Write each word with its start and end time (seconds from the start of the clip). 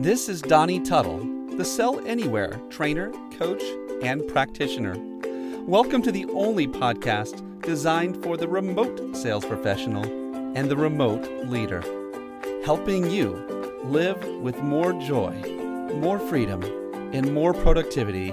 This 0.00 0.28
is 0.28 0.40
Donnie 0.40 0.78
Tuttle, 0.78 1.18
the 1.56 1.64
Sell 1.64 1.98
Anywhere 2.06 2.60
trainer, 2.70 3.10
coach, 3.36 3.64
and 4.00 4.24
practitioner. 4.28 4.94
Welcome 5.64 6.02
to 6.02 6.12
the 6.12 6.24
only 6.26 6.68
podcast 6.68 7.42
designed 7.62 8.22
for 8.22 8.36
the 8.36 8.46
remote 8.46 9.16
sales 9.16 9.44
professional 9.44 10.04
and 10.56 10.70
the 10.70 10.76
remote 10.76 11.28
leader, 11.48 11.82
helping 12.64 13.10
you 13.10 13.30
live 13.82 14.24
with 14.40 14.56
more 14.62 14.92
joy, 14.92 15.32
more 15.96 16.20
freedom, 16.20 16.62
and 17.12 17.34
more 17.34 17.52
productivity. 17.52 18.32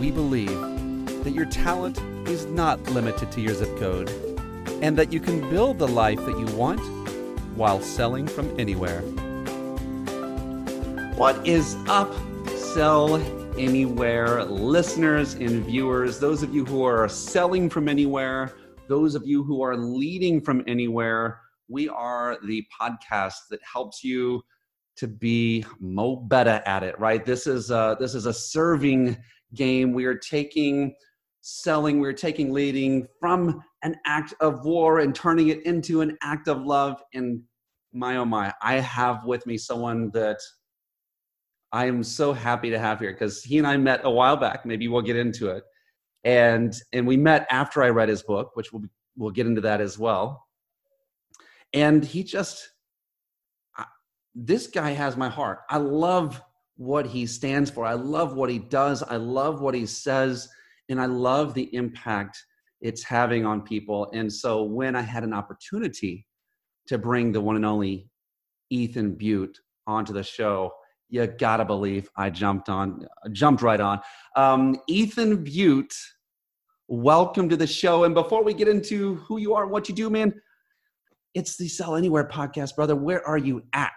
We 0.00 0.10
believe 0.10 0.58
that 1.22 1.32
your 1.32 1.46
talent 1.46 2.00
is 2.28 2.46
not 2.46 2.82
limited 2.90 3.30
to 3.30 3.40
your 3.40 3.54
zip 3.54 3.78
code 3.78 4.10
and 4.82 4.98
that 4.98 5.12
you 5.12 5.20
can 5.20 5.48
build 5.48 5.78
the 5.78 5.86
life 5.86 6.26
that 6.26 6.40
you 6.40 6.46
want 6.56 6.80
while 7.54 7.80
selling 7.80 8.26
from 8.26 8.52
anywhere. 8.58 9.04
What 11.16 11.46
is 11.46 11.76
up, 11.88 12.10
Sell 12.56 13.16
Anywhere 13.58 14.44
listeners 14.44 15.34
and 15.34 15.62
viewers? 15.62 16.18
Those 16.18 16.42
of 16.42 16.54
you 16.54 16.64
who 16.64 16.82
are 16.84 17.06
selling 17.06 17.68
from 17.68 17.86
anywhere, 17.86 18.54
those 18.88 19.14
of 19.14 19.26
you 19.26 19.44
who 19.44 19.62
are 19.62 19.76
leading 19.76 20.40
from 20.40 20.64
anywhere, 20.66 21.38
we 21.68 21.86
are 21.90 22.38
the 22.46 22.64
podcast 22.80 23.34
that 23.50 23.60
helps 23.62 24.02
you 24.02 24.42
to 24.96 25.06
be 25.06 25.64
mo 25.78 26.16
better 26.16 26.62
at 26.64 26.82
it, 26.82 26.98
right? 26.98 27.24
This 27.26 27.46
is 27.46 27.70
a, 27.70 27.94
this 28.00 28.14
is 28.14 28.24
a 28.24 28.32
serving 28.32 29.16
game. 29.54 29.92
We 29.92 30.06
are 30.06 30.16
taking 30.16 30.94
selling, 31.42 32.00
we're 32.00 32.14
taking 32.14 32.52
leading 32.54 33.06
from 33.20 33.62
an 33.82 33.96
act 34.06 34.32
of 34.40 34.64
war 34.64 35.00
and 35.00 35.14
turning 35.14 35.48
it 35.48 35.64
into 35.66 36.00
an 36.00 36.16
act 36.22 36.48
of 36.48 36.62
love. 36.62 37.02
And 37.12 37.42
my 37.92 38.16
oh 38.16 38.24
my, 38.24 38.54
I 38.62 38.76
have 38.80 39.26
with 39.26 39.46
me 39.46 39.58
someone 39.58 40.10
that 40.14 40.38
I 41.72 41.86
am 41.86 42.02
so 42.02 42.32
happy 42.32 42.70
to 42.70 42.78
have 42.78 43.00
here 43.00 43.12
because 43.12 43.42
he 43.42 43.58
and 43.58 43.66
I 43.66 43.76
met 43.76 44.02
a 44.04 44.10
while 44.10 44.36
back. 44.36 44.66
Maybe 44.66 44.88
we'll 44.88 45.02
get 45.02 45.16
into 45.16 45.48
it. 45.48 45.64
And 46.24 46.74
and 46.92 47.06
we 47.06 47.16
met 47.16 47.46
after 47.50 47.82
I 47.82 47.88
read 47.88 48.08
his 48.08 48.22
book, 48.22 48.54
which 48.54 48.72
we'll 48.72 48.84
we'll 49.16 49.30
get 49.30 49.46
into 49.46 49.62
that 49.62 49.80
as 49.80 49.98
well. 49.98 50.46
And 51.72 52.04
he 52.04 52.22
just 52.22 52.70
this 54.34 54.66
guy 54.66 54.90
has 54.90 55.16
my 55.16 55.28
heart. 55.28 55.60
I 55.68 55.78
love 55.78 56.40
what 56.76 57.06
he 57.06 57.26
stands 57.26 57.70
for. 57.70 57.84
I 57.84 57.94
love 57.94 58.34
what 58.34 58.50
he 58.50 58.58
does. 58.58 59.02
I 59.02 59.16
love 59.16 59.60
what 59.60 59.74
he 59.74 59.86
says 59.86 60.48
and 60.88 61.00
I 61.00 61.06
love 61.06 61.54
the 61.54 61.74
impact 61.74 62.44
it's 62.80 63.04
having 63.04 63.46
on 63.46 63.62
people. 63.62 64.10
And 64.12 64.32
so 64.32 64.64
when 64.64 64.96
I 64.96 65.02
had 65.02 65.22
an 65.22 65.32
opportunity 65.32 66.26
to 66.88 66.98
bring 66.98 67.32
the 67.32 67.40
one 67.40 67.56
and 67.56 67.64
only 67.64 68.08
Ethan 68.70 69.16
Beute 69.16 69.56
onto 69.86 70.12
the 70.12 70.22
show, 70.22 70.72
you 71.12 71.26
gotta 71.26 71.64
believe 71.64 72.08
I 72.16 72.30
jumped 72.30 72.70
on, 72.70 73.06
jumped 73.32 73.60
right 73.60 73.80
on. 73.80 74.00
Um, 74.34 74.80
Ethan 74.88 75.44
Beute, 75.44 75.94
welcome 76.88 77.50
to 77.50 77.56
the 77.56 77.66
show. 77.66 78.04
And 78.04 78.14
before 78.14 78.42
we 78.42 78.54
get 78.54 78.66
into 78.66 79.16
who 79.16 79.36
you 79.36 79.54
are 79.54 79.64
and 79.64 79.70
what 79.70 79.90
you 79.90 79.94
do, 79.94 80.08
man, 80.08 80.32
it's 81.34 81.58
the 81.58 81.68
Sell 81.68 81.96
Anywhere 81.96 82.26
podcast, 82.26 82.76
brother. 82.76 82.96
Where 82.96 83.24
are 83.28 83.36
you 83.36 83.62
at? 83.74 83.90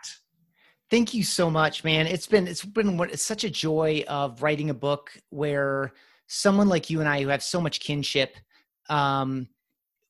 Thank 0.92 1.14
you 1.14 1.24
so 1.24 1.50
much, 1.50 1.86
man. 1.86 2.06
It's 2.06 2.28
been 2.28 2.48
it's 2.48 2.66
been 2.66 3.00
it's 3.00 3.26
such 3.26 3.46
a 3.46 3.50
joy 3.50 4.04
of 4.10 4.44
writing 4.44 4.70
a 4.70 4.74
book 4.74 5.10
where 5.30 5.94
someone 6.28 6.68
like 6.68 6.90
you 6.90 7.00
and 7.00 7.08
I 7.08 7.22
who 7.22 7.30
have 7.30 7.42
so 7.42 7.62
much 7.62 7.80
kinship 7.80 8.36
um, 8.90 9.48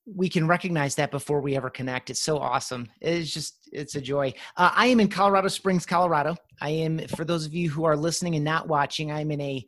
we 0.06 0.30
can 0.30 0.48
recognize 0.48 0.96
that 0.96 1.12
before 1.12 1.42
we 1.42 1.56
ever 1.56 1.70
connect. 1.70 2.10
It's 2.10 2.22
so 2.22 2.38
awesome. 2.38 2.90
It's 3.02 3.32
just, 3.32 3.68
it's 3.72 3.96
a 3.96 4.02
joy. 4.02 4.34
Uh, 4.56 4.72
I 4.74 4.88
am 4.88 5.00
in 5.00 5.08
Colorado 5.08 5.48
Springs, 5.48 5.86
Colorado. 5.86 6.36
I 6.62 6.70
am, 6.70 7.00
for 7.08 7.26
those 7.26 7.46
of 7.46 7.54
you 7.54 7.70
who 7.70 7.86
are 7.86 7.98
listening 7.98 8.36
and 8.36 8.46
not 8.46 8.68
watching, 8.68 9.12
I'm 9.12 9.32
in 9.32 9.42
a 9.42 9.66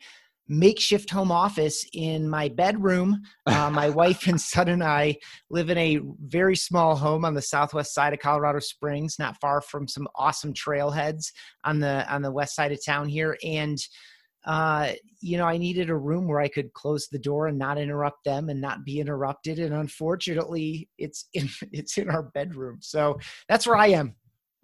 makeshift 0.48 1.10
home 1.10 1.32
office 1.32 1.86
in 1.94 2.30
my 2.30 2.50
bedroom. 2.50 3.22
Uh, 3.46 3.70
my 3.70 3.90
wife 4.02 4.28
and 4.28 4.40
son 4.40 4.70
and 4.70 4.84
I 4.84 5.18
live 5.50 5.70
in 5.70 5.78
a 5.78 6.00
very 6.22 6.56
small 6.56 6.96
home 6.96 7.26
on 7.26 7.34
the 7.34 7.42
southwest 7.42 7.94
side 7.94 8.14
of 8.14 8.20
Colorado 8.20 8.60
Springs, 8.60 9.18
not 9.20 9.40
far 9.42 9.62
from 9.62 9.88
some 9.88 10.08
awesome 10.16 10.54
trailheads 10.54 11.32
on 11.64 11.80
the 11.80 12.06
on 12.12 12.22
the 12.22 12.32
west 12.32 12.56
side 12.56 12.72
of 12.72 12.84
town 12.84 13.08
here. 13.08 13.38
And 13.44 13.78
uh, 14.48 14.94
you 15.20 15.38
know, 15.38 15.46
I 15.46 15.58
needed 15.58 15.90
a 15.90 15.96
room 15.96 16.26
where 16.26 16.40
I 16.40 16.48
could 16.48 16.72
close 16.74 17.10
the 17.10 17.20
door 17.20 17.48
and 17.48 17.60
not 17.60 17.78
interrupt 17.78 18.24
them 18.24 18.50
and 18.50 18.62
not 18.62 18.86
be 18.86 19.00
interrupted. 19.02 19.60
And 19.60 19.76
unfortunately, 19.76 20.90
it's 20.98 21.28
in 21.34 21.50
it's 21.72 21.98
in 21.98 22.10
our 22.10 22.24
bedroom. 22.24 22.80
So 22.82 23.20
that's 23.50 23.68
where 23.68 23.76
I 23.78 23.88
am. 23.88 24.16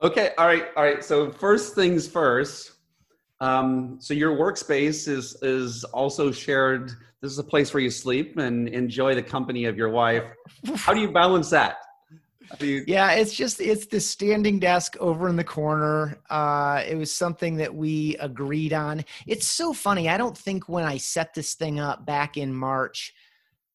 Okay. 0.01 0.31
All 0.37 0.47
right. 0.47 0.67
All 0.75 0.83
right. 0.83 1.03
So 1.03 1.31
first 1.31 1.75
things 1.75 2.07
first. 2.07 2.71
Um, 3.41 3.97
so 3.99 4.13
your 4.13 4.37
workspace 4.37 5.07
is 5.07 5.35
is 5.41 5.83
also 5.83 6.31
shared. 6.31 6.91
This 7.21 7.31
is 7.31 7.39
a 7.39 7.43
place 7.43 7.73
where 7.73 7.83
you 7.83 7.89
sleep 7.89 8.37
and 8.37 8.69
enjoy 8.69 9.15
the 9.15 9.23
company 9.23 9.65
of 9.65 9.77
your 9.77 9.89
wife. 9.89 10.23
How 10.75 10.93
do 10.93 10.99
you 11.01 11.11
balance 11.11 11.49
that? 11.49 11.77
Yeah, 12.59 13.11
it's 13.11 13.33
just 13.33 13.61
it's 13.61 13.85
the 13.85 13.99
standing 13.99 14.59
desk 14.59 14.95
over 14.99 15.27
in 15.29 15.35
the 15.35 15.43
corner. 15.43 16.19
Uh, 16.29 16.83
it 16.87 16.95
was 16.95 17.13
something 17.13 17.57
that 17.57 17.73
we 17.73 18.15
agreed 18.17 18.73
on. 18.73 19.03
It's 19.27 19.47
so 19.47 19.73
funny. 19.73 20.09
I 20.09 20.17
don't 20.17 20.37
think 20.37 20.67
when 20.69 20.85
I 20.85 20.97
set 20.97 21.33
this 21.33 21.55
thing 21.55 21.79
up 21.79 22.05
back 22.05 22.37
in 22.37 22.53
March 22.53 23.13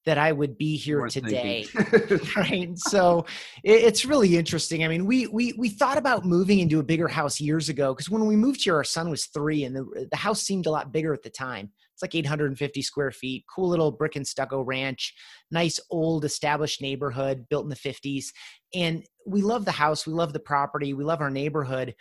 that 0.05 0.17
I 0.17 0.33
would 0.33 0.57
be 0.57 0.77
here 0.77 1.07
today, 1.07 1.67
right? 2.37 2.71
So 2.79 3.27
it, 3.63 3.85
it's 3.85 4.07
really 4.07 4.37
interesting. 4.37 4.85
I 4.85 4.89
mean, 4.89 5.05
we 5.05 5.27
we 5.27 5.53
we 5.59 5.69
thought 5.69 5.99
about 5.99 6.25
moving 6.25 6.61
into 6.61 6.79
a 6.79 6.83
bigger 6.83 7.09
house 7.09 7.41
years 7.41 7.69
ago 7.69 7.93
because 7.93 8.09
when 8.09 8.27
we 8.27 8.37
moved 8.37 8.65
here, 8.65 8.77
our 8.77 8.85
son 8.85 9.11
was 9.11 9.27
three, 9.27 9.65
and 9.65 9.77
the 9.77 10.09
the 10.11 10.17
house 10.17 10.43
seemed 10.43 10.67
a 10.67 10.71
lot 10.71 10.93
bigger 10.93 11.13
at 11.13 11.23
the 11.23 11.31
time. 11.31 11.71
It's 11.99 12.03
like 12.05 12.15
850 12.15 12.81
square 12.81 13.11
feet, 13.11 13.45
cool 13.53 13.69
little 13.69 13.91
brick 13.91 14.15
and 14.15 14.25
stucco 14.25 14.61
ranch, 14.61 15.13
nice 15.51 15.81
old 15.91 16.25
established 16.25 16.81
neighborhood 16.81 17.47
built 17.51 17.65
in 17.65 17.71
the 17.71 17.75
50s. 17.75 18.27
And 18.73 19.05
we 19.27 19.43
love 19.43 19.65
the 19.65 19.73
house, 19.73 20.07
we 20.07 20.13
love 20.13 20.33
the 20.33 20.39
property, 20.39 20.95
we 20.95 21.03
love 21.03 21.21
our 21.21 21.31
neighborhood. 21.31 21.97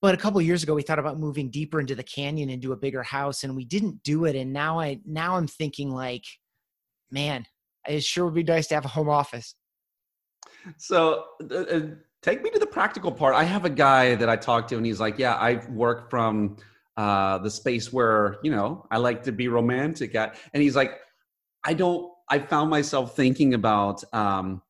But 0.00 0.14
a 0.14 0.16
couple 0.16 0.40
years 0.40 0.62
ago, 0.62 0.74
we 0.74 0.80
thought 0.80 0.98
about 0.98 1.20
moving 1.20 1.50
deeper 1.50 1.78
into 1.78 1.94
the 1.94 2.02
canyon 2.02 2.48
into 2.48 2.72
a 2.72 2.76
bigger 2.76 3.02
house, 3.02 3.44
and 3.44 3.54
we 3.54 3.66
didn't 3.66 4.02
do 4.02 4.24
it. 4.24 4.34
And 4.34 4.50
now 4.50 4.80
I 4.80 5.00
now 5.04 5.36
I'm 5.36 5.46
thinking 5.46 5.90
like, 5.90 6.24
man, 7.10 7.44
it 7.86 8.02
sure 8.02 8.24
would 8.24 8.34
be 8.34 8.42
nice 8.42 8.66
to 8.68 8.74
have 8.74 8.86
a 8.86 8.88
home 8.88 9.10
office. 9.10 9.54
So 10.78 11.26
uh, 11.50 11.54
uh 11.54 11.80
take 12.22 12.42
me 12.42 12.48
to 12.48 12.58
the 12.58 12.66
practical 12.66 13.12
part. 13.12 13.34
I 13.34 13.44
have 13.44 13.66
a 13.66 13.70
guy 13.70 14.14
that 14.14 14.30
I 14.30 14.36
talked 14.36 14.70
to, 14.70 14.76
and 14.76 14.86
he's 14.86 15.00
like, 15.00 15.18
"Yeah, 15.18 15.34
I 15.34 15.64
work 15.68 16.08
from 16.08 16.56
uh, 16.96 17.38
the 17.38 17.50
space 17.50 17.92
where 17.92 18.36
you 18.42 18.50
know 18.50 18.86
I 18.90 18.98
like 18.98 19.22
to 19.24 19.32
be 19.32 19.48
romantic 19.48 20.14
at. 20.14 20.36
And 20.52 20.62
he's 20.62 20.76
like, 20.76 20.92
I 21.64 21.74
don't. 21.74 22.10
I 22.30 22.38
found 22.38 22.70
myself 22.70 23.14
thinking 23.14 23.54
about 23.54 24.02
um, 24.14 24.62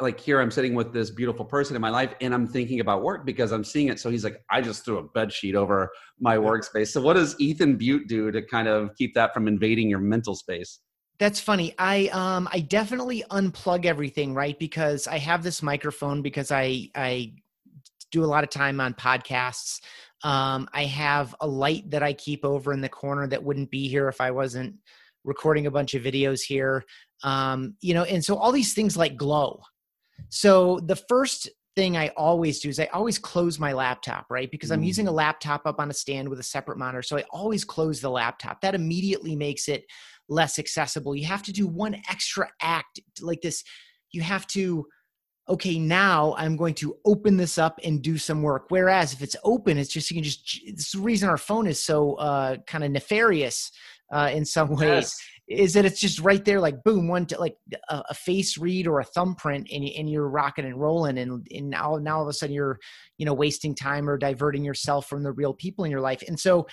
like 0.00 0.18
here 0.18 0.40
I'm 0.40 0.50
sitting 0.50 0.74
with 0.74 0.92
this 0.92 1.10
beautiful 1.10 1.44
person 1.44 1.76
in 1.76 1.82
my 1.82 1.90
life, 1.90 2.14
and 2.20 2.34
I'm 2.34 2.46
thinking 2.46 2.80
about 2.80 3.02
work 3.02 3.24
because 3.24 3.52
I'm 3.52 3.64
seeing 3.64 3.88
it. 3.88 4.00
So 4.00 4.10
he's 4.10 4.24
like, 4.24 4.42
I 4.50 4.60
just 4.60 4.84
threw 4.84 4.98
a 4.98 5.02
bed 5.02 5.32
sheet 5.32 5.54
over 5.54 5.90
my 6.18 6.36
workspace. 6.36 6.88
So 6.88 7.00
what 7.00 7.14
does 7.14 7.36
Ethan 7.38 7.78
Beute 7.78 8.08
do 8.08 8.30
to 8.30 8.42
kind 8.42 8.68
of 8.68 8.90
keep 8.96 9.14
that 9.14 9.32
from 9.32 9.46
invading 9.46 9.88
your 9.88 10.00
mental 10.00 10.34
space? 10.34 10.80
That's 11.18 11.40
funny. 11.40 11.74
I 11.78 12.08
um 12.08 12.48
I 12.52 12.60
definitely 12.60 13.24
unplug 13.30 13.86
everything, 13.86 14.34
right? 14.34 14.58
Because 14.58 15.06
I 15.06 15.18
have 15.18 15.42
this 15.42 15.62
microphone 15.62 16.20
because 16.20 16.50
I 16.50 16.90
I 16.94 17.32
do 18.10 18.24
a 18.24 18.26
lot 18.26 18.44
of 18.44 18.50
time 18.50 18.80
on 18.80 18.94
podcasts. 18.94 19.80
Um, 20.24 20.68
I 20.72 20.84
have 20.84 21.34
a 21.40 21.46
light 21.46 21.90
that 21.90 22.02
I 22.02 22.12
keep 22.12 22.44
over 22.44 22.72
in 22.72 22.80
the 22.80 22.88
corner 22.88 23.26
that 23.28 23.44
wouldn't 23.44 23.70
be 23.70 23.88
here 23.88 24.08
if 24.08 24.20
I 24.20 24.30
wasn't 24.30 24.76
recording 25.24 25.66
a 25.66 25.70
bunch 25.70 25.94
of 25.94 26.02
videos 26.02 26.40
here. 26.40 26.84
Um, 27.22 27.76
you 27.80 27.94
know, 27.94 28.04
and 28.04 28.24
so 28.24 28.36
all 28.36 28.52
these 28.52 28.74
things 28.74 28.96
like 28.96 29.16
glow. 29.16 29.60
So 30.28 30.80
the 30.80 30.96
first 30.96 31.48
thing 31.76 31.96
I 31.96 32.08
always 32.16 32.60
do 32.60 32.70
is 32.70 32.80
I 32.80 32.86
always 32.86 33.18
close 33.18 33.58
my 33.58 33.74
laptop, 33.74 34.26
right? 34.30 34.50
Because 34.50 34.72
I'm 34.72 34.82
using 34.82 35.08
a 35.08 35.12
mm. 35.12 35.16
laptop 35.16 35.66
up 35.66 35.78
on 35.78 35.90
a 35.90 35.94
stand 35.94 36.28
with 36.28 36.40
a 36.40 36.44
separate 36.44 36.78
monitor. 36.78 37.02
So 37.02 37.18
I 37.18 37.24
always 37.30 37.64
close 37.64 38.00
the 38.00 38.10
laptop. 38.10 38.62
That 38.62 38.74
immediately 38.74 39.36
makes 39.36 39.68
it 39.68 39.84
less 40.28 40.58
accessible. 40.58 41.14
You 41.14 41.26
have 41.26 41.42
to 41.44 41.52
do 41.52 41.68
one 41.68 41.94
extra 42.08 42.48
act 42.62 43.00
like 43.20 43.42
this. 43.42 43.62
You 44.12 44.22
have 44.22 44.46
to 44.48 44.86
okay, 45.48 45.78
now 45.78 46.34
I'm 46.36 46.56
going 46.56 46.74
to 46.74 46.96
open 47.04 47.36
this 47.36 47.56
up 47.58 47.78
and 47.84 48.02
do 48.02 48.18
some 48.18 48.42
work. 48.42 48.66
Whereas 48.68 49.12
if 49.12 49.22
it's 49.22 49.36
open, 49.44 49.78
it's 49.78 49.92
just, 49.92 50.10
you 50.10 50.16
can 50.16 50.24
just, 50.24 50.60
it's 50.64 50.92
the 50.92 51.00
reason 51.00 51.28
our 51.28 51.38
phone 51.38 51.66
is 51.66 51.80
so 51.80 52.14
uh, 52.14 52.56
kind 52.66 52.82
of 52.82 52.90
nefarious 52.90 53.70
uh, 54.12 54.30
in 54.32 54.44
some 54.44 54.70
ways. 54.70 54.80
Yes. 54.88 55.16
Is 55.48 55.74
that 55.74 55.84
it's 55.84 56.00
just 56.00 56.18
right 56.18 56.44
there, 56.44 56.58
like 56.58 56.82
boom, 56.82 57.06
one 57.06 57.24
to, 57.26 57.38
like 57.38 57.56
a, 57.88 58.02
a, 58.10 58.14
face 58.14 58.58
read 58.58 58.88
or 58.88 58.98
a 58.98 59.04
thumbprint, 59.04 59.68
and, 59.72 59.84
and 59.84 60.10
you're 60.10 60.28
rocking 60.28 60.64
and 60.64 60.74
rolling, 60.74 61.18
and, 61.18 61.46
and 61.54 61.70
now 61.70 61.98
now 62.02 62.16
all 62.16 62.22
of 62.22 62.28
a 62.28 62.32
sudden 62.32 62.52
you're 62.52 62.80
you 63.16 63.24
know 63.24 63.32
wasting 63.32 63.72
time 63.72 64.10
or 64.10 64.18
diverting 64.18 64.64
yourself 64.64 65.08
from 65.08 65.22
the 65.22 65.30
real 65.30 65.54
people 65.54 65.84
in 65.84 65.90
your 65.92 66.00
life. 66.00 66.20
And 66.26 66.36
so, 66.40 66.66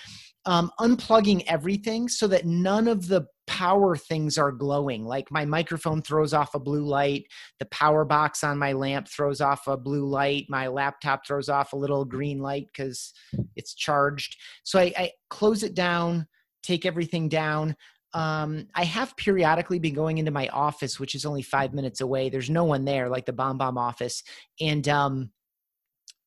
um, 0.44 0.72
unplugging 0.80 1.44
everything 1.46 2.08
so 2.08 2.26
that 2.26 2.46
none 2.46 2.88
of 2.88 3.06
the 3.06 3.28
power 3.46 3.96
things 3.96 4.38
are 4.38 4.52
glowing. 4.52 5.04
Like 5.04 5.30
my 5.30 5.44
microphone 5.44 6.02
throws 6.02 6.32
off 6.32 6.54
a 6.54 6.58
blue 6.58 6.84
light, 6.84 7.26
the 7.58 7.66
power 7.66 8.04
box 8.04 8.44
on 8.44 8.58
my 8.58 8.72
lamp 8.72 9.08
throws 9.08 9.40
off 9.40 9.66
a 9.66 9.76
blue 9.76 10.06
light, 10.06 10.46
my 10.48 10.68
laptop 10.68 11.26
throws 11.26 11.48
off 11.48 11.72
a 11.72 11.76
little 11.76 12.04
green 12.04 12.38
light 12.38 12.66
because 12.66 13.12
it's 13.56 13.74
charged. 13.74 14.36
So 14.62 14.78
I, 14.78 14.92
I, 14.96 15.10
close 15.30 15.62
it 15.62 15.74
down, 15.74 16.26
take 16.62 16.86
everything 16.86 17.28
down. 17.28 17.76
Um, 18.12 18.68
I 18.74 18.84
have 18.84 19.16
periodically 19.16 19.80
been 19.80 19.94
going 19.94 20.18
into 20.18 20.30
my 20.30 20.48
office, 20.48 21.00
which 21.00 21.14
is 21.14 21.26
only 21.26 21.42
five 21.42 21.74
minutes 21.74 22.00
away. 22.00 22.28
There's 22.28 22.50
no 22.50 22.64
one 22.64 22.84
there, 22.84 23.08
like 23.08 23.26
the 23.26 23.32
BombBomb 23.32 23.76
office, 23.76 24.22
and 24.60 24.88
um, 24.88 25.30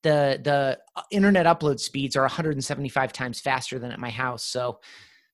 the 0.03 0.39
the 0.43 0.77
uh, 0.95 1.01
internet 1.11 1.45
upload 1.45 1.79
speeds 1.79 2.17
are 2.17 2.23
175 2.23 3.13
times 3.13 3.39
faster 3.39 3.79
than 3.79 3.91
at 3.91 3.99
my 3.99 4.09
house. 4.09 4.43
So 4.43 4.79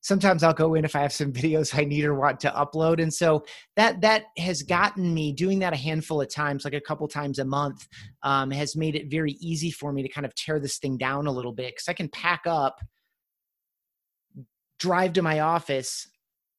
sometimes 0.04 0.44
I'll 0.44 0.54
go 0.54 0.76
in 0.76 0.86
if 0.86 0.96
I 0.96 1.02
have 1.02 1.14
some 1.14 1.34
videos 1.34 1.76
I 1.76 1.86
need 1.86 2.06
or 2.06 2.14
want 2.14 2.40
to 2.42 2.52
upload. 2.52 3.02
And 3.02 3.12
so 3.12 3.44
that 3.76 4.02
that 4.02 4.26
has 4.38 4.62
gotten 4.62 5.14
me 5.14 5.32
doing 5.32 5.60
that 5.60 5.74
a 5.74 5.78
handful 5.78 6.22
of 6.22 6.30
times, 6.30 6.64
like 6.64 6.76
a 6.76 6.82
couple 6.82 7.08
times 7.08 7.40
a 7.40 7.46
month, 7.46 7.88
um, 8.22 8.52
has 8.52 8.76
made 8.76 8.96
it 8.96 9.10
very 9.10 9.34
easy 9.40 9.72
for 9.72 9.92
me 9.92 10.04
to 10.04 10.10
kind 10.10 10.26
of 10.26 10.36
tear 10.36 10.60
this 10.60 10.78
thing 10.78 10.98
down 10.98 11.26
a 11.26 11.32
little 11.32 11.54
bit 11.54 11.74
because 11.74 11.90
I 11.90 11.94
can 11.94 12.10
pack 12.10 12.44
up, 12.46 12.80
drive 14.78 15.14
to 15.14 15.22
my 15.22 15.40
office, 15.40 16.08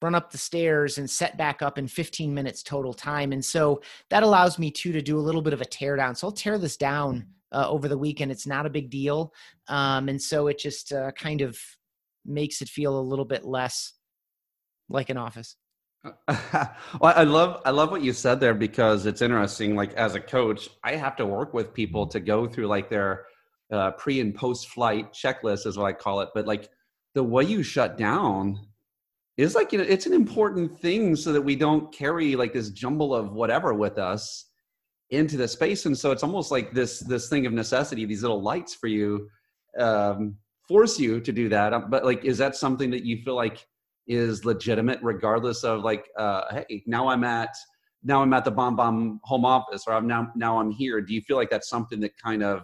run 0.02 0.14
up 0.14 0.31
the 0.31 0.38
stairs 0.38 0.99
and 0.99 1.08
set 1.08 1.38
back 1.38 1.62
up 1.62 1.79
in 1.79 1.87
15 1.87 2.35
minutes 2.35 2.62
total 2.62 2.93
time. 2.93 3.32
And 3.32 3.44
so 3.44 3.81
that 4.11 4.23
allows 4.23 4.58
me 4.58 4.70
too 4.70 4.93
to 4.93 5.00
do 5.00 5.19
a 5.19 5.20
little 5.20 5.43
bit 5.43 5.52
of 5.52 5.61
a 5.61 5.67
tear 5.67 5.97
down. 5.97 6.14
So 6.14 6.26
I'll 6.26 6.32
tear 6.32 6.58
this 6.58 6.76
down 6.76 7.26
uh, 7.52 7.69
over 7.69 7.88
the 7.88 7.97
weekend. 7.97 8.31
It's 8.31 8.47
not 8.47 8.67
a 8.67 8.70
big 8.70 8.90
deal. 8.90 9.32
Um, 9.69 10.08
and 10.08 10.20
so 10.20 10.49
it 10.49 10.58
just 10.58 10.93
uh, 10.93 11.12
kind 11.12 11.40
of 11.40 11.58
makes 12.25 12.61
it 12.62 12.69
feel 12.69 12.99
a 12.99 13.00
little 13.00 13.25
bit 13.25 13.44
less 13.44 13.93
like 14.88 15.11
an 15.11 15.17
office. 15.17 15.56
well, 16.29 16.75
I 17.03 17.25
love 17.25 17.62
I 17.65 17.71
love 17.71 17.91
what 17.91 18.03
you 18.03 18.12
said 18.12 18.38
there 18.38 18.55
because 18.55 19.06
it's 19.06 19.23
interesting. 19.23 19.75
Like 19.75 19.94
as 19.94 20.15
a 20.15 20.21
coach, 20.21 20.69
I 20.82 20.97
have 20.97 21.17
to 21.17 21.26
work 21.26 21.55
with 21.55 21.73
people 21.73 22.06
to 22.09 22.21
go 22.21 22.47
through 22.47 22.67
like 22.67 22.91
their 22.91 23.25
uh, 23.73 23.93
pre 23.93 24.21
and 24.21 24.35
post 24.35 24.69
flight 24.69 25.12
checklist 25.12 25.67
is 25.67 25.79
what 25.79 25.87
I 25.87 25.93
call 25.94 26.21
it. 26.21 26.29
But 26.35 26.47
like 26.47 26.69
the 27.15 27.25
way 27.25 27.44
you 27.44 27.62
shut 27.62 27.97
down 27.97 28.59
is 29.38 29.55
like 29.55 29.73
you 29.73 29.79
know, 29.79 29.85
it's 29.85 30.06
an 30.06 30.12
important 30.12 30.79
thing 30.79 31.17
so 31.17 31.32
that 31.32 31.41
we 31.41 31.56
don't 31.56 31.93
carry 31.93 32.37
like 32.37 32.53
this 32.53 32.71
jumble 32.71 33.15
of 33.15 33.32
whatever 33.32 33.73
with 33.73 33.99
us 33.99 34.50
into 35.09 35.38
the 35.38 35.49
space. 35.49 35.87
And 35.87 35.97
so 35.97 36.11
it's 36.11 36.23
almost 36.23 36.50
like 36.50 36.73
this 36.73 37.00
this 37.00 37.31
thing 37.31 37.47
of 37.47 37.55
necessity. 37.55 38.05
These 38.05 38.23
little 38.23 38.43
lights 38.43 38.75
for 38.75 38.88
you 38.88 39.29
um, 39.79 40.37
force 40.69 40.99
you 40.99 41.20
to 41.20 41.32
do 41.32 41.49
that 41.49 41.72
um, 41.72 41.90
but 41.90 42.05
like 42.05 42.25
is 42.25 42.38
that 42.38 42.56
something 42.56 42.90
that 42.90 43.05
you 43.05 43.22
feel 43.22 43.34
like 43.34 43.66
is 44.06 44.44
legitimate 44.44 44.99
regardless 45.02 45.64
of 45.64 45.82
like 45.82 46.08
uh 46.19 46.43
hey 46.50 46.82
now 46.87 47.08
i'm 47.08 47.25
at 47.25 47.55
now 48.05 48.22
i'm 48.22 48.32
at 48.34 48.44
the 48.44 48.52
BombBomb 48.52 49.19
home 49.22 49.44
office 49.44 49.84
or 49.87 49.94
i'm 49.94 50.06
now 50.06 50.31
now 50.37 50.58
i'm 50.61 50.70
here. 50.70 51.00
Do 51.00 51.14
you 51.14 51.22
feel 51.22 51.37
like 51.37 51.50
that's 51.50 51.69
something 51.69 51.99
that 52.00 52.16
kind 52.19 52.43
of 52.43 52.62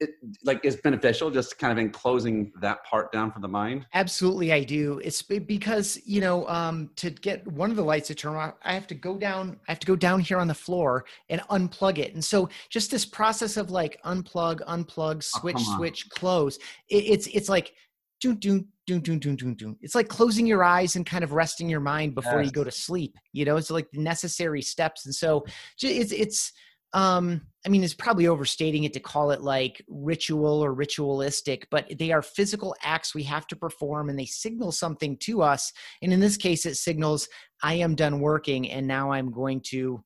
it, 0.00 0.10
like 0.44 0.64
is 0.64 0.76
beneficial 0.76 1.30
just 1.30 1.58
kind 1.58 1.72
of 1.72 1.78
in 1.78 1.90
closing 1.90 2.52
that 2.60 2.84
part 2.84 3.12
down 3.12 3.32
for 3.32 3.40
the 3.40 3.48
mind? 3.48 3.86
Absolutely 3.94 4.52
i 4.52 4.62
do. 4.62 5.00
It's 5.04 5.22
because 5.22 5.98
you 6.04 6.20
know 6.20 6.46
um 6.48 6.90
to 6.96 7.10
get 7.10 7.46
one 7.46 7.70
of 7.70 7.76
the 7.76 7.82
lights 7.82 8.08
to 8.08 8.14
turn 8.14 8.34
on 8.34 8.52
i 8.62 8.72
have 8.72 8.86
to 8.88 8.94
go 8.94 9.16
down 9.16 9.58
i 9.68 9.72
have 9.72 9.80
to 9.80 9.86
go 9.86 9.96
down 9.96 10.20
here 10.20 10.38
on 10.38 10.48
the 10.48 10.54
floor 10.54 11.04
and 11.28 11.40
unplug 11.50 11.98
it. 11.98 12.14
And 12.14 12.24
so 12.24 12.48
just 12.70 12.90
this 12.90 13.04
process 13.04 13.56
of 13.56 13.70
like 13.70 14.00
unplug 14.04 14.60
unplug 14.66 15.16
oh, 15.16 15.40
switch 15.40 15.56
oh, 15.58 15.76
switch 15.76 16.08
close 16.10 16.56
it, 16.88 17.04
it's 17.04 17.26
it's 17.28 17.48
like 17.48 17.74
doom 18.20 18.36
doom 18.36 18.66
doom 18.86 19.00
doom 19.00 19.18
doom 19.18 19.36
doom 19.36 19.54
doom 19.54 19.76
it's 19.80 19.94
like 19.94 20.08
closing 20.08 20.46
your 20.46 20.64
eyes 20.64 20.96
and 20.96 21.06
kind 21.06 21.22
of 21.22 21.32
resting 21.32 21.68
your 21.68 21.78
mind 21.78 22.14
before 22.14 22.38
yes. 22.38 22.46
you 22.46 22.52
go 22.52 22.64
to 22.64 22.70
sleep 22.70 23.16
you 23.38 23.44
know? 23.44 23.56
It's 23.56 23.70
like 23.70 23.90
the 23.92 24.00
necessary 24.00 24.62
steps. 24.62 25.06
And 25.06 25.14
so 25.14 25.46
it's 25.80 26.12
it's 26.12 26.52
um 26.94 27.40
i 27.66 27.68
mean 27.68 27.84
it's 27.84 27.94
probably 27.94 28.26
overstating 28.26 28.84
it 28.84 28.92
to 28.92 29.00
call 29.00 29.30
it 29.30 29.42
like 29.42 29.84
ritual 29.88 30.64
or 30.64 30.72
ritualistic 30.72 31.66
but 31.70 31.86
they 31.98 32.10
are 32.12 32.22
physical 32.22 32.74
acts 32.82 33.14
we 33.14 33.22
have 33.22 33.46
to 33.46 33.56
perform 33.56 34.08
and 34.08 34.18
they 34.18 34.24
signal 34.24 34.72
something 34.72 35.16
to 35.18 35.42
us 35.42 35.72
and 36.02 36.12
in 36.12 36.20
this 36.20 36.36
case 36.36 36.64
it 36.64 36.76
signals 36.76 37.28
i 37.62 37.74
am 37.74 37.94
done 37.94 38.20
working 38.20 38.70
and 38.70 38.86
now 38.86 39.12
i'm 39.12 39.30
going 39.30 39.60
to 39.60 40.02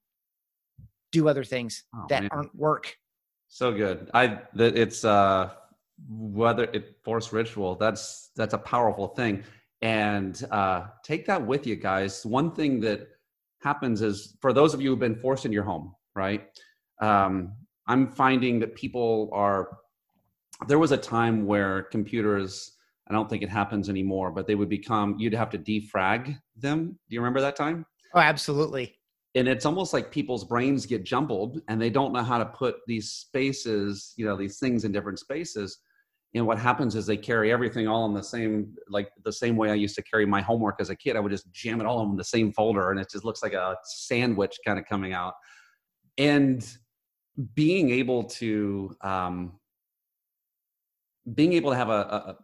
do 1.13 1.29
other 1.29 1.45
things 1.45 1.85
oh, 1.95 2.07
that 2.09 2.23
man. 2.23 2.31
aren't 2.33 2.55
work. 2.57 2.97
So 3.49 3.71
good. 3.71 4.11
I 4.15 4.41
that 4.55 4.77
it's 4.77 5.05
uh 5.05 5.51
whether 6.09 6.65
it 6.65 6.97
force 7.05 7.33
ritual 7.33 7.77
that's 7.77 8.31
that's 8.35 8.55
a 8.55 8.59
powerful 8.59 9.09
thing 9.09 9.45
and 9.83 10.43
uh 10.51 10.87
take 11.05 11.27
that 11.27 11.47
with 11.47 11.67
you 11.67 11.77
guys. 11.77 12.27
One 12.27 12.51
thing 12.51 12.81
that 12.81 13.09
happens 13.63 14.03
is 14.03 14.37
for 14.41 14.53
those 14.53 14.75
of 14.75 14.81
you 14.81 14.91
who've 14.91 14.99
been 14.99 15.15
forced 15.15 15.45
in 15.47 15.53
your 15.53 15.63
home 15.63 15.95
right 16.17 16.49
um, 17.03 17.53
I'm 17.87 18.07
finding 18.09 18.61
that 18.61 18.75
people 18.75 19.29
are. 19.33 19.77
There 20.69 20.79
was 20.79 20.93
a 20.93 20.97
time 20.97 21.45
where 21.45 21.83
computers, 21.83 22.77
I 23.09 23.13
don't 23.13 23.29
think 23.29 23.43
it 23.43 23.49
happens 23.49 23.89
anymore, 23.89 24.31
but 24.31 24.47
they 24.47 24.55
would 24.55 24.69
become. 24.69 25.17
You'd 25.19 25.35
have 25.35 25.51
to 25.51 25.59
defrag 25.59 26.39
them. 26.57 26.99
Do 27.09 27.15
you 27.15 27.21
remember 27.21 27.41
that 27.41 27.57
time? 27.57 27.85
Oh, 28.15 28.21
absolutely. 28.21 28.95
And 29.35 29.49
it's 29.49 29.67
almost 29.67 29.93
like 29.93 30.11
people's 30.11 30.45
brains 30.45 30.87
get 30.87 31.05
jumbled, 31.05 31.61
and 31.69 31.81
they 31.81 31.91
don't 31.91 32.13
know 32.13 32.23
how 32.23 32.39
to 32.39 32.45
put 32.47 32.77
these 32.87 33.11
spaces, 33.11 34.13
you 34.17 34.25
know, 34.25 34.37
these 34.37 34.59
things 34.59 34.85
in 34.85 34.93
different 34.93 35.19
spaces. 35.19 35.79
And 36.35 36.47
what 36.47 36.59
happens 36.59 36.95
is 36.95 37.05
they 37.05 37.17
carry 37.17 37.53
everything 37.53 37.89
all 37.89 38.07
in 38.07 38.15
the 38.15 38.23
same, 38.23 38.75
like 38.89 39.11
the 39.25 39.33
same 39.33 39.57
way 39.57 39.71
I 39.71 39.75
used 39.75 39.95
to 39.97 40.03
carry 40.03 40.25
my 40.25 40.41
homework 40.41 40.77
as 40.81 40.89
a 40.91 40.97
kid. 40.97 41.17
I 41.17 41.21
would 41.21 41.33
just 41.33 41.51
jam 41.53 41.81
it 41.81 41.87
all 41.87 42.03
in 42.09 42.17
the 42.17 42.25
same 42.25 42.53
folder, 42.53 42.91
and 42.91 43.01
it 43.01 43.11
just 43.11 43.25
looks 43.25 43.43
like 43.43 43.53
a 43.55 43.77
sandwich 43.85 44.59
kind 44.65 44.79
of 44.79 44.85
coming 44.87 45.13
out. 45.13 45.35
And 46.19 46.67
being 47.55 47.91
able 47.91 48.25
to 48.25 48.97
um, 49.01 49.59
being 51.35 51.53
able 51.53 51.71
to 51.71 51.77
have 51.77 51.89
a, 51.89 51.93
a, 51.93 52.37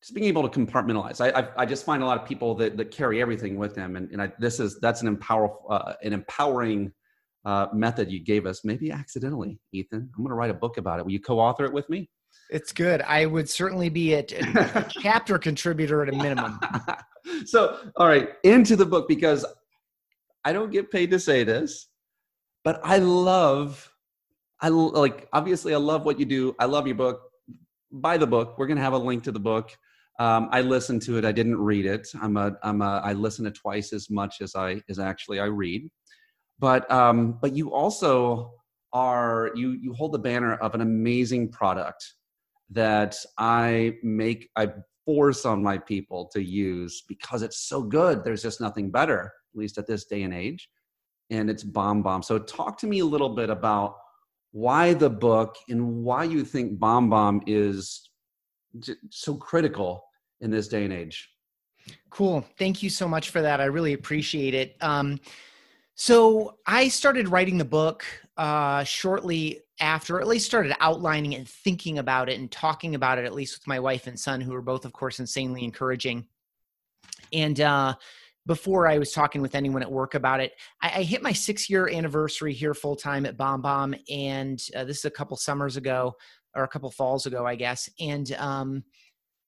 just 0.00 0.14
being 0.14 0.26
able 0.26 0.46
to 0.46 0.60
compartmentalize. 0.60 1.20
I, 1.20 1.40
I, 1.40 1.48
I 1.62 1.66
just 1.66 1.84
find 1.84 2.02
a 2.02 2.06
lot 2.06 2.20
of 2.20 2.28
people 2.28 2.54
that 2.56 2.76
that 2.76 2.90
carry 2.90 3.20
everything 3.20 3.56
with 3.56 3.74
them, 3.74 3.96
and, 3.96 4.10
and 4.10 4.22
I, 4.22 4.32
this 4.38 4.60
is 4.60 4.78
that's 4.80 5.02
an 5.02 5.08
empower 5.08 5.50
uh, 5.70 5.94
an 6.02 6.12
empowering 6.12 6.92
uh, 7.44 7.66
method 7.72 8.10
you 8.10 8.22
gave 8.22 8.46
us. 8.46 8.64
Maybe 8.64 8.90
accidentally, 8.90 9.58
Ethan. 9.72 10.10
I'm 10.16 10.22
going 10.22 10.30
to 10.30 10.34
write 10.34 10.50
a 10.50 10.54
book 10.54 10.76
about 10.76 10.98
it. 10.98 11.04
Will 11.04 11.12
you 11.12 11.20
co-author 11.20 11.64
it 11.64 11.72
with 11.72 11.88
me? 11.88 12.10
It's 12.50 12.72
good. 12.72 13.00
I 13.02 13.26
would 13.26 13.48
certainly 13.48 13.88
be 13.88 14.14
a, 14.14 14.20
a 14.20 14.86
chapter 15.02 15.38
contributor 15.38 16.02
at 16.02 16.08
a 16.08 16.16
minimum. 16.16 16.60
so, 17.46 17.78
all 17.96 18.06
right, 18.06 18.30
into 18.44 18.76
the 18.76 18.86
book 18.86 19.08
because 19.08 19.46
I 20.44 20.52
don't 20.52 20.70
get 20.70 20.90
paid 20.90 21.10
to 21.12 21.18
say 21.18 21.44
this, 21.44 21.88
but 22.62 22.80
I 22.84 22.98
love 22.98 23.90
I 24.64 24.68
like 24.68 25.28
obviously 25.34 25.74
I 25.74 25.76
love 25.76 26.06
what 26.06 26.18
you 26.18 26.24
do. 26.24 26.56
I 26.58 26.64
love 26.64 26.86
your 26.86 26.96
book. 26.96 27.20
Buy 27.92 28.16
the 28.16 28.26
book. 28.26 28.56
We're 28.56 28.66
gonna 28.66 28.80
have 28.80 28.94
a 28.94 28.98
link 28.98 29.22
to 29.24 29.32
the 29.32 29.38
book. 29.38 29.76
Um, 30.18 30.48
I 30.52 30.62
listened 30.62 31.02
to 31.02 31.18
it. 31.18 31.24
I 31.26 31.32
didn't 31.32 31.58
read 31.58 31.84
it. 31.84 32.08
I'm 32.22 32.38
a 32.38 32.56
I'm 32.62 32.80
a 32.80 33.02
I 33.04 33.12
listen 33.12 33.44
to 33.44 33.50
twice 33.50 33.92
as 33.92 34.08
much 34.08 34.36
as 34.40 34.54
I 34.56 34.80
as 34.88 34.98
actually 34.98 35.38
I 35.38 35.46
read. 35.46 35.90
But 36.58 36.90
um, 36.90 37.38
but 37.42 37.54
you 37.54 37.74
also 37.74 38.54
are 38.94 39.50
you 39.54 39.72
you 39.72 39.92
hold 39.92 40.12
the 40.12 40.18
banner 40.18 40.54
of 40.54 40.74
an 40.74 40.80
amazing 40.80 41.50
product 41.50 42.02
that 42.70 43.18
I 43.36 43.98
make 44.02 44.48
I 44.56 44.72
force 45.04 45.44
on 45.44 45.62
my 45.62 45.76
people 45.76 46.30
to 46.32 46.42
use 46.42 47.04
because 47.06 47.42
it's 47.42 47.68
so 47.68 47.82
good. 47.82 48.24
There's 48.24 48.42
just 48.42 48.62
nothing 48.62 48.90
better, 48.90 49.24
at 49.24 49.58
least 49.58 49.76
at 49.76 49.86
this 49.86 50.06
day 50.06 50.22
and 50.22 50.32
age. 50.32 50.70
And 51.28 51.50
it's 51.50 51.64
BombBomb. 51.64 52.24
So 52.24 52.38
talk 52.38 52.78
to 52.78 52.86
me 52.86 53.00
a 53.00 53.04
little 53.04 53.28
bit 53.28 53.50
about 53.50 53.96
why 54.54 54.94
the 54.94 55.10
book 55.10 55.56
and 55.68 56.04
why 56.04 56.22
you 56.22 56.44
think 56.44 56.78
BombBomb 56.78 57.42
is 57.48 58.08
so 59.10 59.34
critical 59.34 60.04
in 60.40 60.48
this 60.48 60.68
day 60.68 60.84
and 60.84 60.92
age. 60.92 61.28
Cool. 62.08 62.46
Thank 62.56 62.80
you 62.80 62.88
so 62.88 63.08
much 63.08 63.30
for 63.30 63.42
that. 63.42 63.60
I 63.60 63.64
really 63.64 63.94
appreciate 63.94 64.54
it. 64.54 64.76
Um, 64.80 65.18
so 65.96 66.56
I 66.68 66.86
started 66.86 67.28
writing 67.28 67.58
the 67.58 67.64
book 67.64 68.04
uh, 68.36 68.84
shortly 68.84 69.60
after, 69.80 70.20
at 70.20 70.28
least 70.28 70.46
started 70.46 70.76
outlining 70.78 71.34
and 71.34 71.48
thinking 71.48 71.98
about 71.98 72.28
it 72.28 72.38
and 72.38 72.48
talking 72.48 72.94
about 72.94 73.18
it, 73.18 73.24
at 73.24 73.34
least 73.34 73.58
with 73.58 73.66
my 73.66 73.80
wife 73.80 74.06
and 74.06 74.18
son, 74.18 74.40
who 74.40 74.54
are 74.54 74.62
both, 74.62 74.84
of 74.84 74.92
course, 74.92 75.18
insanely 75.18 75.64
encouraging. 75.64 76.28
And 77.32 77.60
uh, 77.60 77.96
before 78.46 78.86
I 78.86 78.98
was 78.98 79.12
talking 79.12 79.40
with 79.40 79.54
anyone 79.54 79.82
at 79.82 79.90
work 79.90 80.14
about 80.14 80.40
it. 80.40 80.52
I, 80.82 81.00
I 81.00 81.02
hit 81.02 81.22
my 81.22 81.32
six 81.32 81.70
year 81.70 81.88
anniversary 81.88 82.52
here 82.52 82.74
full 82.74 82.96
time 82.96 83.26
at 83.26 83.36
BombBomb, 83.36 83.98
and 84.10 84.62
uh, 84.76 84.84
this 84.84 84.98
is 84.98 85.04
a 85.04 85.10
couple 85.10 85.36
summers 85.36 85.76
ago 85.76 86.14
or 86.54 86.64
a 86.64 86.68
couple 86.68 86.90
falls 86.90 87.26
ago, 87.26 87.46
I 87.46 87.56
guess. 87.56 87.88
And 87.98 88.30
um, 88.32 88.84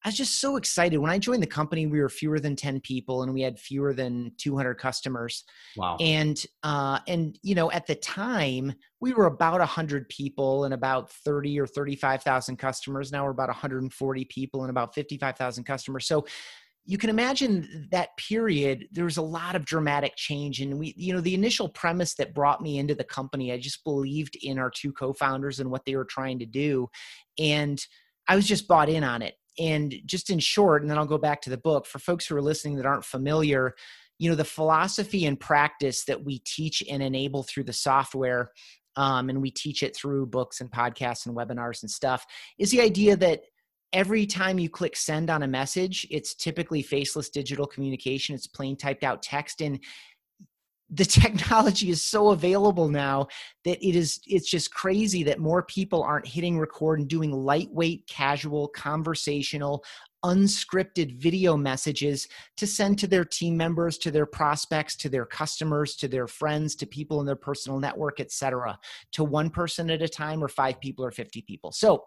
I 0.05 0.09
was 0.09 0.17
just 0.17 0.41
so 0.41 0.57
excited 0.57 0.99
when 0.99 1.11
I 1.11 1.19
joined 1.19 1.43
the 1.43 1.49
company. 1.49 1.87
We 1.87 2.01
were 2.01 2.09
fewer 2.09 2.39
than 2.39 2.55
ten 2.55 2.81
people, 2.81 3.23
and 3.23 3.35
we 3.35 3.43
had 3.43 3.59
fewer 3.59 3.93
than 3.93 4.33
two 4.39 4.57
hundred 4.57 4.75
customers. 4.77 5.45
Wow! 5.77 5.97
And 6.01 6.41
uh, 6.63 7.01
and 7.09 7.39
you 7.43 7.55
know, 7.55 7.71
at 7.73 7.87
the 7.87 7.97
time, 7.97 8.73
we 9.01 9.15
were 9.15 9.27
about 9.27 9.61
hundred 9.63 10.09
people 10.09 10.65
and 10.65 10.75
about 10.75 11.11
thirty 11.11 11.59
or 11.59 11.67
thirty 11.67 11.97
five 11.97 12.23
thousand 12.23 12.57
customers. 12.57 13.11
Now 13.11 13.25
we're 13.25 13.33
about 13.33 13.49
one 13.49 13.57
hundred 13.57 13.83
and 13.83 13.93
forty 13.93 14.25
people 14.25 14.63
and 14.63 14.71
about 14.71 14.95
fifty 14.95 15.19
five 15.19 15.37
thousand 15.37 15.65
customers. 15.65 16.07
So 16.07 16.25
you 16.87 16.97
can 16.97 17.11
imagine 17.11 17.89
that 17.91 18.17
period 18.17 18.87
there 18.93 19.05
was 19.05 19.17
a 19.17 19.23
lot 19.23 19.57
of 19.57 19.65
dramatic 19.65 20.15
change 20.17 20.61
and 20.61 20.79
we 20.79 20.95
you 20.97 21.13
know 21.13 21.21
the 21.21 21.35
initial 21.35 21.69
premise 21.69 22.15
that 22.15 22.35
brought 22.35 22.63
me 22.63 22.79
into 22.79 22.95
the 22.95 23.05
company 23.05 23.53
i 23.53 23.59
just 23.59 23.85
believed 23.85 24.37
in 24.43 24.59
our 24.59 24.71
two 24.71 24.93
co-founders 24.93 25.61
and 25.61 25.71
what 25.71 25.85
they 25.85 25.97
were 25.97 26.05
trying 26.05 26.39
to 26.39 26.47
do 26.47 26.89
and 27.39 27.87
i 28.29 28.37
was 28.37 28.47
just 28.47 28.69
bought 28.69 28.89
in 28.89 29.05
on 29.05 29.21
it. 29.23 29.35
And 29.59 29.95
just 30.05 30.31
in 30.31 30.39
short 30.39 30.83
and 30.83 30.91
then 30.91 30.99
i'll 30.99 31.07
go 31.07 31.19
back 31.19 31.43
to 31.43 31.51
the 31.51 31.59
book 31.59 31.87
for 31.87 31.99
folks 31.99 32.27
who 32.27 32.37
are 32.37 32.43
listening 32.43 32.77
that 32.77 32.87
aren't 32.87 33.05
familiar 33.05 33.75
you 34.19 34.31
know 34.31 34.37
the 34.37 34.45
philosophy 34.45 35.27
and 35.27 35.41
practice 35.41 36.05
that 36.05 36.25
we 36.25 36.41
teach 36.41 36.83
and 36.91 37.03
enable 37.03 37.43
through 37.43 37.65
the 37.65 37.73
software 37.73 38.51
um, 38.99 39.29
and 39.29 39.43
we 39.43 39.51
teach 39.51 39.83
it 39.83 39.95
through 39.95 40.27
books 40.27 40.61
and 40.61 40.71
podcasts 40.71 41.27
and 41.27 41.37
webinars 41.37 41.83
and 41.83 41.91
stuff 41.91 42.25
is 42.59 42.71
the 42.71 42.81
idea 42.81 43.17
that 43.17 43.41
every 43.93 44.27
time 44.27 44.59
you 44.59 44.69
click 44.69 44.97
send 44.97 45.31
on 45.31 45.43
a 45.43 45.49
message, 45.49 46.07
it's 46.11 46.35
typically 46.35 46.83
faceless 46.83 47.31
digital 47.31 47.67
communication. 47.67 48.35
It's 48.35 48.47
plain 48.47 48.77
typed 48.77 49.05
out 49.05 49.23
text. 49.23 49.61
And 49.61 49.81
the 50.91 51.05
technology 51.05 51.91
is 51.91 52.05
so 52.05 52.31
available 52.31 52.89
now 52.89 53.27
that 53.65 53.85
it 53.87 53.97
is 53.97 54.21
it's 54.27 54.49
just 54.49 54.73
crazy 54.73 55.23
that 55.25 55.39
more 55.39 55.63
people 55.63 56.03
aren't 56.03 56.27
hitting 56.27 56.59
record 56.59 57.01
and 57.01 57.09
doing 57.09 57.33
lightweight 57.33 58.07
casual 58.07 58.69
conversational 58.69 59.85
unscripted 60.25 61.21
video 61.21 61.57
messages 61.57 62.27
to 62.57 62.67
send 62.67 62.99
to 62.99 63.07
their 63.07 63.25
team 63.25 63.57
members 63.57 63.99
to 63.99 64.11
their 64.11 64.27
prospects 64.27 64.97
to 64.97 65.09
their 65.09 65.27
customers 65.27 65.95
to 65.97 66.09
their 66.09 66.27
friends 66.27 66.75
to 66.75 66.87
people 66.87 67.21
in 67.21 67.27
their 67.27 67.37
personal 67.37 67.79
network 67.79 68.21
etc 68.21 68.79
to 69.13 69.25
one 69.25 69.51
person 69.51 69.91
at 69.91 70.03
a 70.03 70.09
time 70.09 70.43
or 70.43 70.49
five 70.49 70.81
people 70.81 71.05
or 71.05 71.11
50 71.11 71.43
people 71.43 71.71
so 71.71 72.05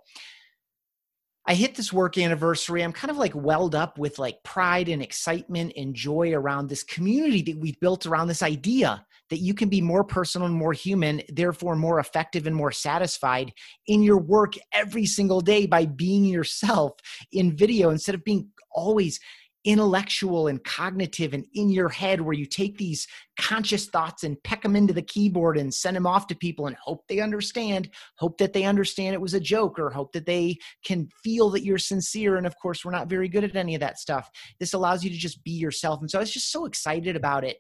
I 1.50 1.56
hit 1.56 1.74
this 1.74 1.92
work 1.92 2.20
anniversary. 2.20 2.84
I'm 2.84 2.94
kind 2.94 3.10
of 3.10 3.18
like 3.18 3.34
welled 3.34 3.74
up 3.74 3.98
with 3.98 4.20
like 4.20 4.44
pride 4.44 4.88
and 4.88 5.02
excitement 5.02 5.74
and 5.76 5.96
joy 5.96 6.32
around 6.32 6.70
this 6.70 6.84
community 6.84 7.42
that 7.42 7.58
we've 7.58 7.80
built 7.80 8.06
around 8.06 8.28
this 8.28 8.44
idea 8.44 9.04
that 9.32 9.40
you 9.40 9.56
can 9.56 9.68
be 9.68 9.82
more 9.82 10.04
personal 10.04 10.46
and 10.46 10.56
more 10.56 10.74
human, 10.74 11.24
therefore 11.28 11.76
more 11.76 12.00
effective 12.00 12.46
and 12.46 12.56
more 12.56 12.72
satisfied 12.72 13.52
in 13.88 14.04
your 14.04 14.20
work 14.20 14.54
every 14.74 15.08
single 15.08 15.42
day 15.42 15.66
by 15.66 15.88
being 15.88 16.24
yourself 16.24 16.94
in 17.32 17.58
video 17.58 17.90
instead 17.90 18.14
of 18.14 18.24
being 18.24 18.48
always 18.72 19.20
intellectual 19.66 20.48
and 20.48 20.64
cognitive 20.64 21.34
and 21.34 21.46
in 21.54 21.70
your 21.70 21.90
head 21.90 22.22
where 22.22 22.34
you 22.34 22.46
take 22.46 22.78
these 22.78 23.06
conscious 23.38 23.88
thoughts 23.88 24.24
and 24.24 24.42
peck 24.44 24.62
them 24.62 24.76
into 24.76 24.94
the 24.94 25.02
keyboard 25.02 25.58
and 25.58 25.74
send 25.74 25.98
them 25.98 26.08
off 26.08 26.28
to 26.28 26.36
people 26.36 26.68
and 26.68 26.78
hope 26.78 27.04
they 27.10 27.20
understand 27.20 27.90
hope 28.18 28.38
that 28.38 28.54
they 28.54 28.64
understand 28.64 29.14
it 29.14 29.22
was 29.22 29.34
a 29.34 29.40
joke 29.40 29.78
or 29.78 29.90
hope 29.90 30.14
that 30.14 30.26
they 30.26 30.58
can 30.86 31.10
feel 31.24 31.50
that 31.50 31.64
you're 31.64 31.78
sincere. 31.78 32.38
And 32.38 32.48
of 32.48 32.58
course 32.58 32.86
we're 32.86 32.92
not 32.92 33.10
very 33.10 33.28
good 33.28 33.44
at 33.44 33.56
any 33.56 33.76
of 33.76 33.82
that 33.82 34.00
stuff. 34.00 34.30
This 34.60 34.74
allows 34.74 35.04
you 35.04 35.10
to 35.10 35.18
just 35.18 35.44
be 35.44 35.52
yourself. 35.52 36.00
And 36.00 36.10
so 36.10 36.20
i 36.20 36.22
was 36.22 36.32
just 36.32 36.52
so 36.52 36.66
excited 36.66 37.16
about 37.16 37.44
it. 37.44 37.58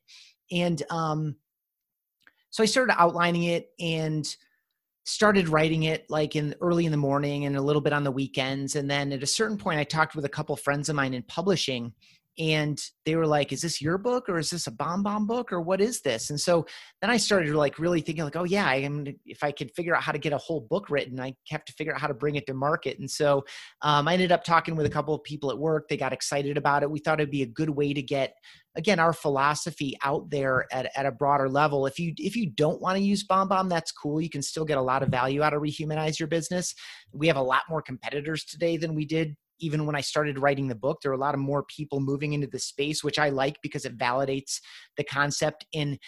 And 0.51 0.81
um 0.89 1.35
so 2.49 2.63
i 2.63 2.65
started 2.65 2.95
outlining 2.97 3.43
it 3.43 3.67
and 3.79 4.25
started 5.05 5.49
writing 5.49 5.83
it 5.83 6.05
like 6.09 6.35
in 6.35 6.53
early 6.61 6.85
in 6.85 6.91
the 6.91 6.97
morning 6.97 7.45
and 7.45 7.55
a 7.55 7.61
little 7.61 7.81
bit 7.81 7.93
on 7.93 8.03
the 8.03 8.11
weekends 8.11 8.75
and 8.75 8.89
then 8.89 9.11
at 9.11 9.23
a 9.23 9.27
certain 9.27 9.57
point 9.57 9.79
i 9.79 9.83
talked 9.83 10.15
with 10.15 10.25
a 10.25 10.29
couple 10.29 10.55
friends 10.55 10.89
of 10.89 10.95
mine 10.95 11.13
in 11.13 11.23
publishing 11.23 11.91
and 12.39 12.81
they 13.05 13.15
were 13.15 13.27
like 13.27 13.51
is 13.51 13.61
this 13.61 13.81
your 13.81 13.97
book 13.97 14.29
or 14.29 14.39
is 14.39 14.49
this 14.49 14.65
a 14.65 14.71
BombBomb 14.71 15.27
book 15.27 15.51
or 15.51 15.59
what 15.61 15.81
is 15.81 16.01
this? 16.01 16.29
And 16.29 16.39
so 16.39 16.65
then 17.01 17.09
i 17.09 17.17
started 17.17 17.53
like 17.53 17.77
really 17.77 18.01
thinking 18.01 18.23
like 18.23 18.37
oh 18.37 18.45
yeah 18.45 18.65
i 18.65 18.75
am 18.75 19.05
if 19.25 19.43
i 19.43 19.51
could 19.51 19.71
figure 19.75 19.95
out 19.95 20.01
how 20.01 20.13
to 20.13 20.17
get 20.17 20.33
a 20.33 20.37
whole 20.37 20.61
book 20.61 20.89
written 20.89 21.19
i 21.19 21.35
have 21.49 21.65
to 21.65 21.73
figure 21.73 21.93
out 21.93 21.99
how 21.99 22.07
to 22.07 22.13
bring 22.13 22.35
it 22.35 22.47
to 22.47 22.53
market. 22.53 22.97
And 22.99 23.11
so 23.11 23.43
um, 23.81 24.07
i 24.07 24.13
ended 24.13 24.31
up 24.31 24.43
talking 24.43 24.75
with 24.75 24.85
a 24.85 24.89
couple 24.89 25.13
of 25.13 25.23
people 25.23 25.51
at 25.51 25.57
work. 25.57 25.87
They 25.87 25.97
got 25.97 26.13
excited 26.13 26.57
about 26.57 26.83
it. 26.83 26.89
We 26.89 26.99
thought 26.99 27.19
it'd 27.19 27.31
be 27.31 27.43
a 27.43 27.47
good 27.47 27.69
way 27.69 27.93
to 27.93 28.01
get 28.01 28.33
again 28.79 28.99
our 28.99 29.13
philosophy 29.13 29.95
out 30.03 30.29
there 30.29 30.65
at, 30.71 30.89
at 30.95 31.05
a 31.05 31.11
broader 31.11 31.49
level 31.49 31.85
if 31.85 31.99
you 31.99 32.13
if 32.17 32.35
you 32.35 32.49
don't 32.49 32.81
want 32.81 32.97
to 32.97 33.03
use 33.03 33.27
BombBomb 33.27 33.69
that's 33.69 33.91
cool. 33.91 34.21
You 34.21 34.29
can 34.29 34.41
still 34.41 34.65
get 34.65 34.77
a 34.77 34.81
lot 34.81 35.03
of 35.03 35.09
value 35.09 35.43
out 35.43 35.53
of 35.53 35.61
rehumanize 35.61 36.17
your 36.17 36.27
business. 36.27 36.73
We 37.11 37.27
have 37.27 37.37
a 37.37 37.41
lot 37.41 37.63
more 37.69 37.81
competitors 37.81 38.45
today 38.45 38.77
than 38.77 38.95
we 38.95 39.05
did 39.05 39.35
even 39.59 39.85
when 39.85 39.95
I 39.95 40.01
started 40.01 40.39
writing 40.39 40.69
the 40.69 40.75
book, 40.75 40.99
there 41.01 41.11
are 41.11 41.15
a 41.15 41.19
lot 41.19 41.33
of 41.33 41.41
more 41.41 41.63
people 41.63 41.99
moving 41.99 42.31
into 42.31 42.47
the 42.47 42.59
space, 42.59 43.03
which 43.03 43.19
I 43.19 43.27
like 43.27 43.57
because 43.61 43.83
it 43.83 43.97
validates 43.97 44.59
the 44.95 45.03
concept 45.03 45.65
and 45.73 45.99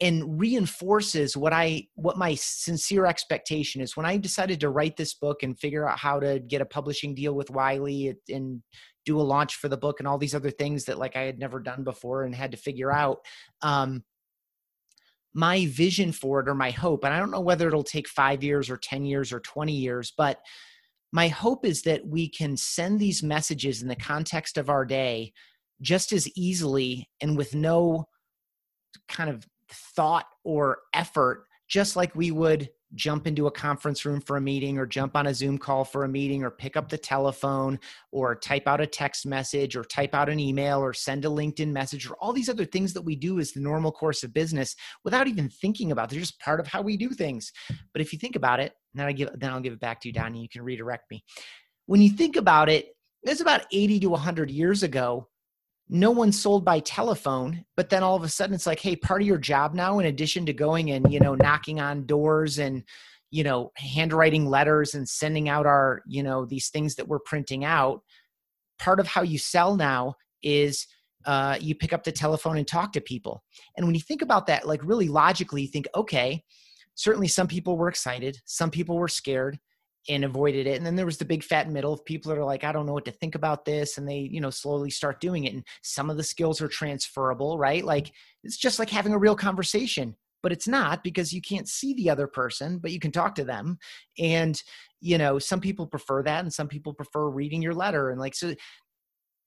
and 0.00 0.38
reinforces 0.38 1.38
what 1.38 1.54
I 1.54 1.84
what 1.94 2.18
my 2.18 2.34
sincere 2.34 3.06
expectation 3.06 3.80
is. 3.80 3.96
When 3.96 4.06
I 4.06 4.18
decided 4.18 4.60
to 4.60 4.70
write 4.70 4.96
this 4.96 5.14
book 5.14 5.42
and 5.42 5.58
figure 5.58 5.88
out 5.88 5.98
how 5.98 6.20
to 6.20 6.38
get 6.38 6.60
a 6.60 6.66
publishing 6.66 7.14
deal 7.14 7.34
with 7.34 7.50
Wiley 7.50 8.14
and 8.28 8.62
do 9.06 9.20
a 9.20 9.22
launch 9.22 9.54
for 9.54 9.68
the 9.68 9.76
book 9.76 10.00
and 10.00 10.06
all 10.06 10.18
these 10.18 10.34
other 10.34 10.50
things 10.50 10.84
that 10.84 10.98
like 10.98 11.16
I 11.16 11.22
had 11.22 11.38
never 11.38 11.60
done 11.60 11.84
before 11.84 12.24
and 12.24 12.34
had 12.34 12.50
to 12.50 12.56
figure 12.58 12.92
out. 12.92 13.20
Um, 13.62 14.04
my 15.32 15.66
vision 15.66 16.12
for 16.12 16.40
it 16.40 16.48
or 16.48 16.54
my 16.54 16.70
hope, 16.70 17.04
and 17.04 17.12
I 17.12 17.18
don't 17.18 17.30
know 17.30 17.40
whether 17.40 17.68
it'll 17.68 17.84
take 17.84 18.08
five 18.08 18.42
years 18.42 18.70
or 18.70 18.78
10 18.78 19.04
years 19.04 19.32
or 19.32 19.40
20 19.40 19.72
years, 19.72 20.12
but 20.16 20.38
my 21.12 21.28
hope 21.28 21.64
is 21.64 21.82
that 21.82 22.06
we 22.06 22.28
can 22.28 22.56
send 22.56 22.98
these 22.98 23.22
messages 23.22 23.82
in 23.82 23.88
the 23.88 23.96
context 23.96 24.56
of 24.56 24.70
our 24.70 24.84
day 24.84 25.32
just 25.82 26.12
as 26.12 26.26
easily 26.36 27.08
and 27.20 27.36
with 27.36 27.54
no 27.54 28.08
kind 29.08 29.28
of 29.28 29.46
thought 29.70 30.26
or 30.42 30.78
effort, 30.94 31.44
just 31.68 31.96
like 31.96 32.14
we 32.14 32.30
would 32.30 32.70
jump 32.94 33.26
into 33.26 33.46
a 33.46 33.50
conference 33.50 34.04
room 34.04 34.20
for 34.20 34.36
a 34.36 34.40
meeting 34.40 34.78
or 34.78 34.86
jump 34.86 35.16
on 35.16 35.26
a 35.26 35.34
Zoom 35.34 35.58
call 35.58 35.84
for 35.84 36.04
a 36.04 36.08
meeting 36.08 36.44
or 36.44 36.50
pick 36.50 36.76
up 36.76 36.88
the 36.88 36.98
telephone 36.98 37.78
or 38.12 38.34
type 38.34 38.66
out 38.66 38.80
a 38.80 38.86
text 38.86 39.26
message 39.26 39.76
or 39.76 39.84
type 39.84 40.14
out 40.14 40.28
an 40.28 40.38
email 40.38 40.78
or 40.78 40.92
send 40.92 41.24
a 41.24 41.28
LinkedIn 41.28 41.68
message 41.68 42.08
or 42.08 42.14
all 42.20 42.32
these 42.32 42.48
other 42.48 42.64
things 42.64 42.92
that 42.92 43.02
we 43.02 43.16
do 43.16 43.38
as 43.38 43.52
the 43.52 43.60
normal 43.60 43.92
course 43.92 44.22
of 44.22 44.32
business 44.32 44.76
without 45.04 45.26
even 45.26 45.48
thinking 45.48 45.92
about. 45.92 46.04
It. 46.04 46.10
They're 46.12 46.20
just 46.20 46.40
part 46.40 46.60
of 46.60 46.66
how 46.66 46.82
we 46.82 46.96
do 46.96 47.10
things. 47.10 47.52
But 47.92 48.02
if 48.02 48.12
you 48.12 48.18
think 48.18 48.36
about 48.36 48.60
it, 48.60 48.72
then 48.94 49.06
I 49.06 49.12
give 49.12 49.30
then 49.34 49.50
I'll 49.50 49.60
give 49.60 49.72
it 49.72 49.80
back 49.80 50.00
to 50.00 50.08
you, 50.08 50.12
Donnie. 50.12 50.42
You 50.42 50.48
can 50.48 50.62
redirect 50.62 51.10
me. 51.10 51.24
When 51.86 52.00
you 52.00 52.10
think 52.10 52.36
about 52.36 52.68
it, 52.68 52.88
it's 53.22 53.40
about 53.40 53.62
80 53.72 54.00
to 54.00 54.10
100 54.10 54.50
years 54.50 54.82
ago 54.82 55.28
no 55.88 56.10
one 56.10 56.32
sold 56.32 56.64
by 56.64 56.80
telephone 56.80 57.64
but 57.76 57.88
then 57.90 58.02
all 58.02 58.16
of 58.16 58.24
a 58.24 58.28
sudden 58.28 58.54
it's 58.54 58.66
like 58.66 58.80
hey 58.80 58.96
part 58.96 59.22
of 59.22 59.28
your 59.28 59.38
job 59.38 59.74
now 59.74 59.98
in 59.98 60.06
addition 60.06 60.44
to 60.44 60.52
going 60.52 60.90
and 60.90 61.12
you 61.12 61.20
know 61.20 61.34
knocking 61.34 61.80
on 61.80 62.04
doors 62.06 62.58
and 62.58 62.82
you 63.30 63.44
know 63.44 63.70
handwriting 63.76 64.46
letters 64.46 64.94
and 64.94 65.08
sending 65.08 65.48
out 65.48 65.66
our 65.66 66.02
you 66.06 66.22
know 66.22 66.44
these 66.44 66.68
things 66.70 66.96
that 66.96 67.06
we're 67.06 67.20
printing 67.20 67.64
out 67.64 68.02
part 68.78 69.00
of 69.00 69.06
how 69.06 69.22
you 69.22 69.38
sell 69.38 69.76
now 69.76 70.14
is 70.42 70.86
uh, 71.26 71.56
you 71.60 71.74
pick 71.74 71.92
up 71.92 72.04
the 72.04 72.12
telephone 72.12 72.56
and 72.56 72.68
talk 72.68 72.92
to 72.92 73.00
people. 73.00 73.42
And 73.76 73.84
when 73.84 73.96
you 73.96 74.00
think 74.00 74.22
about 74.22 74.46
that 74.46 74.66
like 74.66 74.80
really 74.84 75.08
logically 75.08 75.62
you 75.62 75.68
think 75.68 75.86
okay 75.94 76.42
certainly 76.94 77.28
some 77.28 77.46
people 77.46 77.76
were 77.76 77.88
excited 77.88 78.38
some 78.44 78.70
people 78.70 78.96
were 78.96 79.08
scared 79.08 79.58
and 80.08 80.24
avoided 80.24 80.66
it. 80.66 80.76
And 80.76 80.86
then 80.86 80.96
there 80.96 81.06
was 81.06 81.18
the 81.18 81.24
big 81.24 81.42
fat 81.42 81.70
middle 81.70 81.92
of 81.92 82.04
people 82.04 82.30
that 82.30 82.38
are 82.38 82.44
like, 82.44 82.64
I 82.64 82.72
don't 82.72 82.86
know 82.86 82.92
what 82.92 83.04
to 83.06 83.10
think 83.12 83.34
about 83.34 83.64
this. 83.64 83.98
And 83.98 84.08
they, 84.08 84.18
you 84.18 84.40
know, 84.40 84.50
slowly 84.50 84.90
start 84.90 85.20
doing 85.20 85.44
it. 85.44 85.54
And 85.54 85.64
some 85.82 86.10
of 86.10 86.16
the 86.16 86.22
skills 86.22 86.60
are 86.60 86.68
transferable, 86.68 87.58
right? 87.58 87.84
Like 87.84 88.12
it's 88.44 88.56
just 88.56 88.78
like 88.78 88.90
having 88.90 89.12
a 89.12 89.18
real 89.18 89.36
conversation, 89.36 90.16
but 90.42 90.52
it's 90.52 90.68
not 90.68 91.02
because 91.02 91.32
you 91.32 91.40
can't 91.40 91.68
see 91.68 91.94
the 91.94 92.10
other 92.10 92.26
person, 92.26 92.78
but 92.78 92.92
you 92.92 93.00
can 93.00 93.12
talk 93.12 93.34
to 93.36 93.44
them. 93.44 93.78
And, 94.18 94.60
you 95.00 95.18
know, 95.18 95.38
some 95.38 95.60
people 95.60 95.86
prefer 95.86 96.22
that 96.22 96.40
and 96.40 96.52
some 96.52 96.68
people 96.68 96.94
prefer 96.94 97.28
reading 97.28 97.62
your 97.62 97.74
letter. 97.74 98.10
And 98.10 98.20
like, 98.20 98.34
so 98.34 98.54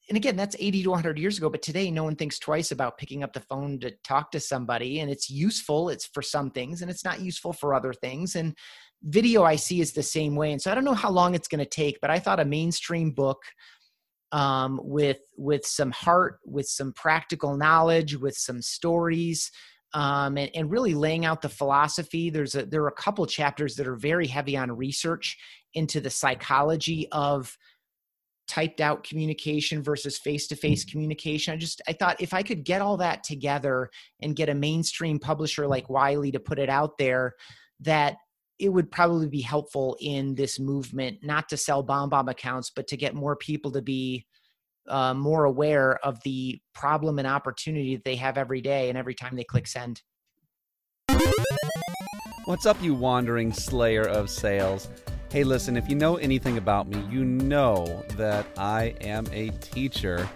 and 0.09 0.17
again 0.17 0.35
that's 0.35 0.55
80 0.59 0.83
to 0.83 0.89
100 0.89 1.19
years 1.19 1.37
ago 1.37 1.49
but 1.49 1.61
today 1.61 1.89
no 1.91 2.03
one 2.03 2.15
thinks 2.15 2.39
twice 2.39 2.71
about 2.71 2.97
picking 2.97 3.23
up 3.23 3.31
the 3.31 3.41
phone 3.41 3.79
to 3.79 3.91
talk 4.03 4.31
to 4.31 4.39
somebody 4.39 4.99
and 4.99 5.09
it's 5.09 5.29
useful 5.29 5.89
it's 5.89 6.07
for 6.07 6.21
some 6.21 6.49
things 6.49 6.81
and 6.81 6.89
it's 6.89 7.05
not 7.05 7.21
useful 7.21 7.53
for 7.53 7.73
other 7.73 7.93
things 7.93 8.35
and 8.35 8.55
video 9.03 9.43
I 9.43 9.55
see 9.55 9.81
is 9.81 9.93
the 9.93 10.03
same 10.03 10.35
way. 10.35 10.51
And 10.51 10.61
so 10.61 10.71
I 10.71 10.75
don't 10.75 10.83
know 10.83 10.93
how 10.93 11.09
long 11.09 11.35
it's 11.35 11.47
going 11.47 11.63
to 11.63 11.69
take, 11.69 11.99
but 12.01 12.09
I 12.09 12.19
thought 12.19 12.39
a 12.39 12.45
mainstream 12.45 13.11
book 13.11 13.41
um, 14.31 14.79
with 14.83 15.19
with 15.37 15.65
some 15.65 15.91
heart, 15.91 16.39
with 16.45 16.67
some 16.67 16.93
practical 16.93 17.57
knowledge, 17.57 18.15
with 18.15 18.37
some 18.37 18.61
stories, 18.61 19.49
um, 19.93 20.37
and, 20.37 20.51
and, 20.53 20.69
really 20.69 20.93
laying 20.93 21.25
out 21.25 21.41
the 21.41 21.49
philosophy. 21.49 22.29
There's 22.29 22.53
a 22.53 22.65
there 22.65 22.83
are 22.83 22.89
a 22.89 22.93
couple 22.93 23.25
chapters 23.25 23.75
that 23.75 23.87
are 23.87 23.95
very 23.95 24.27
heavy 24.27 24.55
on 24.55 24.71
research 24.71 25.35
into 25.73 25.99
the 25.99 26.11
psychology 26.11 27.07
of 27.11 27.57
typed 28.47 28.81
out 28.81 29.03
communication 29.03 29.81
versus 29.81 30.17
face 30.17 30.47
to 30.47 30.55
face 30.55 30.85
communication. 30.85 31.53
I 31.53 31.57
just 31.57 31.81
I 31.87 31.93
thought 31.93 32.21
if 32.21 32.33
I 32.33 32.43
could 32.43 32.63
get 32.63 32.81
all 32.81 32.97
that 32.97 33.23
together 33.23 33.89
and 34.21 34.35
get 34.35 34.49
a 34.49 34.55
mainstream 34.55 35.17
publisher 35.17 35.65
like 35.65 35.89
Wiley 35.89 36.31
to 36.31 36.39
put 36.39 36.59
it 36.59 36.69
out 36.69 36.99
there, 36.99 37.33
that 37.79 38.17
it 38.59 38.69
would 38.69 38.91
probably 38.91 39.27
be 39.27 39.41
helpful 39.41 39.97
in 40.01 40.35
this 40.35 40.59
movement 40.59 41.17
not 41.23 41.49
to 41.49 41.57
sell 41.57 41.83
BombBomb 41.83 42.29
accounts 42.29 42.71
but 42.75 42.87
to 42.87 42.97
get 42.97 43.15
more 43.15 43.35
people 43.35 43.71
to 43.71 43.81
be 43.81 44.25
uh, 44.87 45.13
more 45.13 45.45
aware 45.45 45.97
of 46.05 46.19
the 46.23 46.59
problem 46.73 47.19
and 47.19 47.27
opportunity 47.27 47.95
that 47.95 48.03
they 48.03 48.15
have 48.15 48.37
every 48.37 48.61
day 48.61 48.89
and 48.89 48.97
every 48.97 49.13
time 49.13 49.35
they 49.35 49.43
click 49.43 49.67
send 49.67 50.01
what's 52.45 52.65
up 52.65 52.81
you 52.81 52.93
wandering 52.93 53.53
slayer 53.53 54.03
of 54.03 54.29
sales 54.29 54.89
hey 55.31 55.43
listen 55.43 55.77
if 55.77 55.87
you 55.87 55.95
know 55.95 56.15
anything 56.17 56.57
about 56.57 56.87
me 56.87 57.03
you 57.09 57.23
know 57.23 58.03
that 58.15 58.45
i 58.57 58.95
am 59.01 59.25
a 59.31 59.49
teacher 59.59 60.27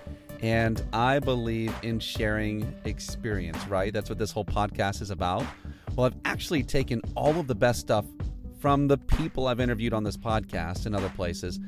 And 0.43 0.83
I 0.91 1.19
believe 1.19 1.73
in 1.83 1.99
sharing 1.99 2.75
experience, 2.83 3.65
right? 3.67 3.93
That's 3.93 4.09
what 4.09 4.19
this 4.19 4.33
whole 4.33 4.43
podcast 4.43 5.01
is 5.01 5.09
about. 5.09 5.45
Well, 5.95 6.07
I've 6.07 6.15
actually 6.25 6.63
taken 6.63 7.01
all 7.15 7.39
of 7.39 7.45
the 7.45 7.53
best 7.53 7.81
stuff 7.81 8.05
from 8.59 8.87
the 8.87 8.97
people 8.97 9.45
I've 9.45 9.59
interviewed 9.59 9.93
on 9.93 10.03
this 10.03 10.17
podcast 10.17 10.87
and 10.87 10.95
other 10.95 11.09
places, 11.09 11.59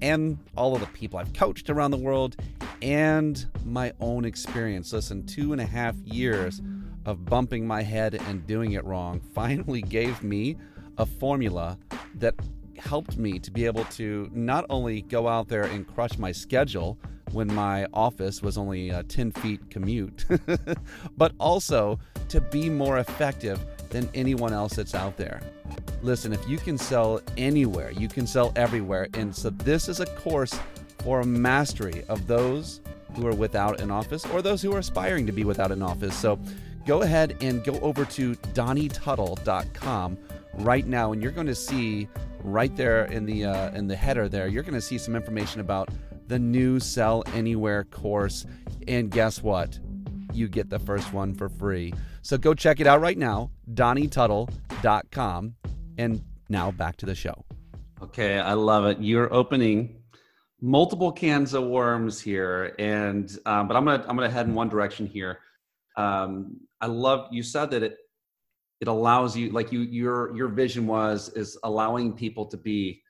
and 0.00 0.38
all 0.56 0.74
of 0.74 0.80
the 0.80 0.86
people 0.86 1.18
I've 1.18 1.34
coached 1.34 1.68
around 1.68 1.90
the 1.90 1.98
world, 1.98 2.36
and 2.80 3.44
my 3.62 3.92
own 4.00 4.24
experience. 4.24 4.90
Listen, 4.94 5.26
two 5.26 5.52
and 5.52 5.60
a 5.60 5.66
half 5.66 5.96
years 5.96 6.62
of 7.04 7.26
bumping 7.26 7.66
my 7.66 7.82
head 7.82 8.14
and 8.14 8.46
doing 8.46 8.72
it 8.72 8.84
wrong 8.86 9.20
finally 9.34 9.82
gave 9.82 10.22
me 10.22 10.56
a 10.96 11.04
formula 11.04 11.76
that 12.14 12.34
helped 12.78 13.18
me 13.18 13.38
to 13.38 13.50
be 13.50 13.66
able 13.66 13.84
to 13.84 14.30
not 14.32 14.64
only 14.70 15.02
go 15.02 15.28
out 15.28 15.48
there 15.48 15.64
and 15.64 15.86
crush 15.86 16.16
my 16.16 16.32
schedule 16.32 16.98
when 17.32 17.52
my 17.52 17.86
office 17.92 18.40
was 18.40 18.56
only 18.56 18.88
a 18.90 19.02
10 19.02 19.32
feet 19.32 19.60
commute, 19.68 20.24
but 21.18 21.32
also 21.38 21.98
to 22.28 22.40
be 22.40 22.70
more 22.70 22.98
effective 22.98 23.58
than 23.94 24.10
anyone 24.12 24.52
else 24.52 24.74
that's 24.74 24.92
out 24.92 25.16
there. 25.16 25.40
Listen, 26.02 26.32
if 26.32 26.46
you 26.48 26.58
can 26.58 26.76
sell 26.76 27.20
anywhere, 27.36 27.92
you 27.92 28.08
can 28.08 28.26
sell 28.26 28.52
everywhere. 28.56 29.06
And 29.14 29.34
so 29.34 29.50
this 29.50 29.88
is 29.88 30.00
a 30.00 30.06
course 30.06 30.58
for 30.98 31.20
a 31.20 31.24
mastery 31.24 32.02
of 32.08 32.26
those 32.26 32.80
who 33.14 33.24
are 33.28 33.34
without 33.34 33.80
an 33.80 33.92
office 33.92 34.26
or 34.26 34.42
those 34.42 34.60
who 34.60 34.74
are 34.74 34.80
aspiring 34.80 35.26
to 35.26 35.32
be 35.32 35.44
without 35.44 35.70
an 35.70 35.80
office. 35.80 36.16
So 36.16 36.40
go 36.84 37.02
ahead 37.02 37.36
and 37.40 37.62
go 37.62 37.78
over 37.80 38.04
to 38.04 38.34
donnietuttle.com 38.34 40.18
right 40.54 40.86
now 40.86 41.12
and 41.12 41.22
you're 41.22 41.32
going 41.32 41.46
to 41.46 41.54
see 41.54 42.08
right 42.42 42.74
there 42.76 43.04
in 43.06 43.24
the 43.24 43.44
uh, 43.44 43.70
in 43.72 43.88
the 43.88 43.96
header 43.96 44.28
there 44.28 44.46
you're 44.46 44.62
going 44.62 44.74
to 44.74 44.80
see 44.80 44.98
some 44.98 45.16
information 45.16 45.60
about 45.60 45.88
the 46.28 46.38
new 46.38 46.78
sell 46.78 47.24
anywhere 47.34 47.84
course 47.84 48.46
and 48.86 49.10
guess 49.10 49.42
what 49.42 49.80
you 50.34 50.48
get 50.48 50.70
the 50.70 50.78
first 50.78 51.12
one 51.12 51.34
for 51.34 51.48
free. 51.48 51.92
So 52.22 52.36
go 52.38 52.54
check 52.54 52.80
it 52.80 52.86
out 52.86 53.00
right 53.00 53.18
now 53.18 53.50
donnietuttle.com 53.72 55.54
and 55.98 56.22
now 56.48 56.70
back 56.70 56.96
to 56.98 57.06
the 57.06 57.14
show. 57.14 57.44
Okay 58.02 58.38
i 58.38 58.52
love 58.52 58.84
it. 58.86 58.98
You're 59.00 59.32
opening 59.32 59.96
multiple 60.60 61.12
cans 61.12 61.54
of 61.54 61.64
worms 61.64 62.20
here. 62.20 62.74
And 62.78 63.30
um, 63.46 63.68
but 63.68 63.76
i'm 63.76 63.84
gonna 63.84 64.04
i'm 64.08 64.16
gonna 64.16 64.30
head 64.30 64.46
in 64.46 64.54
one 64.54 64.68
direction 64.68 65.06
here. 65.06 65.40
Um, 65.96 66.60
i 66.80 66.86
love 66.86 67.28
you 67.30 67.42
said 67.42 67.70
that 67.70 67.82
it 67.82 67.98
it 68.80 68.88
allows 68.88 69.36
you 69.36 69.50
like 69.50 69.72
you 69.72 69.80
your 69.80 70.36
your 70.36 70.48
vision 70.48 70.86
was 70.86 71.30
is 71.30 71.56
allowing 71.62 72.12
people 72.12 72.46
to 72.46 72.56
be 72.56 73.02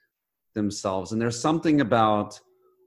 themselves. 0.55 1.13
And 1.13 1.21
there's 1.21 1.39
something 1.39 1.81
about 1.81 2.39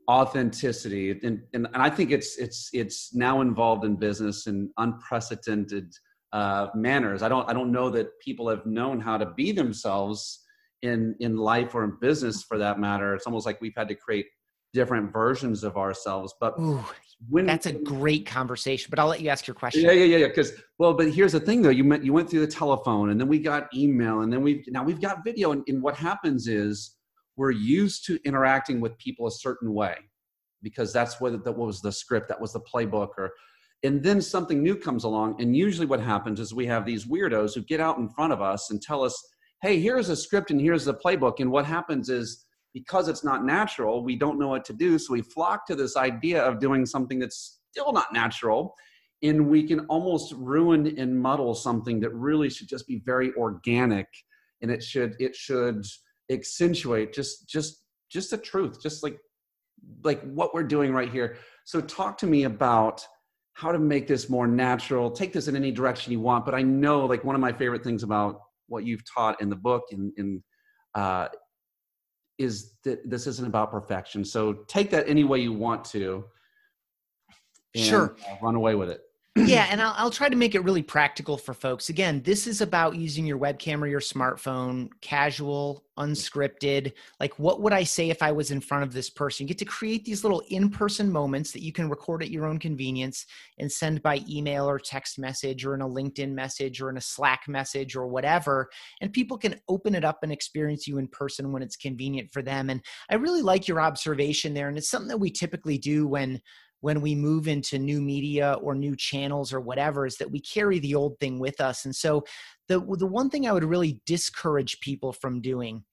authenticity. 0.10 1.12
And, 1.12 1.42
and, 1.54 1.68
and 1.74 1.78
i 1.78 1.90
think 1.90 2.12
it's 2.12 2.38
it's 2.38 2.70
it's 2.74 3.14
now 3.14 3.42
involved 3.42 3.84
in 3.84 3.96
business 3.96 4.48
in 4.48 4.72
unprecedented 4.78 5.94
uh, 6.34 6.68
manners. 6.76 7.24
I 7.24 7.30
don't 7.30 7.50
i 7.50 7.54
don't 7.54 7.72
know 7.72 7.90
that 7.92 8.08
people 8.20 8.50
have 8.50 8.66
known 8.66 9.00
how 9.00 9.18
to 9.18 9.26
be 9.26 9.52
themselves 9.52 10.44
in 10.82 11.16
in 11.20 11.38
life 11.38 11.74
or 11.74 11.84
in 11.84 11.98
business 12.02 12.44
for 12.44 12.58
that 12.58 12.80
matter. 12.80 13.16
It's 13.16 13.26
almost 13.26 13.46
like 13.46 13.60
we've 13.62 13.76
had 13.76 13.88
to 13.88 13.96
create 13.96 14.28
different 14.74 15.12
versions 15.12 15.64
of 15.64 15.78
ourselves 15.78 16.36
but 16.42 16.54
Ooh, 16.60 16.84
when 17.30 17.46
that's 17.46 17.66
a 17.66 17.72
great 17.72 18.26
conversation 18.26 18.90
but 18.90 19.00
i'll 19.00 19.08
let 19.08 19.22
you 19.22 19.30
ask 19.30 19.48
your 19.48 19.56
question. 19.56 19.82
Yeah 19.82 19.92
yeah 19.92 20.04
yeah 20.04 20.18
yeah. 20.18 20.28
because 20.28 20.52
well 20.78 20.94
but 20.94 21.10
here's 21.10 21.32
the 21.32 21.40
thing 21.40 21.62
though. 21.62 21.70
You 21.70 21.86
met 21.86 22.04
you 22.04 22.14
went 22.14 22.30
through 22.30 22.42
the 22.42 22.52
telephone 22.52 23.10
and 23.10 23.20
then 23.20 23.28
we 23.28 23.40
got 23.40 23.74
email 23.74 24.22
and 24.22 24.32
then 24.32 24.44
we 24.44 24.64
now 24.68 24.84
we've 24.84 25.02
got 25.02 25.24
video 25.24 25.54
and, 25.54 25.64
and 25.68 25.82
what 25.82 25.96
happens 25.96 26.48
is 26.48 26.97
we're 27.38 27.52
used 27.52 28.06
to 28.06 28.20
interacting 28.26 28.82
with 28.82 28.98
people 28.98 29.28
a 29.28 29.32
certain 29.32 29.74
way 29.74 29.96
because 30.62 30.92
that's 30.92 31.22
what 31.22 31.44
that 31.44 31.58
was 31.58 31.82
the 31.82 31.92
script 31.92 32.28
that 32.28 32.42
was 32.42 32.54
the 32.54 32.62
playbook 32.62 33.10
or 33.18 33.32
and 33.84 34.04
then 34.04 34.20
something 34.22 34.62
new 34.62 34.76
comes 34.76 35.04
along 35.04 35.40
and 35.40 35.56
usually 35.56 35.86
what 35.86 36.02
happens 36.02 36.40
is 36.40 36.54
we 36.54 36.66
have 36.66 36.86
these 36.86 37.06
weirdos 37.06 37.54
who 37.54 37.62
get 37.62 37.80
out 37.80 37.98
in 37.98 38.10
front 38.10 38.34
of 38.34 38.42
us 38.42 38.72
and 38.72 38.82
tell 38.82 39.04
us 39.04 39.16
hey 39.62 39.80
here's 39.80 40.10
a 40.10 40.16
script 40.16 40.52
and 40.52 40.60
here's 40.60 40.86
the 40.86 40.94
playbook 40.94 41.40
and 41.40 41.50
what 41.50 41.66
happens 41.66 42.10
is 42.10 42.46
because 42.78 43.08
it's 43.08 43.24
not 43.24 43.44
natural, 43.44 44.04
we 44.04 44.16
don't 44.16 44.38
know 44.38 44.50
what 44.50 44.64
to 44.66 44.74
do. 44.74 45.00
So 45.00 45.14
we 45.14 45.24
flock 45.24 45.66
to 45.66 45.76
this 45.76 45.98
idea 45.98 46.44
of 46.44 46.60
doing 46.60 46.86
something 46.86 47.18
that's 47.18 47.60
still 47.72 47.92
not 47.92 48.14
natural. 48.14 48.76
And 49.24 49.48
we 49.48 49.64
can 49.64 49.80
almost 49.88 50.34
ruin 50.38 50.96
and 51.00 51.20
muddle 51.20 51.56
something 51.56 52.00
that 52.02 52.14
really 52.14 52.50
should 52.50 52.70
just 52.70 52.86
be 52.88 53.02
very 53.04 53.34
organic 53.34 54.08
and 54.62 54.70
it 54.70 54.84
should 54.84 55.16
it 55.20 55.36
should 55.36 55.84
accentuate 56.32 57.14
just 57.14 57.48
just 57.48 57.84
just 58.10 58.32
the 58.32 58.38
truth 58.38 58.82
just 58.82 59.04
like 59.04 59.18
like 60.04 60.22
what 60.22 60.54
we're 60.54 60.64
doing 60.64 60.92
right 60.92 61.12
here 61.12 61.38
so 61.66 61.80
talk 61.82 62.18
to 62.18 62.28
me 62.28 62.44
about 62.44 63.06
how 63.54 63.72
to 63.72 63.80
make 63.80 64.08
this 64.08 64.30
more 64.30 64.48
natural 64.48 65.10
take 65.10 65.34
this 65.34 65.48
in 65.48 65.56
any 65.56 65.72
direction 65.72 66.12
you 66.12 66.20
want 66.20 66.46
but 66.46 66.54
i 66.54 66.62
know 66.62 67.06
like 67.06 67.24
one 67.24 67.36
of 67.36 67.42
my 67.42 67.52
favorite 67.52 67.84
things 67.84 68.04
about 68.04 68.42
what 68.68 68.84
you've 68.84 69.04
taught 69.12 69.40
in 69.42 69.50
the 69.50 69.56
book 69.56 69.84
and 69.92 70.12
in, 70.18 70.26
in 70.26 70.44
uh, 71.02 71.28
is 72.38 72.76
that 72.84 73.10
this 73.10 73.28
isn't 73.28 73.48
about 73.48 73.72
perfection. 73.72 74.24
So 74.24 74.54
take 74.68 74.90
that 74.92 75.08
any 75.08 75.24
way 75.24 75.40
you 75.40 75.54
want 75.54 75.84
to. 75.86 76.26
sure. 77.76 78.16
run 78.42 78.56
away 78.56 78.76
with 78.76 78.90
it. 78.90 79.02
Yeah, 79.46 79.68
and 79.70 79.82
I'll, 79.82 79.94
I'll, 79.98 80.12
try 80.12 80.30
to 80.30 80.36
make 80.36 80.56
it 80.56 80.64
really 80.64 80.82
practical 80.82 81.38
for 81.38 81.54
folks. 81.54 81.90
Again, 81.90 82.22
this 82.24 82.48
is 82.48 82.62
about 82.62 82.96
using 82.96 83.26
your 83.26 83.38
webcam 83.38 83.82
or 83.82 83.88
your 83.88 84.00
smartphone, 84.00 84.90
casual, 85.02 85.86
unscripted. 85.98 86.94
Like, 87.20 87.38
what 87.40 87.62
would 87.62 87.74
I 87.74 87.84
say 87.84 88.10
if 88.10 88.22
I 88.22 88.32
was 88.32 88.52
in 88.52 88.62
front 88.62 88.84
of 88.84 88.94
this 88.94 89.10
person? 89.10 89.44
You 89.44 89.50
get 89.50 89.58
to 89.60 89.66
create 89.66 90.06
these 90.06 90.24
little 90.24 90.42
in 90.50 90.70
person 90.70 91.12
moments 91.12 91.52
that 91.52 91.64
you 91.64 91.72
can 91.72 91.90
record 91.90 92.24
at 92.24 92.30
your 92.30 92.46
own 92.46 92.60
convenience 92.60 93.26
and 93.60 93.72
send 93.72 94.02
by 94.02 94.22
email 94.30 94.70
or 94.70 94.80
text 94.80 95.20
message 95.20 95.66
or 95.66 95.74
in 95.74 95.82
a 95.82 95.88
LinkedIn 95.88 96.32
message 96.32 96.82
or 96.82 96.90
in 96.90 96.98
a 96.98 97.02
Slack 97.02 97.48
message 97.48 97.96
or 97.96 98.08
whatever. 98.08 98.70
And 99.02 99.12
people 99.12 99.38
can 99.38 99.60
open 99.68 99.96
it 99.96 100.06
up 100.06 100.20
and 100.24 100.32
experience 100.32 100.88
you 100.88 100.98
in 100.98 101.08
person 101.08 101.52
when 101.52 101.64
it's 101.64 101.76
convenient 101.76 102.32
for 102.32 102.42
them. 102.42 102.70
And 102.70 102.82
I 103.10 103.16
really 103.16 103.42
like 103.42 103.68
your 103.68 103.82
observation 103.82 104.54
there. 104.54 104.70
And 104.70 104.78
it's 104.78 104.90
something 104.90 105.10
that 105.10 105.20
we 105.20 105.32
typically 105.32 105.78
do 105.78 106.08
when 106.08 106.42
when 106.82 107.02
we 107.02 107.16
move 107.16 107.48
into 107.48 107.80
new 107.80 108.02
media 108.02 108.54
or 108.62 108.76
new 108.76 108.96
channels 108.96 109.52
or 109.52 109.60
whatever 109.60 110.06
is 110.06 110.18
that 110.18 110.32
we 110.32 110.40
carry 110.40 110.80
the 110.80 110.96
old 110.96 111.20
thing 111.20 111.40
with 111.40 111.60
us. 111.60 111.86
And 111.86 111.96
so 111.96 112.24
the 112.68 112.80
the 112.98 113.08
one 113.08 113.30
thing 113.30 113.48
i 113.48 113.52
would 113.52 113.64
really 113.64 114.00
discourage 114.06 114.80
people 114.80 115.14
from 115.14 115.42
doing 115.42 115.84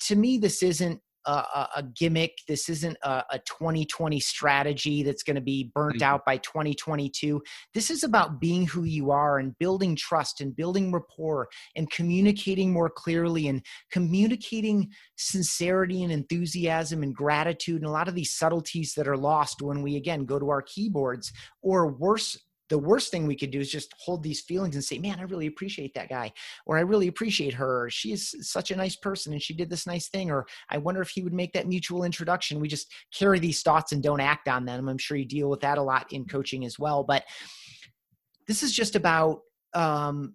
to 0.00 0.16
me 0.16 0.38
this 0.38 0.62
isn't 0.62 1.00
a, 1.26 1.68
a 1.76 1.82
gimmick. 1.94 2.38
This 2.46 2.68
isn't 2.68 2.96
a, 3.02 3.24
a 3.30 3.38
2020 3.46 4.18
strategy 4.20 5.02
that's 5.02 5.22
going 5.22 5.36
to 5.36 5.42
be 5.42 5.70
burnt 5.74 5.96
mm-hmm. 5.96 6.14
out 6.14 6.24
by 6.24 6.38
2022. 6.38 7.42
This 7.74 7.90
is 7.90 8.04
about 8.04 8.40
being 8.40 8.66
who 8.66 8.84
you 8.84 9.10
are 9.10 9.38
and 9.38 9.58
building 9.58 9.96
trust 9.96 10.40
and 10.40 10.54
building 10.56 10.92
rapport 10.92 11.48
and 11.76 11.90
communicating 11.90 12.72
more 12.72 12.90
clearly 12.90 13.48
and 13.48 13.64
communicating 13.90 14.90
sincerity 15.16 16.02
and 16.02 16.12
enthusiasm 16.12 17.02
and 17.02 17.14
gratitude 17.14 17.82
and 17.82 17.86
a 17.86 17.92
lot 17.92 18.08
of 18.08 18.14
these 18.14 18.32
subtleties 18.32 18.94
that 18.94 19.08
are 19.08 19.16
lost 19.16 19.60
when 19.62 19.82
we 19.82 19.96
again 19.96 20.24
go 20.24 20.38
to 20.38 20.48
our 20.50 20.62
keyboards 20.62 21.32
or 21.62 21.88
worse 21.88 22.36
the 22.68 22.78
worst 22.78 23.10
thing 23.10 23.26
we 23.26 23.36
could 23.36 23.50
do 23.50 23.60
is 23.60 23.70
just 23.70 23.94
hold 23.98 24.22
these 24.22 24.40
feelings 24.40 24.74
and 24.74 24.84
say, 24.84 24.98
man, 24.98 25.18
I 25.18 25.22
really 25.22 25.46
appreciate 25.46 25.94
that 25.94 26.08
guy, 26.08 26.32
or 26.66 26.76
I 26.76 26.82
really 26.82 27.08
appreciate 27.08 27.54
her. 27.54 27.88
She 27.90 28.12
is 28.12 28.34
such 28.42 28.70
a 28.70 28.76
nice 28.76 28.96
person 28.96 29.32
and 29.32 29.42
she 29.42 29.54
did 29.54 29.70
this 29.70 29.86
nice 29.86 30.08
thing, 30.08 30.30
or 30.30 30.46
I 30.68 30.78
wonder 30.78 31.00
if 31.00 31.08
he 31.08 31.22
would 31.22 31.32
make 31.32 31.52
that 31.54 31.66
mutual 31.66 32.04
introduction. 32.04 32.60
We 32.60 32.68
just 32.68 32.92
carry 33.12 33.38
these 33.38 33.62
thoughts 33.62 33.92
and 33.92 34.02
don't 34.02 34.20
act 34.20 34.48
on 34.48 34.64
them. 34.64 34.88
I'm 34.88 34.98
sure 34.98 35.16
you 35.16 35.24
deal 35.24 35.48
with 35.48 35.60
that 35.60 35.78
a 35.78 35.82
lot 35.82 36.12
in 36.12 36.26
coaching 36.26 36.64
as 36.64 36.78
well. 36.78 37.04
But 37.04 37.24
this 38.46 38.62
is 38.62 38.72
just 38.72 38.96
about 38.96 39.40
um, 39.74 40.34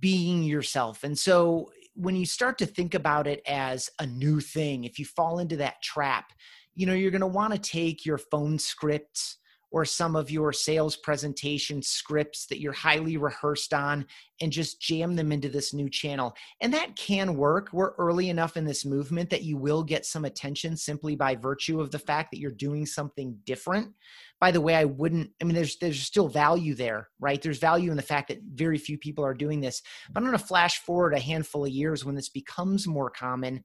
being 0.00 0.42
yourself. 0.42 1.04
And 1.04 1.18
so 1.18 1.70
when 1.94 2.14
you 2.14 2.26
start 2.26 2.58
to 2.58 2.66
think 2.66 2.94
about 2.94 3.26
it 3.26 3.42
as 3.46 3.90
a 3.98 4.06
new 4.06 4.40
thing, 4.40 4.84
if 4.84 4.98
you 4.98 5.04
fall 5.04 5.40
into 5.40 5.56
that 5.56 5.82
trap, 5.82 6.32
you 6.74 6.86
know, 6.86 6.94
you're 6.94 7.10
going 7.10 7.20
to 7.20 7.26
want 7.26 7.52
to 7.52 7.58
take 7.58 8.06
your 8.06 8.18
phone 8.18 8.58
scripts 8.58 9.38
or 9.70 9.84
some 9.84 10.16
of 10.16 10.30
your 10.30 10.52
sales 10.52 10.96
presentation 10.96 11.82
scripts 11.82 12.46
that 12.46 12.60
you're 12.60 12.72
highly 12.72 13.16
rehearsed 13.16 13.74
on 13.74 14.06
and 14.40 14.52
just 14.52 14.80
jam 14.80 15.16
them 15.16 15.32
into 15.32 15.48
this 15.48 15.74
new 15.74 15.90
channel. 15.90 16.34
And 16.60 16.72
that 16.74 16.96
can 16.96 17.36
work. 17.36 17.68
We're 17.72 17.94
early 17.96 18.30
enough 18.30 18.56
in 18.56 18.64
this 18.64 18.84
movement 18.84 19.30
that 19.30 19.42
you 19.42 19.56
will 19.56 19.82
get 19.82 20.06
some 20.06 20.24
attention 20.24 20.76
simply 20.76 21.16
by 21.16 21.34
virtue 21.34 21.80
of 21.80 21.90
the 21.90 21.98
fact 21.98 22.30
that 22.30 22.38
you're 22.38 22.50
doing 22.50 22.86
something 22.86 23.36
different. 23.44 23.92
By 24.40 24.52
the 24.52 24.60
way, 24.60 24.74
I 24.74 24.84
wouldn't 24.84 25.30
I 25.40 25.44
mean 25.44 25.54
there's 25.54 25.76
there's 25.78 26.00
still 26.00 26.28
value 26.28 26.74
there, 26.74 27.08
right? 27.20 27.42
There's 27.42 27.58
value 27.58 27.90
in 27.90 27.96
the 27.96 28.02
fact 28.02 28.28
that 28.28 28.40
very 28.54 28.78
few 28.78 28.96
people 28.96 29.24
are 29.24 29.34
doing 29.34 29.60
this. 29.60 29.82
But 30.10 30.20
I'm 30.20 30.26
going 30.26 30.38
to 30.38 30.44
flash 30.44 30.78
forward 30.78 31.14
a 31.14 31.18
handful 31.18 31.64
of 31.64 31.70
years 31.70 32.04
when 32.04 32.14
this 32.14 32.28
becomes 32.28 32.86
more 32.86 33.10
common 33.10 33.64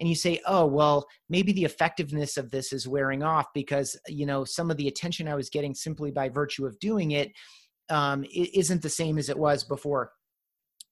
and 0.00 0.08
you 0.08 0.14
say 0.14 0.40
oh 0.46 0.66
well 0.66 1.06
maybe 1.28 1.52
the 1.52 1.64
effectiveness 1.64 2.36
of 2.36 2.50
this 2.50 2.72
is 2.72 2.88
wearing 2.88 3.22
off 3.22 3.46
because 3.54 3.98
you 4.08 4.26
know 4.26 4.44
some 4.44 4.70
of 4.70 4.76
the 4.76 4.88
attention 4.88 5.28
i 5.28 5.34
was 5.34 5.50
getting 5.50 5.74
simply 5.74 6.10
by 6.10 6.28
virtue 6.28 6.66
of 6.66 6.78
doing 6.78 7.12
it 7.12 7.32
um, 7.88 8.24
isn't 8.34 8.82
the 8.82 8.88
same 8.88 9.16
as 9.16 9.28
it 9.28 9.38
was 9.38 9.62
before 9.62 10.10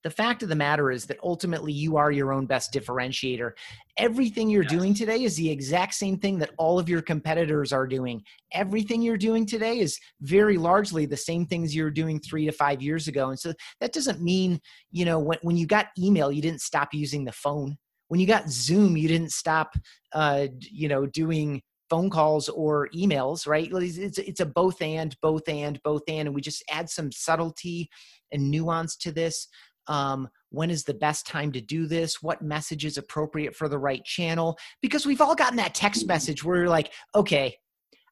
the 0.05 0.11
fact 0.11 0.43
of 0.43 0.49
the 0.49 0.55
matter 0.55 0.91
is 0.91 1.07
that 1.07 1.17
ultimately 1.23 1.73
you 1.73 1.97
are 1.97 2.11
your 2.11 2.31
own 2.31 2.45
best 2.45 2.71
differentiator. 2.71 3.53
Everything 3.97 4.51
you're 4.51 4.61
yes. 4.61 4.71
doing 4.71 4.93
today 4.93 5.23
is 5.23 5.35
the 5.35 5.49
exact 5.49 5.95
same 5.95 6.19
thing 6.19 6.37
that 6.37 6.51
all 6.59 6.77
of 6.77 6.87
your 6.87 7.01
competitors 7.01 7.73
are 7.73 7.87
doing. 7.87 8.21
Everything 8.53 9.01
you're 9.01 9.17
doing 9.17 9.47
today 9.47 9.79
is 9.79 9.99
very 10.21 10.59
largely 10.59 11.07
the 11.07 11.17
same 11.17 11.47
things 11.47 11.73
you 11.73 11.81
were 11.81 11.89
doing 11.89 12.19
three 12.19 12.45
to 12.45 12.51
five 12.51 12.83
years 12.83 13.07
ago. 13.07 13.29
And 13.29 13.39
so 13.39 13.51
that 13.81 13.93
doesn't 13.93 14.21
mean, 14.21 14.61
you 14.91 15.05
know, 15.05 15.17
when, 15.17 15.39
when 15.41 15.57
you 15.57 15.65
got 15.65 15.87
email, 15.97 16.31
you 16.31 16.43
didn't 16.43 16.61
stop 16.61 16.93
using 16.93 17.25
the 17.25 17.31
phone. 17.31 17.75
When 18.07 18.19
you 18.19 18.27
got 18.27 18.49
Zoom, 18.49 18.97
you 18.97 19.07
didn't 19.07 19.31
stop, 19.31 19.75
uh, 20.13 20.47
you 20.59 20.87
know, 20.87 21.05
doing 21.05 21.61
phone 21.89 22.09
calls 22.09 22.49
or 22.49 22.89
emails, 22.95 23.47
right? 23.47 23.69
It's, 23.71 24.17
it's 24.17 24.39
a 24.39 24.45
both 24.45 24.81
and, 24.81 25.15
both 25.21 25.47
and, 25.47 25.79
both 25.83 26.03
and, 26.07 26.27
and 26.27 26.35
we 26.35 26.41
just 26.41 26.63
add 26.69 26.89
some 26.89 27.11
subtlety 27.11 27.89
and 28.31 28.49
nuance 28.49 28.95
to 28.97 29.11
this. 29.11 29.47
Um, 29.87 30.29
when 30.49 30.71
is 30.71 30.83
the 30.83 30.93
best 30.95 31.27
time 31.27 31.51
to 31.51 31.61
do 31.61 31.85
this? 31.85 32.21
What 32.21 32.41
message 32.41 32.85
is 32.85 32.97
appropriate 32.97 33.55
for 33.55 33.69
the 33.69 33.77
right 33.77 34.03
channel? 34.03 34.57
Because 34.81 35.05
we've 35.05 35.21
all 35.21 35.35
gotten 35.35 35.57
that 35.57 35.75
text 35.75 36.07
message 36.07 36.43
where 36.43 36.57
you're 36.57 36.69
like 36.69 36.91
okay 37.13 37.55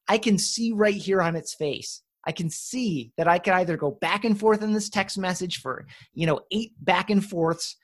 i 0.08 0.18
can 0.18 0.38
see 0.38 0.72
right 0.72 0.94
here 0.94 1.22
on 1.22 1.36
its 1.36 1.54
face. 1.54 2.02
I 2.26 2.32
can 2.32 2.48
see 2.48 3.12
that 3.16 3.28
i 3.28 3.38
can 3.38 3.54
either 3.54 3.76
go 3.76 3.92
back 4.00 4.24
and 4.24 4.38
forth 4.38 4.62
in 4.62 4.72
this 4.72 4.88
text 4.88 5.18
message 5.18 5.60
for 5.60 5.86
you 6.14 6.26
know 6.26 6.40
eight 6.50 6.72
back 6.80 7.10
and 7.10 7.24
forths 7.24 7.76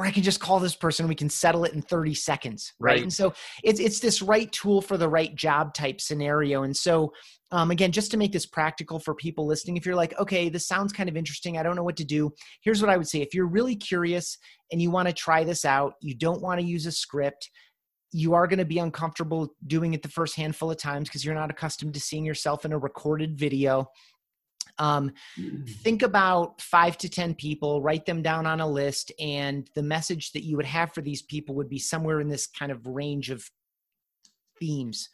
or 0.00 0.06
I 0.06 0.10
can 0.10 0.22
just 0.22 0.40
call 0.40 0.60
this 0.60 0.74
person. 0.74 1.08
We 1.08 1.14
can 1.14 1.28
settle 1.28 1.64
it 1.64 1.74
in 1.74 1.82
30 1.82 2.14
seconds, 2.14 2.72
right? 2.80 2.92
right? 2.92 3.02
And 3.02 3.12
so 3.12 3.34
it's 3.62 3.78
it's 3.78 4.00
this 4.00 4.22
right 4.22 4.50
tool 4.50 4.80
for 4.80 4.96
the 4.96 5.08
right 5.08 5.34
job 5.34 5.74
type 5.74 6.00
scenario. 6.00 6.62
And 6.62 6.74
so 6.74 7.12
um, 7.52 7.70
again, 7.70 7.92
just 7.92 8.10
to 8.12 8.16
make 8.16 8.32
this 8.32 8.46
practical 8.46 8.98
for 8.98 9.14
people 9.14 9.44
listening, 9.46 9.76
if 9.76 9.84
you're 9.84 9.94
like, 9.94 10.18
okay, 10.18 10.48
this 10.48 10.66
sounds 10.66 10.92
kind 10.92 11.08
of 11.08 11.18
interesting, 11.18 11.58
I 11.58 11.62
don't 11.62 11.76
know 11.76 11.82
what 11.82 11.96
to 11.96 12.04
do. 12.04 12.32
Here's 12.62 12.80
what 12.80 12.90
I 12.90 12.96
would 12.96 13.08
say: 13.08 13.20
if 13.20 13.34
you're 13.34 13.46
really 13.46 13.76
curious 13.76 14.38
and 14.72 14.80
you 14.80 14.90
want 14.90 15.08
to 15.08 15.14
try 15.14 15.44
this 15.44 15.66
out, 15.66 15.94
you 16.00 16.14
don't 16.14 16.40
want 16.40 16.60
to 16.60 16.66
use 16.66 16.86
a 16.86 16.92
script. 16.92 17.50
You 18.12 18.32
are 18.32 18.46
going 18.46 18.58
to 18.58 18.64
be 18.64 18.78
uncomfortable 18.78 19.54
doing 19.66 19.92
it 19.92 20.02
the 20.02 20.08
first 20.08 20.34
handful 20.34 20.70
of 20.70 20.78
times 20.78 21.08
because 21.08 21.24
you're 21.24 21.34
not 21.34 21.50
accustomed 21.50 21.92
to 21.94 22.00
seeing 22.00 22.24
yourself 22.24 22.64
in 22.64 22.72
a 22.72 22.78
recorded 22.78 23.38
video 23.38 23.86
um, 24.80 25.12
mm. 25.38 25.68
think 25.68 26.02
about 26.02 26.60
five 26.60 26.96
to 26.98 27.08
10 27.08 27.34
people, 27.34 27.82
write 27.82 28.06
them 28.06 28.22
down 28.22 28.46
on 28.46 28.60
a 28.60 28.66
list, 28.66 29.12
and 29.20 29.68
the 29.76 29.82
message 29.82 30.32
that 30.32 30.42
you 30.42 30.56
would 30.56 30.66
have 30.66 30.92
for 30.92 31.02
these 31.02 31.22
people 31.22 31.54
would 31.54 31.68
be 31.68 31.78
somewhere 31.78 32.20
in 32.20 32.28
this 32.28 32.46
kind 32.46 32.72
of 32.72 32.86
range 32.86 33.30
of 33.30 33.48
themes. 34.58 35.10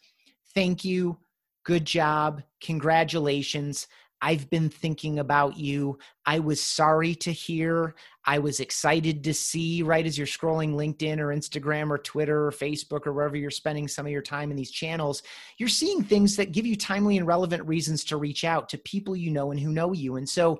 Thank 0.55 0.85
you. 0.85 1.17
Good 1.65 1.85
job. 1.85 2.41
Congratulations. 2.63 3.87
I've 4.21 4.49
been 4.49 4.69
thinking 4.69 5.19
about 5.19 5.57
you. 5.57 5.99
I 6.25 6.39
was 6.39 6.61
sorry 6.61 7.13
to 7.15 7.31
hear. 7.31 7.95
I 8.25 8.39
was 8.39 8.59
excited 8.59 9.23
to 9.23 9.33
see, 9.33 9.83
right 9.83 10.05
as 10.05 10.17
you're 10.17 10.27
scrolling 10.27 10.73
LinkedIn 10.73 11.19
or 11.19 11.27
Instagram 11.27 11.89
or 11.89 11.97
Twitter 11.97 12.47
or 12.47 12.51
Facebook 12.51 13.05
or 13.05 13.13
wherever 13.13 13.37
you're 13.37 13.51
spending 13.51 13.87
some 13.87 14.05
of 14.05 14.11
your 14.11 14.21
time 14.21 14.49
in 14.49 14.57
these 14.57 14.71
channels, 14.71 15.23
you're 15.57 15.69
seeing 15.69 16.03
things 16.03 16.35
that 16.35 16.51
give 16.51 16.65
you 16.65 16.75
timely 16.75 17.17
and 17.17 17.27
relevant 17.27 17.65
reasons 17.65 18.03
to 18.05 18.17
reach 18.17 18.43
out 18.43 18.69
to 18.69 18.77
people 18.79 19.15
you 19.15 19.31
know 19.31 19.51
and 19.51 19.59
who 19.59 19.71
know 19.71 19.93
you. 19.93 20.15
And 20.15 20.27
so, 20.27 20.59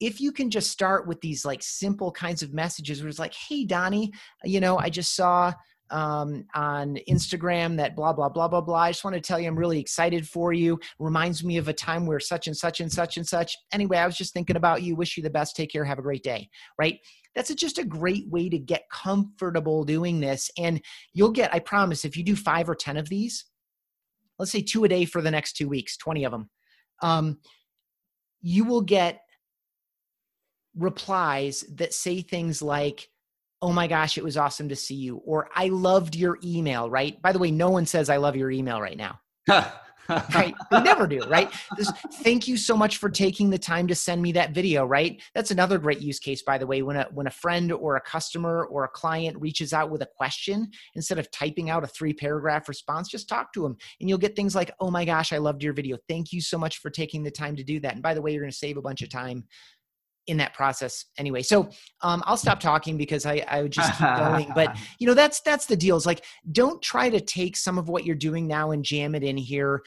if 0.00 0.20
you 0.20 0.32
can 0.32 0.50
just 0.50 0.70
start 0.70 1.06
with 1.06 1.20
these 1.20 1.44
like 1.44 1.62
simple 1.62 2.10
kinds 2.10 2.42
of 2.42 2.52
messages 2.52 3.00
where 3.00 3.08
it's 3.08 3.20
like, 3.20 3.34
hey, 3.34 3.64
Donnie, 3.64 4.12
you 4.42 4.58
know, 4.58 4.76
I 4.76 4.90
just 4.90 5.14
saw 5.14 5.52
um, 5.92 6.44
on 6.54 6.98
Instagram 7.08 7.76
that 7.76 7.94
blah, 7.94 8.12
blah, 8.12 8.28
blah, 8.28 8.48
blah, 8.48 8.60
blah. 8.60 8.76
I 8.76 8.90
just 8.90 9.04
want 9.04 9.14
to 9.14 9.20
tell 9.20 9.38
you 9.38 9.46
I'm 9.46 9.58
really 9.58 9.78
excited 9.78 10.26
for 10.26 10.52
you. 10.52 10.80
Reminds 10.98 11.44
me 11.44 11.58
of 11.58 11.68
a 11.68 11.72
time 11.72 12.06
where 12.06 12.18
such 12.18 12.46
and 12.46 12.56
such 12.56 12.80
and 12.80 12.90
such 12.90 13.18
and 13.18 13.26
such. 13.26 13.56
Anyway, 13.72 13.98
I 13.98 14.06
was 14.06 14.16
just 14.16 14.32
thinking 14.32 14.56
about 14.56 14.82
you. 14.82 14.96
Wish 14.96 15.16
you 15.16 15.22
the 15.22 15.30
best. 15.30 15.54
Take 15.54 15.70
care. 15.70 15.84
Have 15.84 15.98
a 15.98 16.02
great 16.02 16.22
day. 16.22 16.48
Right? 16.78 16.98
That's 17.34 17.50
a, 17.50 17.54
just 17.54 17.78
a 17.78 17.84
great 17.84 18.28
way 18.28 18.48
to 18.48 18.58
get 18.58 18.88
comfortable 18.90 19.84
doing 19.84 20.20
this. 20.20 20.50
And 20.58 20.82
you'll 21.12 21.30
get, 21.30 21.54
I 21.54 21.60
promise, 21.60 22.04
if 22.04 22.16
you 22.16 22.24
do 22.24 22.36
five 22.36 22.68
or 22.68 22.74
10 22.74 22.96
of 22.96 23.08
these, 23.08 23.44
let's 24.38 24.50
say 24.50 24.62
two 24.62 24.84
a 24.84 24.88
day 24.88 25.04
for 25.04 25.22
the 25.22 25.30
next 25.30 25.54
two 25.56 25.68
weeks, 25.68 25.96
20 25.98 26.24
of 26.24 26.32
them, 26.32 26.50
um, 27.02 27.38
you 28.40 28.64
will 28.64 28.82
get 28.82 29.20
replies 30.76 31.64
that 31.74 31.94
say 31.94 32.22
things 32.22 32.62
like, 32.62 33.08
oh 33.62 33.72
my 33.72 33.86
gosh, 33.86 34.18
it 34.18 34.24
was 34.24 34.36
awesome 34.36 34.68
to 34.68 34.76
see 34.76 34.96
you, 34.96 35.18
or 35.24 35.48
I 35.54 35.68
loved 35.68 36.16
your 36.16 36.38
email, 36.44 36.90
right? 36.90 37.20
By 37.22 37.32
the 37.32 37.38
way, 37.38 37.52
no 37.52 37.70
one 37.70 37.86
says 37.86 38.10
I 38.10 38.16
love 38.16 38.36
your 38.36 38.50
email 38.50 38.80
right 38.80 38.96
now. 38.96 39.20
right? 40.34 40.54
They 40.70 40.80
never 40.82 41.06
do, 41.06 41.20
right? 41.28 41.50
This, 41.76 41.90
thank 42.22 42.48
you 42.48 42.56
so 42.56 42.76
much 42.76 42.96
for 42.96 43.08
taking 43.08 43.50
the 43.50 43.58
time 43.58 43.86
to 43.86 43.94
send 43.94 44.20
me 44.20 44.32
that 44.32 44.52
video, 44.52 44.84
right? 44.84 45.22
That's 45.34 45.52
another 45.52 45.78
great 45.78 46.00
use 46.00 46.18
case, 46.18 46.42
by 46.42 46.58
the 46.58 46.66
way. 46.66 46.82
When 46.82 46.96
a 46.96 47.06
when 47.12 47.28
a 47.28 47.30
friend 47.30 47.72
or 47.72 47.96
a 47.96 48.00
customer 48.00 48.64
or 48.64 48.84
a 48.84 48.88
client 48.88 49.40
reaches 49.40 49.72
out 49.72 49.90
with 49.90 50.02
a 50.02 50.08
question, 50.16 50.70
instead 50.96 51.18
of 51.18 51.30
typing 51.30 51.70
out 51.70 51.84
a 51.84 51.86
three 51.86 52.12
paragraph 52.12 52.68
response, 52.68 53.08
just 53.08 53.28
talk 53.28 53.52
to 53.52 53.62
them, 53.62 53.76
and 54.00 54.08
you'll 54.08 54.18
get 54.18 54.34
things 54.34 54.54
like, 54.54 54.72
"Oh 54.80 54.90
my 54.90 55.04
gosh, 55.04 55.32
I 55.32 55.38
loved 55.38 55.62
your 55.62 55.72
video. 55.72 55.96
Thank 56.08 56.32
you 56.32 56.40
so 56.40 56.58
much 56.58 56.78
for 56.78 56.90
taking 56.90 57.22
the 57.22 57.30
time 57.30 57.56
to 57.56 57.64
do 57.64 57.78
that." 57.80 57.94
And 57.94 58.02
by 58.02 58.14
the 58.14 58.22
way, 58.22 58.32
you're 58.32 58.42
going 58.42 58.50
to 58.50 58.56
save 58.56 58.76
a 58.76 58.82
bunch 58.82 59.02
of 59.02 59.08
time 59.08 59.44
in 60.26 60.36
that 60.36 60.54
process 60.54 61.06
anyway. 61.18 61.42
So 61.42 61.68
um, 62.02 62.22
i'll 62.26 62.36
stop 62.36 62.60
talking 62.60 62.96
because 62.96 63.26
i 63.26 63.44
i 63.48 63.62
would 63.62 63.72
just 63.72 63.90
keep 63.98 64.08
going. 64.16 64.50
But 64.54 64.76
you 64.98 65.06
know 65.06 65.14
that's 65.14 65.40
that's 65.40 65.66
the 65.66 65.76
deal. 65.76 65.96
Is 65.96 66.06
like 66.06 66.24
don't 66.50 66.80
try 66.82 67.10
to 67.10 67.20
take 67.20 67.56
some 67.56 67.78
of 67.78 67.88
what 67.88 68.04
you're 68.04 68.16
doing 68.16 68.46
now 68.46 68.70
and 68.70 68.84
jam 68.84 69.14
it 69.14 69.22
in 69.22 69.36
here 69.36 69.82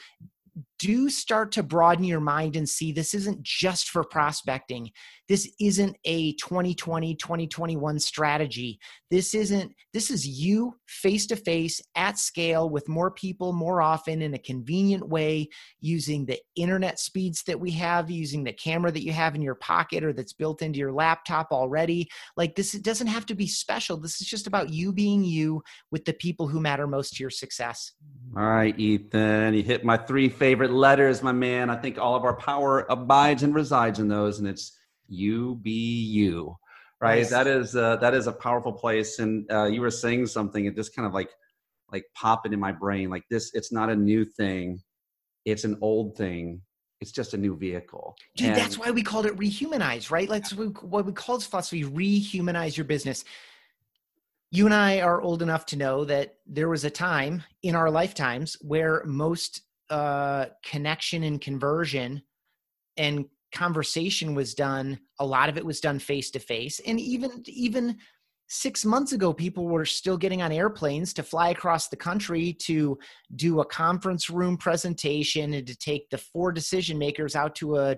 do 0.78 1.08
start 1.08 1.52
to 1.52 1.62
broaden 1.62 2.04
your 2.04 2.20
mind 2.20 2.56
and 2.56 2.68
see 2.68 2.92
this 2.92 3.14
isn't 3.14 3.42
just 3.42 3.88
for 3.88 4.04
prospecting. 4.04 4.90
This 5.28 5.50
isn't 5.60 5.96
a 6.04 6.34
2020, 6.34 7.16
2021 7.16 7.98
strategy. 7.98 8.78
This 9.10 9.34
isn't, 9.34 9.72
this 9.92 10.10
is 10.10 10.26
you 10.26 10.76
face 10.86 11.26
to 11.26 11.36
face 11.36 11.80
at 11.96 12.18
scale 12.18 12.70
with 12.70 12.88
more 12.88 13.10
people 13.10 13.52
more 13.52 13.82
often 13.82 14.22
in 14.22 14.34
a 14.34 14.38
convenient 14.38 15.08
way 15.08 15.48
using 15.80 16.26
the 16.26 16.38
internet 16.54 17.00
speeds 17.00 17.42
that 17.44 17.58
we 17.58 17.72
have, 17.72 18.10
using 18.10 18.44
the 18.44 18.52
camera 18.52 18.92
that 18.92 19.04
you 19.04 19.12
have 19.12 19.34
in 19.34 19.42
your 19.42 19.56
pocket 19.56 20.04
or 20.04 20.12
that's 20.12 20.32
built 20.32 20.62
into 20.62 20.78
your 20.78 20.92
laptop 20.92 21.48
already. 21.50 22.08
Like 22.36 22.54
this, 22.54 22.74
it 22.74 22.84
doesn't 22.84 23.08
have 23.08 23.26
to 23.26 23.34
be 23.34 23.48
special. 23.48 23.96
This 23.96 24.20
is 24.20 24.28
just 24.28 24.46
about 24.46 24.70
you 24.70 24.92
being 24.92 25.24
you 25.24 25.62
with 25.90 26.04
the 26.04 26.12
people 26.12 26.46
who 26.46 26.60
matter 26.60 26.86
most 26.86 27.14
to 27.14 27.22
your 27.22 27.30
success. 27.30 27.92
All 28.36 28.44
right, 28.44 28.78
Ethan, 28.78 29.54
you 29.54 29.62
hit 29.62 29.84
my 29.84 29.96
three 29.96 30.28
favorite 30.28 30.65
letters, 30.70 31.22
my 31.22 31.32
man. 31.32 31.70
I 31.70 31.76
think 31.76 31.98
all 31.98 32.14
of 32.14 32.24
our 32.24 32.36
power 32.36 32.86
abides 32.88 33.42
and 33.42 33.54
resides 33.54 33.98
in 33.98 34.08
those, 34.08 34.38
and 34.38 34.48
it's 34.48 34.76
you 35.08 35.56
be 35.62 35.70
you, 36.04 36.56
right? 37.00 37.18
Nice. 37.18 37.30
That 37.30 37.46
is 37.46 37.76
uh, 37.76 37.96
that 37.96 38.14
is 38.14 38.26
a 38.26 38.32
powerful 38.32 38.72
place. 38.72 39.18
And 39.18 39.50
uh, 39.50 39.64
you 39.64 39.80
were 39.80 39.90
saying 39.90 40.26
something, 40.26 40.66
it 40.66 40.76
just 40.76 40.94
kind 40.94 41.06
of 41.06 41.14
like 41.14 41.30
like 41.92 42.04
popping 42.14 42.52
in 42.52 42.60
my 42.60 42.72
brain. 42.72 43.10
Like 43.10 43.24
this, 43.30 43.50
it's 43.54 43.72
not 43.72 43.90
a 43.90 43.96
new 43.96 44.24
thing; 44.24 44.80
it's 45.44 45.64
an 45.64 45.78
old 45.80 46.16
thing. 46.16 46.60
It's 47.00 47.12
just 47.12 47.34
a 47.34 47.36
new 47.36 47.56
vehicle. 47.56 48.16
Dude, 48.36 48.48
and, 48.48 48.56
that's 48.56 48.78
why 48.78 48.90
we 48.90 49.02
called 49.02 49.26
it 49.26 49.36
rehumanize, 49.36 50.10
right? 50.10 50.28
Like 50.28 50.46
what 50.50 51.04
we 51.04 51.12
called 51.12 51.44
philosophy, 51.44 51.84
rehumanize 51.84 52.76
your 52.76 52.86
business 52.86 53.24
you 54.50 54.64
and 54.64 54.74
I 54.74 55.00
are 55.00 55.20
old 55.20 55.42
enough 55.42 55.66
to 55.66 55.76
know 55.76 56.04
that 56.04 56.36
there 56.46 56.68
was 56.68 56.84
a 56.84 56.90
time 56.90 57.42
in 57.62 57.74
our 57.74 57.90
lifetimes 57.90 58.56
where 58.60 59.02
most 59.04 59.62
uh, 59.90 60.46
connection 60.64 61.22
and 61.22 61.40
conversion 61.40 62.22
and 62.96 63.26
conversation 63.52 64.34
was 64.34 64.54
done. 64.54 64.98
A 65.20 65.26
lot 65.26 65.48
of 65.48 65.56
it 65.56 65.64
was 65.64 65.80
done 65.80 65.98
face 65.98 66.30
to 66.32 66.38
face, 66.38 66.80
and 66.86 67.00
even 67.00 67.42
even 67.46 67.96
six 68.48 68.84
months 68.84 69.12
ago, 69.12 69.32
people 69.32 69.66
were 69.66 69.84
still 69.84 70.16
getting 70.16 70.42
on 70.42 70.52
airplanes 70.52 71.12
to 71.14 71.22
fly 71.22 71.50
across 71.50 71.88
the 71.88 71.96
country 71.96 72.52
to 72.52 72.98
do 73.34 73.60
a 73.60 73.64
conference 73.64 74.30
room 74.30 74.56
presentation 74.56 75.54
and 75.54 75.66
to 75.66 75.76
take 75.76 76.08
the 76.10 76.18
four 76.18 76.52
decision 76.52 76.96
makers 76.98 77.34
out 77.34 77.54
to 77.56 77.76
a 77.76 77.96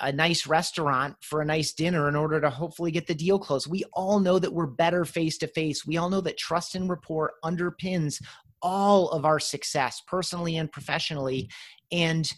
a 0.00 0.12
nice 0.12 0.46
restaurant 0.46 1.16
for 1.20 1.40
a 1.40 1.44
nice 1.44 1.72
dinner 1.72 2.08
in 2.08 2.16
order 2.16 2.40
to 2.40 2.50
hopefully 2.50 2.90
get 2.90 3.06
the 3.06 3.14
deal 3.14 3.38
closed. 3.38 3.70
We 3.70 3.84
all 3.92 4.18
know 4.18 4.38
that 4.38 4.52
we're 4.52 4.66
better 4.66 5.04
face 5.04 5.38
to 5.38 5.46
face. 5.46 5.86
We 5.86 5.96
all 5.96 6.10
know 6.10 6.20
that 6.22 6.36
trust 6.36 6.74
and 6.74 6.88
rapport 6.88 7.34
underpins 7.44 8.20
all 8.60 9.10
of 9.10 9.24
our 9.24 9.38
success, 9.38 10.02
personally 10.06 10.56
and 10.56 10.72
professionally. 10.72 11.48
And 11.92 12.30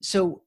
so 0.00 0.42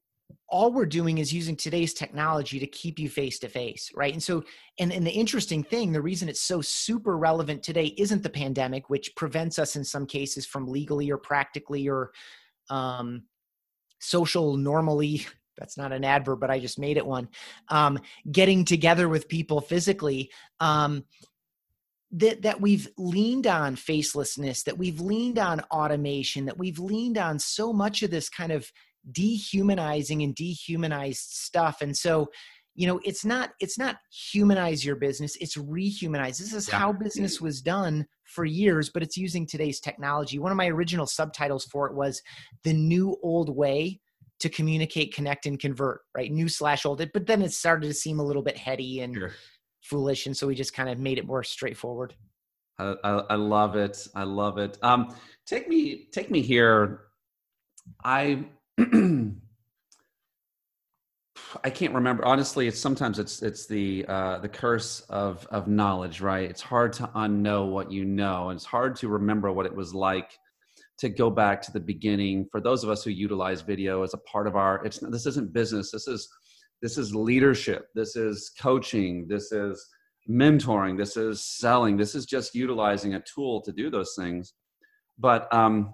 all 0.48 0.72
we're 0.72 0.86
doing 0.86 1.18
is 1.18 1.32
using 1.32 1.56
today's 1.56 1.94
technology 1.94 2.58
to 2.58 2.66
keep 2.66 2.98
you 2.98 3.08
face 3.08 3.38
to 3.38 3.48
face 3.48 3.90
right 3.94 4.12
and 4.12 4.22
so 4.22 4.42
and, 4.78 4.92
and 4.92 5.06
the 5.06 5.10
interesting 5.10 5.62
thing 5.62 5.92
the 5.92 6.00
reason 6.00 6.28
it's 6.28 6.42
so 6.42 6.60
super 6.60 7.18
relevant 7.18 7.62
today 7.62 7.94
isn't 7.98 8.22
the 8.22 8.30
pandemic 8.30 8.88
which 8.88 9.14
prevents 9.16 9.58
us 9.58 9.76
in 9.76 9.84
some 9.84 10.06
cases 10.06 10.46
from 10.46 10.66
legally 10.66 11.10
or 11.10 11.18
practically 11.18 11.88
or 11.88 12.12
um, 12.70 13.22
social 13.98 14.56
normally 14.56 15.26
that's 15.58 15.76
not 15.76 15.92
an 15.92 16.04
adverb, 16.04 16.40
but 16.40 16.50
I 16.50 16.58
just 16.58 16.78
made 16.78 16.96
it 16.96 17.06
one. 17.06 17.28
Um, 17.68 17.98
getting 18.30 18.64
together 18.64 19.08
with 19.08 19.28
people 19.28 19.60
physically. 19.60 20.30
Um, 20.60 21.04
that, 22.14 22.42
that 22.42 22.60
we've 22.60 22.88
leaned 22.98 23.46
on 23.46 23.74
facelessness, 23.74 24.64
that 24.64 24.76
we've 24.76 25.00
leaned 25.00 25.38
on 25.38 25.60
automation, 25.70 26.44
that 26.44 26.58
we've 26.58 26.78
leaned 26.78 27.16
on 27.16 27.38
so 27.38 27.72
much 27.72 28.02
of 28.02 28.10
this 28.10 28.28
kind 28.28 28.52
of 28.52 28.70
dehumanizing 29.10 30.22
and 30.22 30.34
dehumanized 30.34 31.30
stuff. 31.30 31.78
And 31.80 31.96
so, 31.96 32.28
you 32.74 32.86
know 32.86 33.00
it's 33.04 33.24
not 33.24 33.50
it's 33.60 33.78
not 33.78 33.96
humanize 34.10 34.84
your 34.84 34.96
business 34.96 35.36
it's 35.36 35.56
rehumanize 35.56 36.38
this 36.38 36.54
is 36.54 36.68
yeah. 36.68 36.78
how 36.78 36.92
business 36.92 37.40
was 37.40 37.60
done 37.60 38.06
for 38.24 38.44
years 38.44 38.88
but 38.88 39.02
it's 39.02 39.16
using 39.16 39.46
today's 39.46 39.80
technology 39.80 40.38
one 40.38 40.50
of 40.50 40.56
my 40.56 40.68
original 40.68 41.06
subtitles 41.06 41.64
for 41.66 41.86
it 41.86 41.94
was 41.94 42.22
the 42.64 42.72
new 42.72 43.16
old 43.22 43.54
way 43.54 44.00
to 44.42 44.48
communicate 44.48 45.14
connect 45.14 45.46
and 45.46 45.60
convert 45.60 46.00
right 46.16 46.32
new 46.32 46.48
slash 46.48 46.84
old 46.84 47.00
but 47.12 47.26
then 47.26 47.42
it 47.42 47.52
started 47.52 47.86
to 47.86 47.94
seem 47.94 48.18
a 48.18 48.22
little 48.22 48.42
bit 48.42 48.56
heady 48.56 49.00
and 49.00 49.14
sure. 49.14 49.32
foolish 49.82 50.26
and 50.26 50.36
so 50.36 50.46
we 50.46 50.54
just 50.54 50.74
kind 50.74 50.88
of 50.88 50.98
made 50.98 51.16
it 51.16 51.26
more 51.26 51.44
straightforward 51.44 52.14
I, 52.78 52.94
I, 53.04 53.10
I 53.30 53.34
love 53.36 53.76
it 53.76 54.06
i 54.16 54.24
love 54.24 54.58
it 54.58 54.78
um 54.82 55.14
take 55.46 55.68
me 55.68 56.08
take 56.12 56.30
me 56.30 56.42
here 56.42 57.02
i 58.04 58.44
I 61.64 61.70
can't 61.70 61.94
remember. 61.94 62.24
Honestly, 62.24 62.66
it's 62.66 62.78
sometimes 62.78 63.18
it's 63.18 63.42
it's 63.42 63.66
the 63.66 64.06
uh, 64.08 64.38
the 64.38 64.48
curse 64.48 65.00
of 65.10 65.46
of 65.50 65.68
knowledge, 65.68 66.22
right? 66.22 66.48
It's 66.48 66.62
hard 66.62 66.94
to 66.94 67.10
unknow 67.14 67.70
what 67.70 67.92
you 67.92 68.04
know, 68.04 68.48
and 68.48 68.56
it's 68.56 68.64
hard 68.64 68.96
to 68.96 69.08
remember 69.08 69.52
what 69.52 69.66
it 69.66 69.74
was 69.74 69.94
like 69.94 70.38
to 71.02 71.08
go 71.08 71.28
back 71.28 71.60
to 71.60 71.72
the 71.72 71.80
beginning. 71.80 72.46
For 72.52 72.60
those 72.60 72.84
of 72.84 72.90
us 72.90 73.02
who 73.02 73.10
utilize 73.10 73.60
video 73.60 74.04
as 74.04 74.14
a 74.14 74.18
part 74.18 74.46
of 74.46 74.54
our, 74.54 74.84
it's 74.84 74.98
this 74.98 75.26
isn't 75.26 75.52
business. 75.52 75.90
This 75.90 76.06
is 76.06 76.28
this 76.80 76.96
is 76.96 77.12
leadership. 77.12 77.88
This 77.92 78.14
is 78.14 78.52
coaching. 78.60 79.26
This 79.28 79.50
is 79.50 79.84
mentoring. 80.30 80.96
This 80.96 81.16
is 81.16 81.44
selling. 81.44 81.96
This 81.96 82.14
is 82.14 82.24
just 82.24 82.54
utilizing 82.54 83.14
a 83.14 83.22
tool 83.22 83.60
to 83.62 83.72
do 83.72 83.90
those 83.90 84.14
things. 84.16 84.54
But 85.18 85.52
um, 85.52 85.92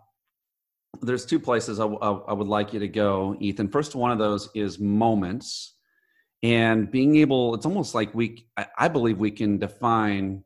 there's 1.01 1.25
two 1.25 1.41
places 1.41 1.81
I, 1.81 1.87
I, 1.87 2.11
I 2.11 2.33
would 2.35 2.47
like 2.47 2.75
you 2.75 2.81
to 2.81 2.89
go, 2.89 3.35
Ethan. 3.41 3.71
First 3.71 3.95
one 3.95 4.11
of 4.11 4.19
those 4.19 4.51
is 4.55 4.79
moments, 4.79 5.77
and 6.43 6.91
being 6.91 7.17
able. 7.17 7.55
It's 7.55 7.65
almost 7.65 7.95
like 7.95 8.15
we. 8.15 8.47
I 8.79 8.89
believe 8.89 9.19
we 9.19 9.31
can 9.31 9.57
define 9.57 10.45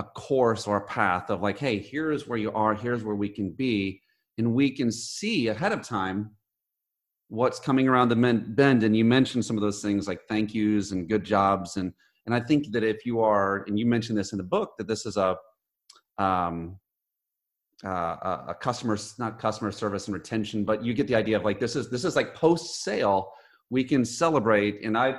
a 0.00 0.04
course 0.04 0.66
or 0.66 0.78
a 0.78 0.86
path 0.86 1.28
of 1.28 1.42
like, 1.42 1.58
hey, 1.58 1.78
here's 1.78 2.26
where 2.26 2.38
you 2.38 2.50
are. 2.52 2.74
Here's 2.74 3.04
where 3.04 3.14
we 3.14 3.28
can 3.28 3.50
be, 3.50 4.00
and 4.38 4.54
we 4.54 4.70
can 4.70 4.90
see 4.90 5.48
ahead 5.48 5.72
of 5.72 5.82
time 5.82 6.30
what's 7.28 7.60
coming 7.60 7.86
around 7.86 8.08
the 8.08 8.16
bend. 8.16 8.82
And 8.82 8.96
you 8.96 9.04
mentioned 9.04 9.44
some 9.44 9.56
of 9.56 9.62
those 9.62 9.82
things 9.82 10.08
like 10.08 10.20
thank 10.28 10.54
yous 10.54 10.92
and 10.92 11.08
good 11.08 11.24
jobs, 11.24 11.76
and 11.76 11.92
and 12.24 12.34
I 12.34 12.40
think 12.40 12.72
that 12.72 12.82
if 12.82 13.04
you 13.04 13.20
are, 13.20 13.64
and 13.66 13.78
you 13.78 13.86
mentioned 13.86 14.18
this 14.18 14.32
in 14.32 14.38
the 14.38 14.44
book, 14.44 14.72
that 14.78 14.88
this 14.88 15.04
is 15.04 15.16
a 15.16 15.36
um, 16.18 16.78
uh, 17.84 18.44
a 18.48 18.54
customer 18.60 18.98
not 19.18 19.38
customer 19.38 19.72
service 19.72 20.06
and 20.06 20.14
retention 20.14 20.64
but 20.64 20.84
you 20.84 20.92
get 20.92 21.06
the 21.06 21.14
idea 21.14 21.34
of 21.34 21.44
like 21.46 21.58
this 21.58 21.74
is 21.74 21.88
this 21.88 22.04
is 22.04 22.14
like 22.14 22.34
post 22.34 22.82
sale 22.82 23.32
we 23.70 23.82
can 23.82 24.04
celebrate 24.04 24.84
and 24.84 24.98
i 24.98 25.18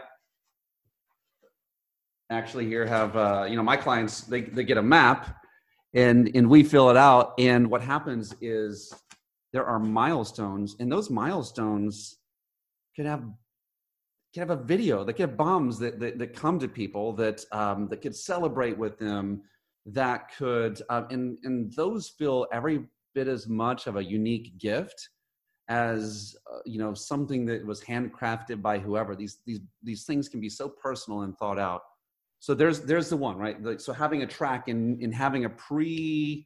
actually 2.32 2.65
here 2.65 2.86
have 2.86 3.15
uh, 3.15 3.46
you 3.48 3.56
know 3.56 3.63
my 3.63 3.78
clients 3.78 4.22
they, 4.22 4.41
they 4.41 4.63
get 4.63 4.78
a 4.78 4.82
map 4.82 5.44
and 5.94 6.32
and 6.34 6.50
we 6.50 6.63
fill 6.63 6.89
it 6.89 6.98
out. 6.98 7.34
And 7.38 7.70
what 7.70 7.82
happens 7.82 8.34
is 8.41 8.94
there 9.54 9.65
are 9.65 9.80
milestones 9.80 10.76
and 10.80 10.91
those 10.91 11.10
milestones 11.10 12.17
can 12.96 13.06
have 13.06 13.24
can 14.34 14.48
have 14.48 14.50
a 14.52 14.63
video 14.63 15.04
that 15.04 15.13
can 15.13 15.28
have 15.28 15.38
bombs 15.38 15.78
that, 15.80 16.00
that, 16.00 16.17
that 16.17 16.34
come 16.34 16.58
to 16.60 16.67
people 16.67 17.13
that 17.13 17.44
um, 17.52 17.88
that 17.89 18.02
could 18.02 18.15
celebrate 18.15 18.78
with 18.78 18.98
them 18.98 19.41
that 19.86 20.34
could 20.36 20.82
uh, 20.89 21.04
and 21.10 21.38
and 21.44 21.74
those 21.74 22.10
feel 22.10 22.48
every 22.52 22.86
bit 23.13 23.28
as 23.28 23.48
much 23.48 23.88
of 23.88 23.98
a 23.98 24.04
unique 24.04 24.58
gift 24.58 25.10
as 25.67 26.36
uh, 26.52 26.60
you 26.65 26.80
know 26.80 26.94
something 26.94 27.46
that 27.46 27.65
was 27.65 27.82
handcrafted 27.82 28.62
by 28.62 28.80
whoever. 28.80 29.15
These 29.15 29.39
these 29.46 29.60
these 29.84 30.06
things 30.06 30.30
can 30.30 30.39
be 30.39 30.50
so 30.50 30.70
personal 30.70 31.22
and 31.22 31.38
thought 31.38 31.60
out 31.60 31.82
so 32.41 32.54
there's 32.54 32.82
there's 32.82 33.08
the 33.08 33.15
one 33.15 33.38
right 33.38 33.63
like, 33.63 33.80
so 33.80 33.93
having 33.93 34.23
a 34.23 34.27
track 34.27 34.67
and 34.67 35.01
in 35.01 35.12
having 35.13 35.45
a 35.45 35.49
pre 35.49 36.45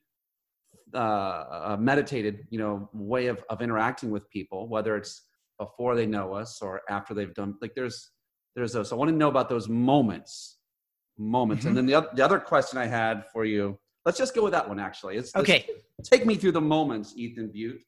uh, 0.93 1.75
meditated 1.79 2.45
you 2.51 2.59
know 2.59 2.87
way 2.93 3.25
of, 3.25 3.43
of 3.49 3.63
interacting 3.63 4.11
with 4.11 4.29
people 4.29 4.69
whether 4.69 4.95
it's 4.95 5.23
before 5.57 5.95
they 5.95 6.05
know 6.05 6.33
us 6.33 6.61
or 6.61 6.81
after 6.89 7.15
they've 7.15 7.33
done 7.33 7.55
like 7.61 7.73
there's 7.75 8.11
there's 8.55 8.73
those 8.73 8.89
so 8.89 8.95
i 8.95 8.99
want 8.99 9.09
to 9.09 9.15
know 9.15 9.29
about 9.29 9.49
those 9.49 9.67
moments 9.67 10.59
moments. 11.17 11.61
Mm-hmm. 11.61 11.69
And 11.69 11.77
then 11.77 11.85
the 11.85 11.93
other, 11.95 12.09
the 12.13 12.25
other 12.25 12.39
question 12.39 12.77
I 12.77 12.85
had 12.85 13.25
for 13.31 13.45
you, 13.45 13.77
let's 14.05 14.17
just 14.17 14.35
go 14.35 14.43
with 14.43 14.53
that 14.53 14.67
one 14.67 14.79
actually. 14.79 15.17
It's, 15.17 15.35
okay. 15.35 15.65
Take 16.03 16.25
me 16.25 16.35
through 16.35 16.51
the 16.53 16.61
moments, 16.61 17.13
Ethan 17.15 17.51
Beute 17.55 17.79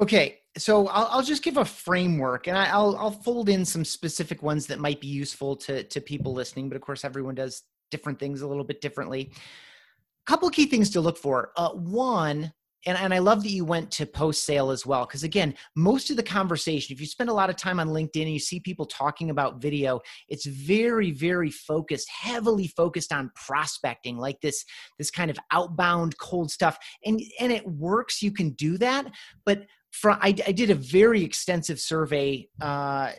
Okay, 0.00 0.38
so 0.56 0.86
I'll, 0.88 1.06
I'll 1.10 1.22
just 1.22 1.42
give 1.42 1.56
a 1.56 1.64
framework, 1.64 2.46
and 2.46 2.56
I, 2.56 2.76
will 2.78 2.96
I'll 2.96 3.10
fold 3.10 3.48
in 3.48 3.64
some 3.64 3.84
specific 3.84 4.42
ones 4.42 4.66
that 4.68 4.78
might 4.78 5.00
be 5.00 5.08
useful 5.08 5.56
to 5.56 5.82
to 5.84 6.00
people 6.00 6.32
listening. 6.32 6.68
But 6.68 6.76
of 6.76 6.82
course, 6.82 7.04
everyone 7.04 7.34
does 7.34 7.62
different 7.90 8.18
things 8.18 8.42
a 8.42 8.46
little 8.46 8.64
bit 8.64 8.80
differently. 8.80 9.32
A 9.32 10.30
couple 10.30 10.48
key 10.50 10.66
things 10.66 10.90
to 10.90 11.00
look 11.00 11.18
for. 11.18 11.50
Uh, 11.56 11.70
one, 11.70 12.52
and, 12.86 12.98
and 12.98 13.12
I 13.14 13.18
love 13.18 13.42
that 13.42 13.50
you 13.50 13.64
went 13.64 13.90
to 13.92 14.06
post 14.06 14.44
sale 14.44 14.70
as 14.70 14.86
well. 14.86 15.06
Because 15.06 15.22
again, 15.22 15.54
most 15.76 16.10
of 16.10 16.16
the 16.16 16.22
conversation, 16.22 16.94
if 16.94 17.00
you 17.00 17.06
spend 17.06 17.30
a 17.30 17.34
lot 17.34 17.50
of 17.50 17.56
time 17.56 17.80
on 17.80 17.88
LinkedIn 17.88 18.22
and 18.22 18.32
you 18.32 18.38
see 18.38 18.60
people 18.60 18.86
talking 18.86 19.30
about 19.30 19.60
video, 19.60 20.00
it's 20.28 20.46
very, 20.46 21.10
very 21.10 21.50
focused, 21.50 22.08
heavily 22.10 22.68
focused 22.68 23.12
on 23.12 23.30
prospecting, 23.34 24.18
like 24.18 24.40
this, 24.40 24.64
this 24.98 25.10
kind 25.10 25.30
of 25.30 25.38
outbound 25.50 26.16
cold 26.18 26.50
stuff. 26.50 26.78
And 27.04 27.20
and 27.40 27.52
it 27.52 27.66
works, 27.66 28.22
you 28.22 28.32
can 28.32 28.50
do 28.50 28.78
that. 28.78 29.10
But 29.44 29.66
for 29.94 30.10
I, 30.10 30.34
I 30.44 30.50
did 30.52 30.70
a 30.70 30.74
very 30.74 31.22
extensive 31.22 31.78
survey 31.78 32.48
uh, 32.60 33.12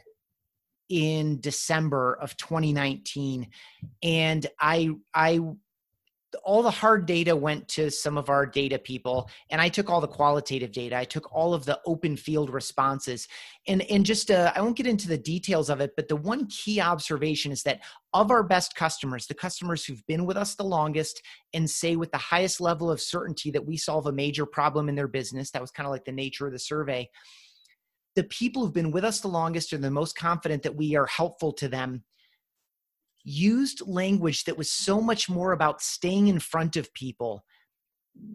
in 0.90 1.40
December 1.40 2.18
of 2.22 2.36
2019, 2.36 3.48
and 4.04 4.46
I 4.60 4.90
I 5.14 5.40
all 6.44 6.62
the 6.64 6.72
hard 6.72 7.06
data 7.06 7.36
went 7.36 7.68
to 7.68 7.90
some 7.90 8.18
of 8.18 8.30
our 8.30 8.46
data 8.46 8.78
people 8.78 9.30
and 9.50 9.62
i 9.62 9.70
took 9.70 9.90
all 9.90 10.02
the 10.02 10.08
qualitative 10.08 10.72
data. 10.72 10.96
I 10.98 11.04
took 11.04 11.34
all 11.34 11.54
of 11.54 11.66
the 11.66 11.80
open 11.86 12.18
field 12.18 12.50
responses. 12.50 13.28
And 13.68 13.82
and 13.84 14.06
just 14.06 14.32
uh, 14.32 14.52
i 14.56 14.62
won't 14.62 14.78
get 14.78 14.88
into 14.88 15.08
the 15.08 15.18
details 15.18 15.70
of 15.70 15.82
it 15.82 15.92
but 15.96 16.08
the 16.08 16.16
one 16.16 16.48
key 16.48 16.80
observation 16.80 17.52
is 17.52 17.64
that 17.64 17.82
of 18.14 18.32
our 18.32 18.44
best 18.44 18.76
customers 18.76 19.28
the 19.28 19.34
customers 19.34 19.86
who've 19.86 20.06
been 20.08 20.26
with 20.26 20.38
us 20.38 20.56
the 20.56 20.64
longest 20.64 21.22
and 21.54 21.70
say 21.70 21.96
with 21.96 22.12
the 22.12 22.18
highest 22.18 22.62
level 22.62 22.92
of 22.92 23.02
certainty 23.02 23.52
that 23.52 23.66
we 23.66 23.78
solve 23.78 24.06
a 24.08 24.12
major 24.12 24.46
problem 24.46 24.90
in 24.90 24.96
their 24.96 25.08
business 25.08 25.52
that 25.52 25.62
was 25.62 25.72
kind 25.72 25.88
of 25.88 25.92
like 25.92 26.06
the 26.06 26.12
nature 26.12 26.48
of 26.48 26.54
the 26.54 26.60
survey 26.60 27.10
the 28.16 28.24
people 28.26 28.64
who've 28.64 28.74
been 28.74 28.92
with 28.92 29.04
us 29.04 29.20
the 29.20 29.28
longest 29.28 29.74
are 29.74 29.78
the 29.78 29.92
most 29.92 30.18
confident 30.18 30.64
that 30.64 30.76
we 30.76 30.96
are 30.96 31.08
helpful 31.08 31.52
to 31.52 31.68
them 31.68 32.04
used 33.26 33.82
language 33.88 34.46
that 34.46 34.58
was 34.58 34.72
so 34.72 35.02
much 35.02 35.28
more 35.30 35.52
about 35.52 35.82
staying 35.82 36.28
in 36.28 36.40
front 36.40 36.78
of 36.78 36.94
people 36.94 37.44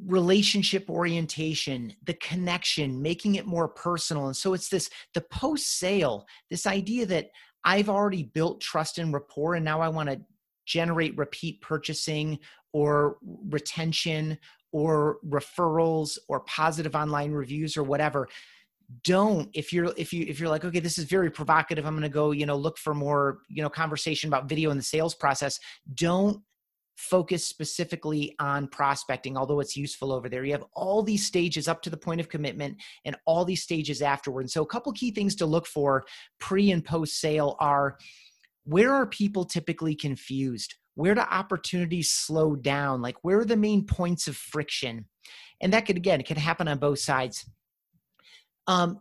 relationship 0.06 0.90
orientation 0.90 1.94
the 2.04 2.14
connection 2.14 3.00
making 3.00 3.36
it 3.36 3.46
more 3.46 3.68
personal. 3.68 4.26
And 4.26 4.36
so 4.36 4.52
it's 4.52 4.68
this 4.68 4.90
the 5.14 5.22
post 5.32 5.78
sale 5.78 6.26
this 6.50 6.66
idea 6.66 7.06
that 7.06 7.30
i've 7.64 7.88
already 7.88 8.24
built 8.24 8.60
trust 8.60 8.98
and 8.98 9.12
rapport 9.12 9.54
and 9.54 9.64
now 9.64 9.80
i 9.80 9.88
want 9.88 10.08
to 10.08 10.20
generate 10.66 11.16
repeat 11.16 11.60
purchasing 11.62 12.38
or 12.72 13.16
retention 13.48 14.38
or 14.72 15.18
referrals 15.26 16.18
or 16.28 16.40
positive 16.40 16.94
online 16.94 17.32
reviews 17.32 17.76
or 17.76 17.82
whatever 17.82 18.28
don't 19.04 19.48
if 19.54 19.72
you're 19.72 19.92
if 19.96 20.12
you 20.12 20.24
if 20.28 20.40
you're 20.40 20.48
like 20.48 20.64
okay 20.64 20.80
this 20.80 20.98
is 20.98 21.04
very 21.04 21.30
provocative 21.30 21.86
i'm 21.86 21.94
going 21.94 22.02
to 22.02 22.08
go 22.08 22.32
you 22.32 22.44
know 22.44 22.56
look 22.56 22.76
for 22.76 22.92
more 22.92 23.38
you 23.48 23.62
know 23.62 23.68
conversation 23.68 24.28
about 24.28 24.48
video 24.48 24.70
in 24.70 24.76
the 24.76 24.82
sales 24.82 25.14
process 25.14 25.60
don't 25.94 26.42
focus 27.00 27.46
specifically 27.46 28.36
on 28.38 28.68
prospecting 28.68 29.36
although 29.36 29.60
it's 29.60 29.76
useful 29.76 30.12
over 30.12 30.28
there. 30.28 30.44
You 30.44 30.52
have 30.52 30.66
all 30.74 31.02
these 31.02 31.26
stages 31.26 31.66
up 31.66 31.80
to 31.82 31.90
the 31.90 31.96
point 31.96 32.20
of 32.20 32.28
commitment 32.28 32.76
and 33.06 33.16
all 33.24 33.44
these 33.44 33.62
stages 33.62 34.02
afterward. 34.02 34.42
And 34.42 34.50
so 34.50 34.62
a 34.62 34.66
couple 34.66 34.92
key 34.92 35.10
things 35.10 35.34
to 35.36 35.46
look 35.46 35.66
for 35.66 36.04
pre 36.38 36.70
and 36.70 36.84
post 36.84 37.18
sale 37.18 37.56
are 37.58 37.96
where 38.64 38.92
are 38.92 39.06
people 39.06 39.46
typically 39.46 39.94
confused? 39.94 40.74
Where 40.94 41.14
do 41.14 41.22
opportunities 41.22 42.10
slow 42.10 42.54
down? 42.54 43.00
Like 43.00 43.16
where 43.22 43.38
are 43.38 43.46
the 43.46 43.56
main 43.56 43.86
points 43.86 44.28
of 44.28 44.36
friction? 44.36 45.06
And 45.62 45.72
that 45.72 45.86
could 45.86 45.96
again 45.96 46.20
it 46.20 46.26
could 46.26 46.36
happen 46.36 46.68
on 46.68 46.78
both 46.78 46.98
sides 46.98 47.46
um, 48.66 49.00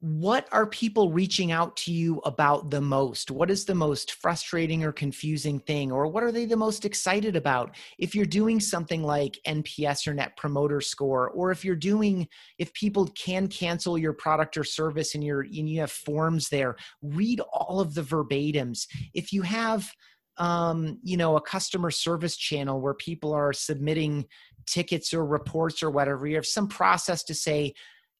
what 0.00 0.46
are 0.52 0.66
people 0.66 1.10
reaching 1.10 1.52
out 1.52 1.74
to 1.76 1.92
you 1.92 2.20
about 2.24 2.70
the 2.70 2.80
most? 2.80 3.30
What 3.30 3.50
is 3.50 3.64
the 3.64 3.74
most 3.74 4.12
frustrating 4.12 4.84
or 4.84 4.92
confusing 4.92 5.58
thing? 5.58 5.90
Or 5.90 6.06
what 6.06 6.22
are 6.22 6.30
they 6.30 6.44
the 6.44 6.56
most 6.56 6.84
excited 6.84 7.34
about? 7.34 7.74
If 7.98 8.14
you're 8.14 8.26
doing 8.26 8.60
something 8.60 9.02
like 9.02 9.38
NPS 9.46 10.06
or 10.06 10.12
Net 10.12 10.36
Promoter 10.36 10.82
Score, 10.82 11.30
or 11.30 11.50
if 11.50 11.64
you're 11.64 11.74
doing, 11.74 12.28
if 12.58 12.72
people 12.74 13.08
can 13.16 13.48
cancel 13.48 13.96
your 13.96 14.12
product 14.12 14.58
or 14.58 14.64
service 14.64 15.14
and, 15.14 15.24
you're, 15.24 15.40
and 15.40 15.68
you 15.68 15.80
have 15.80 15.92
forms 15.92 16.50
there, 16.50 16.76
read 17.00 17.40
all 17.52 17.80
of 17.80 17.94
the 17.94 18.02
verbatims. 18.02 18.86
If 19.14 19.32
you 19.32 19.40
have, 19.42 19.90
um, 20.36 20.98
you 21.02 21.16
know, 21.16 21.36
a 21.36 21.40
customer 21.40 21.90
service 21.90 22.36
channel 22.36 22.82
where 22.82 22.94
people 22.94 23.32
are 23.32 23.54
submitting 23.54 24.26
tickets 24.66 25.14
or 25.14 25.24
reports 25.24 25.82
or 25.82 25.90
whatever, 25.90 26.26
you 26.26 26.36
have 26.36 26.46
some 26.46 26.68
process 26.68 27.24
to 27.24 27.34
say, 27.34 27.72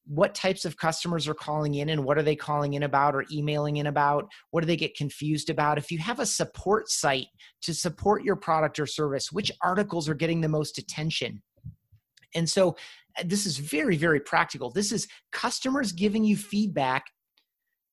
what 0.07 0.33
types 0.33 0.63
of 0.63 0.77
customers 0.77 1.27
are 1.27 1.33
calling 1.33 1.75
in 1.75 1.89
and 1.89 2.03
what 2.03 2.17
are 2.17 2.23
they 2.23 2.35
calling 2.35 2.73
in 2.73 2.83
about 2.83 3.13
or 3.13 3.25
emailing 3.31 3.77
in 3.77 3.87
about 3.87 4.27
what 4.51 4.61
do 4.61 4.67
they 4.67 4.77
get 4.77 4.95
confused 4.95 5.49
about 5.49 5.77
if 5.77 5.91
you 5.91 5.97
have 5.97 6.19
a 6.19 6.25
support 6.25 6.89
site 6.89 7.27
to 7.61 7.73
support 7.73 8.23
your 8.23 8.35
product 8.35 8.79
or 8.79 8.85
service 8.85 9.31
which 9.31 9.51
articles 9.63 10.07
are 10.07 10.13
getting 10.13 10.41
the 10.41 10.47
most 10.47 10.77
attention 10.77 11.41
and 12.35 12.49
so 12.49 12.75
uh, 13.19 13.23
this 13.25 13.45
is 13.45 13.57
very 13.57 13.97
very 13.97 14.19
practical 14.19 14.71
this 14.71 14.91
is 14.91 15.07
customers 15.31 15.91
giving 15.91 16.23
you 16.23 16.37
feedback 16.37 17.05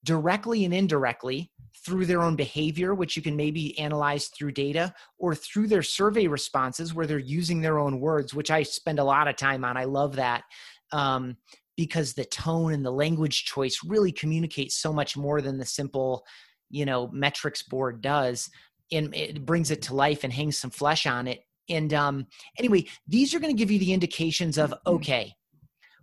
directly 0.05 0.64
and 0.64 0.74
indirectly 0.74 1.50
through 1.85 2.07
their 2.07 2.22
own 2.22 2.37
behavior, 2.37 2.94
which 2.94 3.16
you 3.16 3.22
can 3.22 3.37
maybe 3.37 3.79
analyze 3.79 4.29
through 4.29 4.53
data, 4.53 4.94
or 5.18 5.35
through 5.35 5.66
their 5.66 5.83
survey 5.83 6.27
responses 6.27 6.94
where 6.94 7.07
they're 7.07 7.18
using 7.18 7.61
their 7.61 7.79
own 7.79 8.00
words, 8.00 8.33
which 8.33 8.50
I 8.50 8.62
spend 8.62 8.98
a 8.98 9.05
lot 9.05 9.29
of 9.29 9.37
time 9.37 9.64
on. 9.64 9.77
I 9.77 9.85
love 9.85 10.16
that. 10.16 10.44
Um, 10.92 11.37
because 11.76 12.12
the 12.12 12.24
tone 12.24 12.72
and 12.72 12.84
the 12.84 12.90
language 12.90 13.44
choice 13.44 13.80
really 13.84 14.12
communicates 14.12 14.76
so 14.76 14.92
much 14.92 15.16
more 15.16 15.40
than 15.40 15.58
the 15.58 15.66
simple 15.66 16.24
you 16.70 16.84
know 16.84 17.08
metrics 17.12 17.62
board 17.62 18.00
does. 18.00 18.48
And 18.92 19.14
it 19.14 19.44
brings 19.46 19.70
it 19.70 19.82
to 19.82 19.94
life 19.94 20.24
and 20.24 20.32
hangs 20.32 20.58
some 20.58 20.70
flesh 20.70 21.06
on 21.06 21.26
it. 21.26 21.40
And 21.68 21.94
um, 21.94 22.26
anyway 22.58 22.84
these 23.06 23.34
are 23.34 23.40
going 23.40 23.54
to 23.54 23.58
give 23.58 23.70
you 23.70 23.78
the 23.78 23.92
indications 23.92 24.58
of 24.58 24.70
mm-hmm. 24.70 24.94
okay 24.96 25.34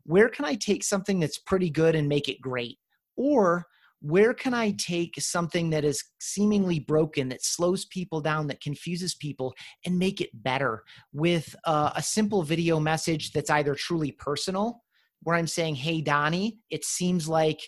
where 0.03 0.29
can 0.29 0.45
i 0.45 0.55
take 0.55 0.83
something 0.83 1.19
that's 1.19 1.37
pretty 1.37 1.69
good 1.69 1.95
and 1.95 2.09
make 2.09 2.27
it 2.27 2.41
great? 2.41 2.77
Or 3.15 3.65
where 4.01 4.33
can 4.33 4.53
i 4.53 4.71
take 4.71 5.13
something 5.19 5.69
that 5.69 5.85
is 5.85 6.03
seemingly 6.19 6.79
broken 6.79 7.29
that 7.29 7.43
slows 7.43 7.85
people 7.85 8.19
down 8.19 8.47
that 8.47 8.61
confuses 8.61 9.13
people 9.13 9.53
and 9.85 9.99
make 9.99 10.19
it 10.19 10.29
better 10.33 10.83
with 11.13 11.55
uh, 11.65 11.91
a 11.95 12.01
simple 12.01 12.41
video 12.41 12.79
message 12.79 13.31
that's 13.31 13.51
either 13.51 13.75
truly 13.75 14.11
personal 14.11 14.81
where 15.23 15.35
I'm 15.35 15.47
saying, 15.47 15.75
hey, 15.75 16.01
Donnie, 16.01 16.59
it 16.69 16.85
seems 16.85 17.27
like 17.27 17.61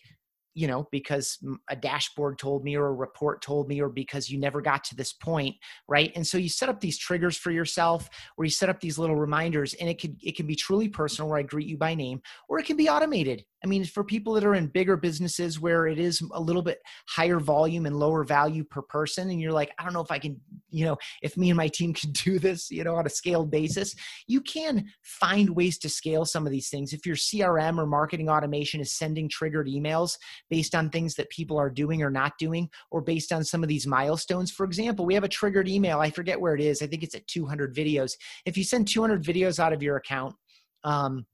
you 0.55 0.67
know, 0.67 0.87
because 0.91 1.39
a 1.69 1.75
dashboard 1.75 2.37
told 2.37 2.63
me 2.63 2.75
or 2.75 2.87
a 2.87 2.93
report 2.93 3.41
told 3.41 3.67
me 3.67 3.81
or 3.81 3.89
because 3.89 4.29
you 4.29 4.39
never 4.39 4.61
got 4.61 4.83
to 4.83 4.95
this 4.95 5.13
point, 5.13 5.55
right? 5.87 6.11
And 6.15 6.25
so 6.25 6.37
you 6.37 6.49
set 6.49 6.69
up 6.69 6.79
these 6.79 6.97
triggers 6.97 7.37
for 7.37 7.51
yourself 7.51 8.09
or 8.37 8.45
you 8.45 8.51
set 8.51 8.69
up 8.69 8.79
these 8.79 8.99
little 8.99 9.15
reminders 9.15 9.73
and 9.75 9.89
it 9.89 9.99
could 9.99 10.15
it 10.21 10.35
can 10.35 10.45
be 10.45 10.55
truly 10.55 10.87
personal 10.87 11.29
where 11.29 11.39
I 11.39 11.43
greet 11.43 11.67
you 11.67 11.77
by 11.77 11.95
name 11.95 12.21
or 12.47 12.59
it 12.59 12.65
can 12.65 12.77
be 12.77 12.89
automated. 12.89 13.43
I 13.63 13.67
mean, 13.67 13.85
for 13.85 14.03
people 14.03 14.33
that 14.33 14.43
are 14.43 14.55
in 14.55 14.67
bigger 14.67 14.97
businesses 14.97 15.59
where 15.59 15.87
it 15.87 15.97
is 15.97 16.21
a 16.33 16.41
little 16.41 16.61
bit 16.61 16.79
higher 17.07 17.39
volume 17.39 17.85
and 17.85 17.95
lower 17.95 18.23
value 18.23 18.63
per 18.63 18.81
person 18.81 19.29
and 19.29 19.39
you're 19.39 19.53
like, 19.53 19.71
I 19.79 19.83
don't 19.83 19.93
know 19.93 20.01
if 20.01 20.11
I 20.11 20.19
can, 20.19 20.39
you 20.69 20.85
know, 20.85 20.97
if 21.21 21.37
me 21.37 21.49
and 21.49 21.57
my 21.57 21.69
team 21.69 21.93
can 22.03 22.11
do 22.11 22.39
this, 22.39 22.69
you 22.69 22.83
know, 22.83 22.95
on 22.95 23.05
a 23.05 23.09
scaled 23.09 23.49
basis, 23.49 23.95
you 24.27 24.41
can 24.41 24.85
find 25.01 25.49
ways 25.49 25.77
to 25.79 25.89
scale 25.89 26.25
some 26.25 26.45
of 26.45 26.51
these 26.51 26.69
things. 26.69 26.93
If 26.93 27.05
your 27.05 27.15
CRM 27.15 27.77
or 27.77 27.85
marketing 27.85 28.29
automation 28.29 28.81
is 28.81 28.91
sending 28.91 29.29
triggered 29.29 29.67
emails, 29.67 30.17
based 30.49 30.75
on 30.75 30.89
things 30.89 31.15
that 31.15 31.29
people 31.29 31.57
are 31.57 31.69
doing 31.69 32.03
or 32.03 32.09
not 32.09 32.33
doing, 32.37 32.69
or 32.91 33.01
based 33.01 33.31
on 33.31 33.43
some 33.43 33.63
of 33.63 33.69
these 33.69 33.87
milestones. 33.87 34.51
For 34.51 34.65
example, 34.65 35.05
we 35.05 35.13
have 35.13 35.23
a 35.23 35.29
triggered 35.29 35.67
email. 35.67 35.99
I 35.99 36.09
forget 36.09 36.39
where 36.39 36.55
it 36.55 36.61
is. 36.61 36.81
I 36.81 36.87
think 36.87 37.03
it's 37.03 37.15
at 37.15 37.27
200 37.27 37.75
videos. 37.75 38.13
If 38.45 38.57
you 38.57 38.63
send 38.63 38.87
200 38.87 39.23
videos 39.23 39.59
out 39.59 39.73
of 39.73 39.81
your 39.81 39.97
account, 39.97 40.35
um, 40.83 41.25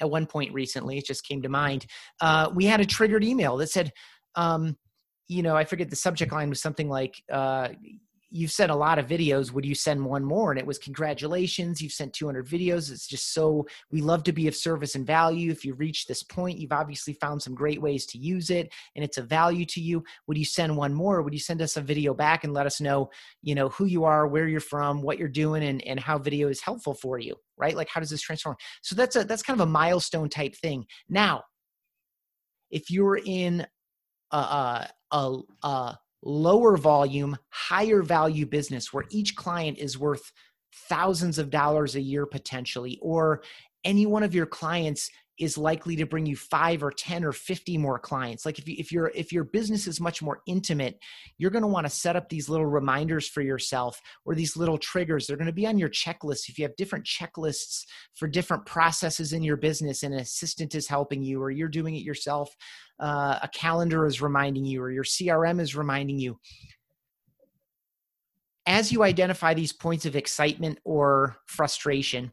at 0.00 0.10
one 0.10 0.26
point 0.26 0.52
recently, 0.52 0.98
it 0.98 1.06
just 1.06 1.26
came 1.26 1.42
to 1.42 1.48
mind, 1.48 1.86
uh, 2.20 2.50
we 2.54 2.64
had 2.64 2.80
a 2.80 2.86
triggered 2.86 3.24
email 3.24 3.56
that 3.58 3.70
said, 3.70 3.92
um, 4.34 4.76
you 5.28 5.42
know, 5.42 5.56
I 5.56 5.64
forget 5.64 5.90
the 5.90 5.96
subject 5.96 6.32
line 6.32 6.48
was 6.48 6.60
something 6.60 6.88
like, 6.88 7.22
uh, 7.30 7.68
you've 8.30 8.52
sent 8.52 8.70
a 8.70 8.76
lot 8.76 8.98
of 8.98 9.06
videos 9.06 9.52
would 9.52 9.64
you 9.64 9.74
send 9.74 10.04
one 10.04 10.24
more? 10.24 10.50
And 10.50 10.58
it 10.58 10.66
was 10.66 10.78
congratulations 10.78 11.80
you've 11.80 11.92
sent 11.92 12.12
200 12.12 12.46
videos. 12.46 12.90
It's 12.90 13.06
just 13.06 13.32
so 13.32 13.66
we 13.90 14.00
love 14.00 14.22
to 14.24 14.32
be 14.32 14.48
of 14.48 14.54
service 14.54 14.94
and 14.94 15.06
value. 15.06 15.50
If 15.50 15.64
you 15.64 15.74
reach 15.74 16.06
this 16.06 16.22
point 16.22 16.58
you've 16.58 16.72
obviously 16.72 17.14
found 17.14 17.42
some 17.42 17.54
great 17.54 17.80
ways 17.80 18.06
to 18.06 18.18
use 18.18 18.50
it 18.50 18.72
and 18.94 19.04
it's 19.04 19.18
a 19.18 19.22
value 19.22 19.64
to 19.66 19.80
you. 19.80 20.04
Would 20.26 20.38
you 20.38 20.44
send 20.44 20.76
one 20.76 20.94
more? 20.94 21.22
Would 21.22 21.32
you 21.32 21.38
send 21.38 21.62
us 21.62 21.76
a 21.76 21.80
video 21.80 22.14
back 22.14 22.44
and 22.44 22.52
let 22.52 22.66
us 22.66 22.80
know 22.80 23.10
you 23.42 23.54
know 23.54 23.68
who 23.70 23.86
you 23.86 24.04
are 24.04 24.26
where 24.26 24.48
you're 24.48 24.60
from 24.60 25.02
what 25.02 25.18
you're 25.18 25.28
doing 25.28 25.62
and, 25.64 25.84
and 25.86 26.00
how 26.00 26.18
video 26.18 26.48
is 26.48 26.60
helpful 26.60 26.94
for 26.94 27.18
you 27.18 27.34
right? 27.56 27.76
Like 27.76 27.88
how 27.88 28.00
does 28.00 28.10
this 28.10 28.22
transform? 28.22 28.56
So 28.82 28.94
that's 28.94 29.16
a 29.16 29.24
that's 29.24 29.42
kind 29.42 29.60
of 29.60 29.66
a 29.66 29.70
milestone 29.70 30.28
type 30.28 30.54
thing. 30.54 30.86
Now 31.08 31.42
if 32.70 32.90
you're 32.90 33.20
in 33.24 33.66
a, 34.32 34.36
a, 34.36 34.90
a, 35.10 35.38
a 35.62 35.98
lower 36.22 36.76
volume, 36.76 37.36
higher 37.50 38.02
value 38.02 38.46
business 38.46 38.92
where 38.92 39.04
each 39.10 39.36
client 39.36 39.78
is 39.78 39.98
worth 39.98 40.32
thousands 40.88 41.38
of 41.38 41.50
dollars 41.50 41.94
a 41.94 42.00
year 42.00 42.26
potentially, 42.26 42.98
or 43.00 43.42
any 43.84 44.06
one 44.06 44.22
of 44.22 44.34
your 44.34 44.46
clients 44.46 45.10
is 45.38 45.56
likely 45.56 45.94
to 45.96 46.06
bring 46.06 46.26
you 46.26 46.36
five 46.36 46.82
or 46.82 46.90
10 46.90 47.24
or 47.24 47.32
50 47.32 47.78
more 47.78 47.98
clients. 47.98 48.44
Like 48.44 48.58
if, 48.58 48.66
you, 48.66 48.74
if, 48.78 48.90
your 48.90 49.12
if 49.14 49.32
your 49.32 49.44
business 49.44 49.86
is 49.86 50.00
much 50.00 50.20
more 50.20 50.42
intimate, 50.46 50.98
you're 51.38 51.50
going 51.50 51.62
to 51.62 51.68
want 51.68 51.86
to 51.86 51.90
set 51.90 52.16
up 52.16 52.28
these 52.28 52.48
little 52.48 52.66
reminders 52.66 53.28
for 53.28 53.40
yourself 53.40 54.00
or 54.24 54.34
these 54.34 54.56
little 54.56 54.78
triggers. 54.78 55.26
They're 55.26 55.36
going 55.36 55.46
to 55.46 55.52
be 55.52 55.66
on 55.66 55.78
your 55.78 55.88
checklist. 55.88 56.48
If 56.48 56.58
you 56.58 56.64
have 56.64 56.76
different 56.76 57.04
checklists 57.04 57.84
for 58.14 58.26
different 58.26 58.66
processes 58.66 59.32
in 59.32 59.42
your 59.42 59.56
business 59.56 60.02
and 60.02 60.12
an 60.12 60.20
assistant 60.20 60.74
is 60.74 60.88
helping 60.88 61.22
you 61.22 61.42
or 61.42 61.50
you're 61.50 61.68
doing 61.68 61.94
it 61.94 62.02
yourself, 62.02 62.54
uh, 63.00 63.38
a 63.42 63.48
calendar 63.48 64.06
is 64.06 64.20
reminding 64.20 64.64
you 64.64 64.82
or 64.82 64.90
your 64.90 65.04
CRM 65.04 65.60
is 65.60 65.76
reminding 65.76 66.18
you. 66.18 66.38
As 68.66 68.92
you 68.92 69.02
identify 69.02 69.54
these 69.54 69.72
points 69.72 70.04
of 70.04 70.14
excitement 70.14 70.78
or 70.84 71.36
frustration, 71.46 72.32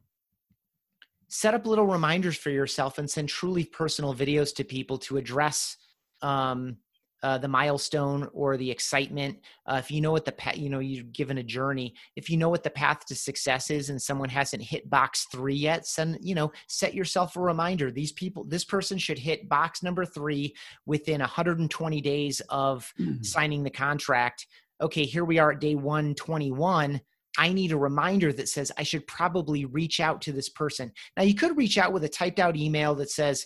set 1.27 1.53
up 1.53 1.65
little 1.65 1.85
reminders 1.85 2.37
for 2.37 2.49
yourself 2.49 2.97
and 2.97 3.09
send 3.09 3.29
truly 3.29 3.63
personal 3.63 4.13
videos 4.13 4.55
to 4.55 4.63
people 4.63 4.97
to 4.99 5.17
address 5.17 5.77
um, 6.21 6.77
uh, 7.23 7.39
the 7.39 7.47
milestone 7.47 8.29
or 8.33 8.55
the 8.55 8.69
excitement. 8.69 9.39
Uh, 9.65 9.77
if 9.83 9.89
you 9.89 9.99
know 9.99 10.11
what 10.11 10.25
the 10.25 10.31
path, 10.31 10.57
you 10.57 10.69
know, 10.69 10.77
you're 10.77 11.03
given 11.05 11.39
a 11.39 11.43
journey. 11.43 11.95
If 12.15 12.29
you 12.29 12.37
know 12.37 12.49
what 12.49 12.61
the 12.61 12.69
path 12.69 13.05
to 13.07 13.15
success 13.15 13.71
is, 13.71 13.89
and 13.89 13.99
someone 13.99 14.29
hasn't 14.29 14.61
hit 14.61 14.89
box 14.91 15.25
three 15.31 15.55
yet, 15.55 15.87
send 15.87 16.19
you 16.21 16.35
know, 16.35 16.51
set 16.67 16.93
yourself 16.93 17.35
a 17.35 17.39
reminder. 17.39 17.89
These 17.89 18.11
people, 18.11 18.43
this 18.43 18.63
person 18.63 18.99
should 18.99 19.17
hit 19.17 19.49
box 19.49 19.81
number 19.81 20.05
three 20.05 20.55
within 20.85 21.19
120 21.19 22.01
days 22.01 22.41
of 22.49 22.93
mm-hmm. 22.99 23.23
signing 23.23 23.63
the 23.63 23.71
contract. 23.71 24.45
Okay, 24.79 25.05
here 25.05 25.25
we 25.25 25.39
are 25.39 25.53
at 25.53 25.61
day 25.61 25.73
121 25.73 27.01
I 27.37 27.51
need 27.51 27.71
a 27.71 27.77
reminder 27.77 28.31
that 28.33 28.49
says 28.49 28.71
I 28.77 28.83
should 28.83 29.05
probably 29.07 29.65
reach 29.65 29.99
out 29.99 30.21
to 30.23 30.31
this 30.31 30.49
person. 30.49 30.91
Now, 31.17 31.23
you 31.23 31.35
could 31.35 31.57
reach 31.57 31.77
out 31.77 31.93
with 31.93 32.03
a 32.03 32.09
typed 32.09 32.39
out 32.39 32.55
email 32.55 32.95
that 32.95 33.11
says, 33.11 33.45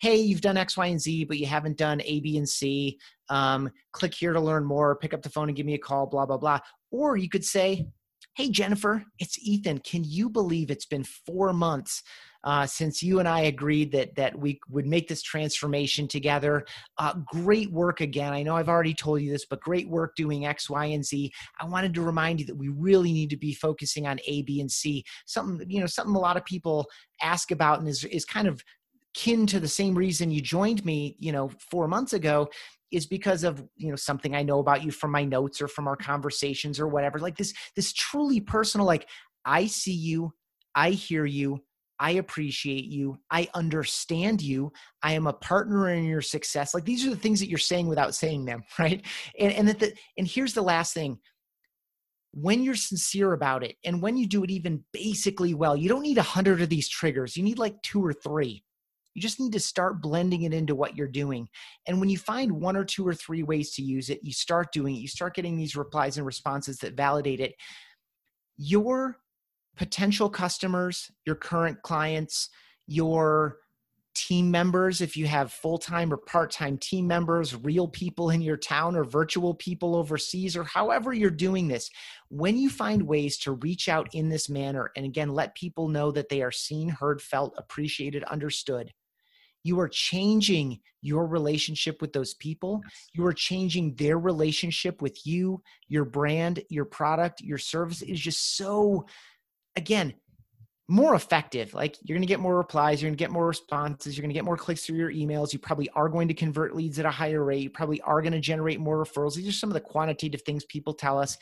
Hey, 0.00 0.16
you've 0.16 0.40
done 0.40 0.56
X, 0.56 0.76
Y, 0.76 0.86
and 0.86 1.00
Z, 1.00 1.24
but 1.24 1.38
you 1.38 1.46
haven't 1.46 1.78
done 1.78 2.02
A, 2.04 2.20
B, 2.20 2.36
and 2.36 2.48
C. 2.48 2.98
Um, 3.30 3.70
click 3.92 4.12
here 4.12 4.32
to 4.32 4.40
learn 4.40 4.64
more. 4.64 4.96
Pick 4.96 5.14
up 5.14 5.22
the 5.22 5.30
phone 5.30 5.48
and 5.48 5.56
give 5.56 5.66
me 5.66 5.74
a 5.74 5.78
call, 5.78 6.06
blah, 6.06 6.26
blah, 6.26 6.36
blah. 6.36 6.58
Or 6.90 7.16
you 7.16 7.28
could 7.28 7.44
say, 7.44 7.86
Hey, 8.36 8.50
Jennifer, 8.50 9.04
it's 9.20 9.38
Ethan. 9.38 9.78
Can 9.78 10.02
you 10.02 10.28
believe 10.28 10.68
it's 10.68 10.86
been 10.86 11.04
four 11.04 11.52
months 11.52 12.02
uh, 12.42 12.66
since 12.66 13.00
you 13.00 13.20
and 13.20 13.28
I 13.28 13.42
agreed 13.42 13.92
that 13.92 14.16
that 14.16 14.36
we 14.36 14.58
would 14.68 14.86
make 14.86 15.06
this 15.06 15.22
transformation 15.22 16.08
together. 16.08 16.66
Uh, 16.98 17.14
great 17.26 17.70
work 17.70 18.00
again. 18.00 18.32
I 18.32 18.42
know 18.42 18.56
I've 18.56 18.68
already 18.68 18.92
told 18.92 19.22
you 19.22 19.30
this, 19.30 19.46
but 19.46 19.60
great 19.60 19.88
work 19.88 20.16
doing 20.16 20.46
X, 20.46 20.68
Y, 20.68 20.86
and 20.86 21.04
Z. 21.04 21.32
I 21.60 21.64
wanted 21.64 21.94
to 21.94 22.02
remind 22.02 22.40
you 22.40 22.46
that 22.46 22.56
we 22.56 22.68
really 22.68 23.12
need 23.12 23.30
to 23.30 23.36
be 23.36 23.54
focusing 23.54 24.08
on 24.08 24.18
A, 24.26 24.42
B, 24.42 24.60
and 24.60 24.70
C. 24.70 25.04
Something 25.26 25.70
you 25.70 25.80
know, 25.80 25.86
something 25.86 26.16
a 26.16 26.20
lot 26.20 26.36
of 26.36 26.44
people 26.44 26.86
ask 27.22 27.52
about 27.52 27.78
and 27.78 27.88
is 27.88 28.04
is 28.04 28.24
kind 28.24 28.48
of 28.48 28.62
kin 29.14 29.46
to 29.46 29.60
the 29.60 29.68
same 29.68 29.94
reason 29.94 30.30
you 30.30 30.40
joined 30.40 30.84
me 30.84 31.16
you 31.20 31.30
know 31.30 31.48
four 31.70 31.86
months 31.86 32.12
ago 32.12 32.48
is 32.92 33.06
because 33.06 33.44
of 33.44 33.64
you 33.76 33.90
know 33.90 33.96
something 33.96 34.34
i 34.34 34.42
know 34.42 34.58
about 34.58 34.84
you 34.84 34.90
from 34.90 35.10
my 35.10 35.24
notes 35.24 35.60
or 35.60 35.68
from 35.68 35.88
our 35.88 35.96
conversations 35.96 36.78
or 36.78 36.88
whatever 36.88 37.18
like 37.18 37.36
this 37.36 37.52
this 37.76 37.92
truly 37.92 38.40
personal 38.40 38.86
like 38.86 39.08
i 39.44 39.66
see 39.66 39.92
you 39.92 40.32
i 40.74 40.90
hear 40.90 41.24
you 41.24 41.60
I 41.98 42.12
appreciate 42.12 42.86
you. 42.86 43.18
I 43.30 43.48
understand 43.54 44.42
you. 44.42 44.72
I 45.02 45.12
am 45.12 45.26
a 45.26 45.32
partner 45.32 45.90
in 45.90 46.04
your 46.04 46.22
success. 46.22 46.74
Like 46.74 46.84
these 46.84 47.06
are 47.06 47.10
the 47.10 47.16
things 47.16 47.40
that 47.40 47.48
you're 47.48 47.58
saying 47.58 47.86
without 47.86 48.14
saying 48.14 48.44
them, 48.44 48.62
right? 48.78 49.04
And 49.38 49.52
and 49.52 49.68
that 49.68 49.78
the, 49.78 49.92
and 50.18 50.26
here's 50.26 50.54
the 50.54 50.62
last 50.62 50.94
thing. 50.94 51.18
When 52.32 52.64
you're 52.64 52.74
sincere 52.74 53.32
about 53.32 53.62
it, 53.62 53.76
and 53.84 54.02
when 54.02 54.16
you 54.16 54.26
do 54.26 54.42
it 54.42 54.50
even 54.50 54.82
basically 54.92 55.54
well, 55.54 55.76
you 55.76 55.88
don't 55.88 56.02
need 56.02 56.18
a 56.18 56.22
hundred 56.22 56.60
of 56.62 56.68
these 56.68 56.88
triggers. 56.88 57.36
You 57.36 57.44
need 57.44 57.58
like 57.58 57.80
two 57.82 58.04
or 58.04 58.12
three. 58.12 58.64
You 59.14 59.22
just 59.22 59.40
need 59.40 59.52
to 59.52 59.60
start 59.60 60.02
blending 60.02 60.42
it 60.42 60.52
into 60.52 60.74
what 60.74 60.96
you're 60.96 61.08
doing. 61.08 61.48
And 61.86 62.00
when 62.00 62.08
you 62.08 62.18
find 62.18 62.52
one 62.52 62.76
or 62.76 62.84
two 62.84 63.06
or 63.06 63.14
three 63.14 63.42
ways 63.42 63.72
to 63.74 63.82
use 63.82 64.10
it, 64.10 64.20
you 64.22 64.32
start 64.32 64.72
doing 64.72 64.96
it. 64.96 65.00
You 65.00 65.08
start 65.08 65.34
getting 65.34 65.56
these 65.56 65.76
replies 65.76 66.18
and 66.18 66.26
responses 66.26 66.78
that 66.78 66.94
validate 66.94 67.40
it. 67.40 67.54
Your 68.56 69.16
potential 69.76 70.28
customers, 70.28 71.10
your 71.24 71.36
current 71.36 71.82
clients, 71.82 72.50
your 72.86 73.58
team 74.14 74.50
members, 74.50 75.00
if 75.00 75.16
you 75.16 75.26
have 75.26 75.52
full 75.52 75.78
time 75.78 76.12
or 76.12 76.16
part 76.16 76.50
time 76.50 76.78
team 76.78 77.06
members, 77.06 77.54
real 77.56 77.88
people 77.88 78.30
in 78.30 78.40
your 78.40 78.56
town 78.56 78.96
or 78.96 79.04
virtual 79.04 79.54
people 79.54 79.96
overseas, 79.96 80.56
or 80.56 80.64
however 80.64 81.12
you're 81.12 81.30
doing 81.30 81.68
this, 81.68 81.90
when 82.28 82.56
you 82.56 82.70
find 82.70 83.02
ways 83.02 83.38
to 83.38 83.52
reach 83.52 83.88
out 83.88 84.08
in 84.14 84.28
this 84.28 84.48
manner 84.48 84.90
and 84.96 85.04
again, 85.04 85.30
let 85.30 85.54
people 85.54 85.88
know 85.88 86.10
that 86.12 86.28
they 86.28 86.42
are 86.42 86.52
seen, 86.52 86.88
heard, 86.88 87.20
felt, 87.20 87.54
appreciated, 87.58 88.22
understood, 88.24 88.92
you 89.64 89.80
are 89.80 89.88
changing 89.88 90.78
your 91.00 91.26
relationship 91.26 92.00
with 92.00 92.12
those 92.12 92.34
people. 92.34 92.80
Yes. 92.84 93.08
You 93.14 93.26
are 93.26 93.32
changing 93.32 93.94
their 93.96 94.18
relationship 94.18 95.02
with 95.02 95.26
you, 95.26 95.62
your 95.88 96.04
brand, 96.04 96.62
your 96.68 96.84
product, 96.84 97.40
your 97.40 97.58
service 97.58 98.00
is 98.00 98.20
just 98.20 98.56
so, 98.56 99.06
again, 99.76 100.14
more 100.88 101.14
effective. 101.14 101.72
Like 101.72 101.96
you're 102.02 102.16
going 102.16 102.26
to 102.26 102.30
get 102.30 102.40
more 102.40 102.56
replies, 102.56 103.00
you're 103.00 103.08
going 103.08 103.16
to 103.16 103.22
get 103.22 103.30
more 103.30 103.46
responses, 103.46 104.16
you're 104.16 104.22
going 104.22 104.30
to 104.30 104.34
get 104.34 104.44
more 104.44 104.56
clicks 104.56 104.84
through 104.84 104.98
your 104.98 105.12
emails. 105.12 105.52
You 105.52 105.58
probably 105.58 105.88
are 105.90 106.08
going 106.08 106.28
to 106.28 106.34
convert 106.34 106.76
leads 106.76 106.98
at 106.98 107.06
a 107.06 107.10
higher 107.10 107.42
rate. 107.42 107.62
You 107.62 107.70
probably 107.70 108.00
are 108.02 108.20
going 108.20 108.32
to 108.32 108.40
generate 108.40 108.80
more 108.80 109.02
referrals. 109.02 109.34
These 109.34 109.48
are 109.48 109.52
some 109.52 109.70
of 109.70 109.74
the 109.74 109.80
quantitative 109.80 110.42
things 110.42 110.64
people 110.66 110.92
tell 110.92 111.18
us. 111.18 111.38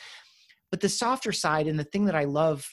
But 0.70 0.80
the 0.80 0.88
softer 0.88 1.32
side 1.32 1.66
and 1.66 1.78
the 1.78 1.84
thing 1.84 2.06
that 2.06 2.14
I 2.14 2.24
love 2.24 2.66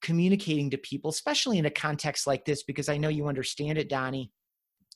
communicating 0.00 0.70
to 0.70 0.78
people, 0.78 1.10
especially 1.10 1.58
in 1.58 1.66
a 1.66 1.70
context 1.70 2.26
like 2.26 2.44
this, 2.44 2.62
because 2.62 2.88
I 2.88 2.96
know 2.96 3.08
you 3.08 3.28
understand 3.28 3.78
it, 3.78 3.88
Donnie, 3.88 4.32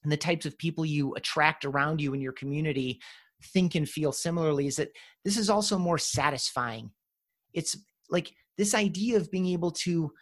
and 0.03 0.13
the 0.13 0.17
types 0.17 0.47
of 0.47 0.59
people 0.59 0.85
you 0.85 1.15
attract 1.15 1.65
around 1.65 2.01
you 2.01 2.15
in 2.15 2.21
your 2.21 2.33
community 2.33 3.01
think 3.53 3.75
and 3.75 3.89
feel 3.89 4.13
similarly, 4.13 4.67
is 4.67 4.77
that 4.77 4.91
this 5.25 5.37
is 5.37 5.51
also 5.51 5.79
more 5.79 5.99
satisfying. 5.99 6.91
It's 7.53 7.77
like 8.11 8.33
this 8.59 8.75
idea 8.75 9.17
of 9.17 9.31
being 9.31 9.47
able 9.47 9.71
to 9.71 10.13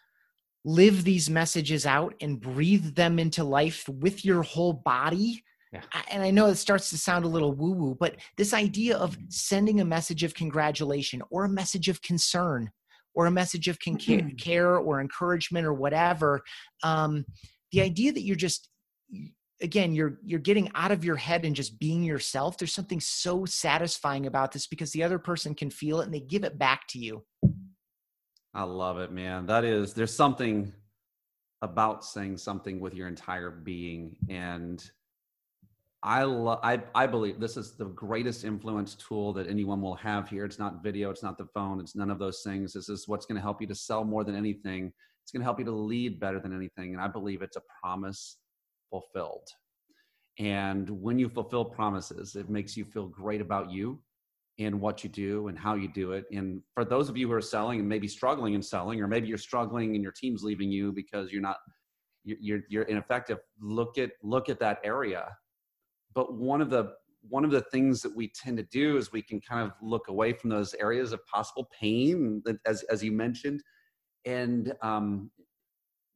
live 0.64 1.04
these 1.04 1.30
messages 1.30 1.86
out 1.86 2.14
and 2.20 2.40
breathe 2.40 2.94
them 2.94 3.18
into 3.18 3.44
life 3.44 3.88
with 3.88 4.24
your 4.24 4.42
whole 4.42 4.72
body. 4.72 5.42
Yeah. 5.72 5.82
And 6.10 6.22
I 6.22 6.30
know 6.30 6.46
it 6.46 6.56
starts 6.56 6.90
to 6.90 6.98
sound 6.98 7.24
a 7.24 7.28
little 7.28 7.52
woo 7.52 7.72
woo, 7.72 7.96
but 7.98 8.16
this 8.36 8.52
idea 8.52 8.96
of 8.96 9.16
sending 9.28 9.80
a 9.80 9.84
message 9.84 10.22
of 10.22 10.34
congratulation 10.34 11.22
or 11.30 11.44
a 11.44 11.48
message 11.48 11.88
of 11.88 12.02
concern 12.02 12.70
or 13.14 13.26
a 13.26 13.30
message 13.30 13.68
of 13.68 13.78
mm-hmm. 13.78 14.36
care 14.36 14.76
or 14.76 15.00
encouragement 15.00 15.66
or 15.66 15.72
whatever, 15.72 16.42
um, 16.82 17.24
the 17.72 17.80
idea 17.80 18.12
that 18.12 18.22
you're 18.22 18.36
just 18.36 18.68
again 19.62 19.94
you're 19.94 20.18
you're 20.24 20.40
getting 20.40 20.70
out 20.74 20.90
of 20.90 21.04
your 21.04 21.16
head 21.16 21.44
and 21.44 21.54
just 21.54 21.78
being 21.78 22.02
yourself 22.02 22.56
there's 22.58 22.72
something 22.72 23.00
so 23.00 23.44
satisfying 23.44 24.26
about 24.26 24.52
this 24.52 24.66
because 24.66 24.90
the 24.92 25.02
other 25.02 25.18
person 25.18 25.54
can 25.54 25.70
feel 25.70 26.00
it 26.00 26.04
and 26.04 26.14
they 26.14 26.20
give 26.20 26.44
it 26.44 26.58
back 26.58 26.86
to 26.88 26.98
you 26.98 27.22
I 28.52 28.64
love 28.64 28.98
it, 28.98 29.12
man. 29.12 29.46
That 29.46 29.64
is, 29.64 29.94
there's 29.94 30.14
something 30.14 30.72
about 31.62 32.04
saying 32.04 32.38
something 32.38 32.80
with 32.80 32.94
your 32.94 33.06
entire 33.06 33.50
being. 33.50 34.16
And 34.28 34.82
I, 36.02 36.24
lo- 36.24 36.58
I, 36.62 36.82
I 36.94 37.06
believe 37.06 37.38
this 37.38 37.56
is 37.56 37.76
the 37.76 37.86
greatest 37.86 38.44
influence 38.44 38.94
tool 38.96 39.32
that 39.34 39.48
anyone 39.48 39.80
will 39.80 39.94
have 39.96 40.28
here. 40.28 40.44
It's 40.44 40.58
not 40.58 40.82
video, 40.82 41.11
it's 41.11 41.22
not 41.22 41.38
the 41.38 41.46
phone, 41.54 41.78
it's 41.78 41.94
none 41.94 42.11
of 42.11 42.18
those 42.18 42.42
things. 42.42 42.72
This 42.72 42.88
is 42.88 43.06
what's 43.06 43.26
going 43.26 43.36
to 43.36 43.42
help 43.42 43.61
you 43.61 43.66
to 43.68 43.74
sell 43.74 44.04
more 44.04 44.24
than 44.24 44.34
anything. 44.34 44.92
It's 45.22 45.30
going 45.30 45.42
to 45.42 45.44
help 45.44 45.58
you 45.58 45.66
to 45.66 45.72
lead 45.72 46.18
better 46.18 46.40
than 46.40 46.54
anything. 46.54 46.94
And 46.94 47.00
I 47.00 47.06
believe 47.06 47.42
it's 47.42 47.56
a 47.56 47.62
promise 47.80 48.38
fulfilled. 48.91 49.49
And 50.38 50.88
when 50.88 51.18
you 51.18 51.28
fulfill 51.28 51.64
promises, 51.64 52.36
it 52.36 52.49
makes 52.49 52.76
you 52.76 52.84
feel 52.84 53.07
great 53.07 53.41
about 53.41 53.70
you 53.70 54.01
and 54.59 54.80
what 54.80 55.03
you 55.03 55.11
do 55.11 55.49
and 55.49 55.59
how 55.59 55.74
you 55.74 55.88
do 55.88 56.12
it. 56.12 56.24
And 56.32 56.62
for 56.74 56.84
those 56.84 57.09
of 57.09 57.16
you 57.16 57.28
who 57.28 57.34
are 57.34 57.41
selling 57.41 57.80
and 57.80 57.88
maybe 57.88 58.09
struggling 58.09 58.55
in 58.55 58.62
selling, 58.62 59.01
or 59.01 59.09
maybe 59.09 59.26
you're 59.26 59.38
struggling 59.38 59.95
and 59.95 60.03
your 60.03 60.12
team's 60.12 60.43
leaving 60.43 60.70
you 60.70 60.93
because 60.93 61.32
you're 61.32 61.43
not 61.43 61.57
you're 62.24 62.61
you're 62.68 62.82
ineffective, 62.84 63.38
look 63.61 63.97
at 63.99 64.12
look 64.22 64.49
at 64.49 64.61
that 64.61 64.78
area. 64.84 65.26
But 66.14 66.34
one 66.34 66.61
of 66.61 66.70
the 66.70 66.93
one 67.28 67.45
of 67.45 67.51
the 67.51 67.62
things 67.72 68.01
that 68.03 68.14
we 68.14 68.28
tend 68.28 68.57
to 68.59 68.62
do 68.64 68.97
is 68.97 69.12
we 69.12 69.22
can 69.22 69.41
kind 69.41 69.66
of 69.66 69.72
look 69.82 70.09
away 70.09 70.32
from 70.32 70.51
those 70.51 70.74
areas 70.74 71.12
of 71.12 71.24
possible 71.26 71.68
pain, 71.78 72.43
as 72.66 72.82
as 72.84 73.03
you 73.03 73.12
mentioned, 73.12 73.62
and 74.26 74.74
um, 74.82 75.30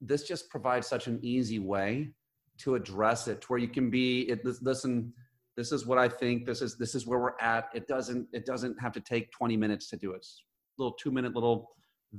this 0.01 0.25
just 0.27 0.51
provides 0.51 0.87
such 0.87 1.07
an 1.07 1.19
easy 1.23 1.59
way 1.59 2.13
to 2.59 2.75
address 2.75 3.29
it, 3.29 3.41
to 3.43 3.47
where 3.49 3.59
you 3.59 3.69
can 3.69 3.91
be. 3.91 4.23
It, 4.23 4.45
listen 4.63 5.13
this 5.57 5.71
is 5.71 5.87
what 5.87 5.99
i 5.99 6.09
think 6.09 6.45
this 6.45 6.61
is 6.63 6.77
this 6.77 6.95
is 6.95 7.07
where 7.07 7.19
we're 7.19 7.39
at. 7.41 7.69
It 7.75 7.87
doesn't 7.87 8.27
it 8.33 8.45
doesn't 8.45 8.81
have 8.81 8.93
to 8.93 9.01
take 9.01 9.31
20 9.31 9.57
minutes 9.57 9.89
to 9.91 9.97
do 9.97 10.13
it. 10.13 10.17
It's 10.17 10.43
a 10.79 10.83
little 10.83 10.97
two 10.99 11.11
minute 11.11 11.35
little 11.35 11.71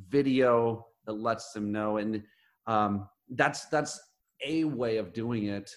video 0.09 0.85
that 1.05 1.13
lets 1.13 1.51
them 1.51 1.71
know. 1.71 1.97
And 1.97 2.23
um, 2.67 3.07
that's 3.29 3.65
that's 3.65 3.99
a 4.45 4.63
way 4.65 4.97
of 4.97 5.13
doing 5.13 5.45
it 5.45 5.71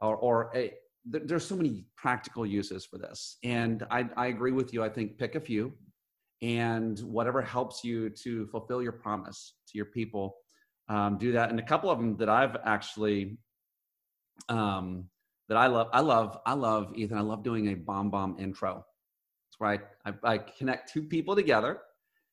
or, 0.00 0.16
or 0.16 0.50
a, 0.54 0.72
there's 1.04 1.46
so 1.46 1.56
many 1.56 1.84
practical 1.96 2.46
uses 2.46 2.86
for 2.86 2.98
this. 2.98 3.36
And 3.44 3.84
I, 3.90 4.08
I 4.16 4.26
agree 4.28 4.52
with 4.52 4.72
you. 4.72 4.82
I 4.82 4.88
think 4.88 5.18
pick 5.18 5.34
a 5.34 5.40
few 5.40 5.72
and 6.40 6.98
whatever 7.00 7.42
helps 7.42 7.84
you 7.84 8.10
to 8.10 8.46
fulfill 8.46 8.82
your 8.82 8.92
promise 8.92 9.54
to 9.68 9.78
your 9.78 9.86
people 9.86 10.36
um, 10.88 11.18
do 11.18 11.32
that. 11.32 11.50
And 11.50 11.58
a 11.58 11.62
couple 11.62 11.90
of 11.90 11.98
them 11.98 12.16
that 12.16 12.28
i've 12.28 12.56
actually 12.64 13.38
um, 14.48 15.08
that 15.48 15.56
I 15.56 15.66
love. 15.66 15.88
I 15.92 16.00
love, 16.00 16.38
I 16.46 16.54
love, 16.54 16.92
Ethan, 16.94 17.18
I 17.18 17.20
love 17.20 17.42
doing 17.42 17.68
a 17.68 17.74
BombBomb 17.74 18.40
intro. 18.40 18.74
That's 18.74 19.60
right. 19.60 19.80
I, 20.04 20.34
I 20.34 20.38
connect 20.38 20.92
two 20.92 21.02
people 21.02 21.34
together 21.34 21.80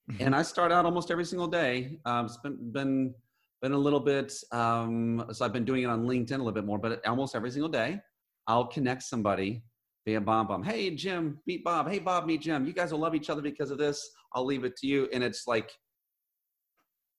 mm-hmm. 0.10 0.24
and 0.24 0.36
I 0.36 0.41
start 0.41 0.72
out 0.72 0.86
almost 0.86 1.12
every 1.12 1.26
single 1.26 1.47
day. 1.47 1.99
Um, 2.06 2.26
it's 2.26 2.38
been, 2.38 2.72
been, 2.72 3.14
been 3.62 3.74
a 3.74 3.78
little 3.78 3.99
bit, 3.99 4.34
um, 4.52 5.26
so 5.32 5.45
I've 5.45 5.54
been 5.54 5.66
doing 5.66 5.84
it 5.84 5.88
on 5.88 6.06
LinkedIn 6.06 6.32
a 6.32 6.38
little 6.38 6.52
bit 6.52 6.66
more, 6.66 6.80
but 6.80 7.06
almost 7.06 7.36
every 7.36 7.52
single 7.52 7.70
day 7.70 7.99
I'll 8.47 8.66
connect 8.66 9.04
somebody 9.04 9.64
via 10.06 10.20
BombBomb. 10.20 10.66
Hey, 10.66 10.89
Jim, 10.95 11.39
meet 11.45 11.64
Bob. 11.64 11.88
Hey, 11.88 11.99
Bob, 11.99 12.26
meet 12.26 12.41
Jim. 12.41 12.66
You 12.66 12.74
guys 12.74 12.91
will 12.91 12.99
love 12.99 13.14
each 13.14 13.30
other 13.30 13.41
because 13.41 13.70
of 13.70 13.78
this. 13.78 14.10
I'll 14.34 14.45
leave 14.45 14.64
it 14.64 14.76
to 14.78 14.88
you. 14.88 15.08
And 15.14 15.24
it's 15.24 15.45
like, 15.47 15.72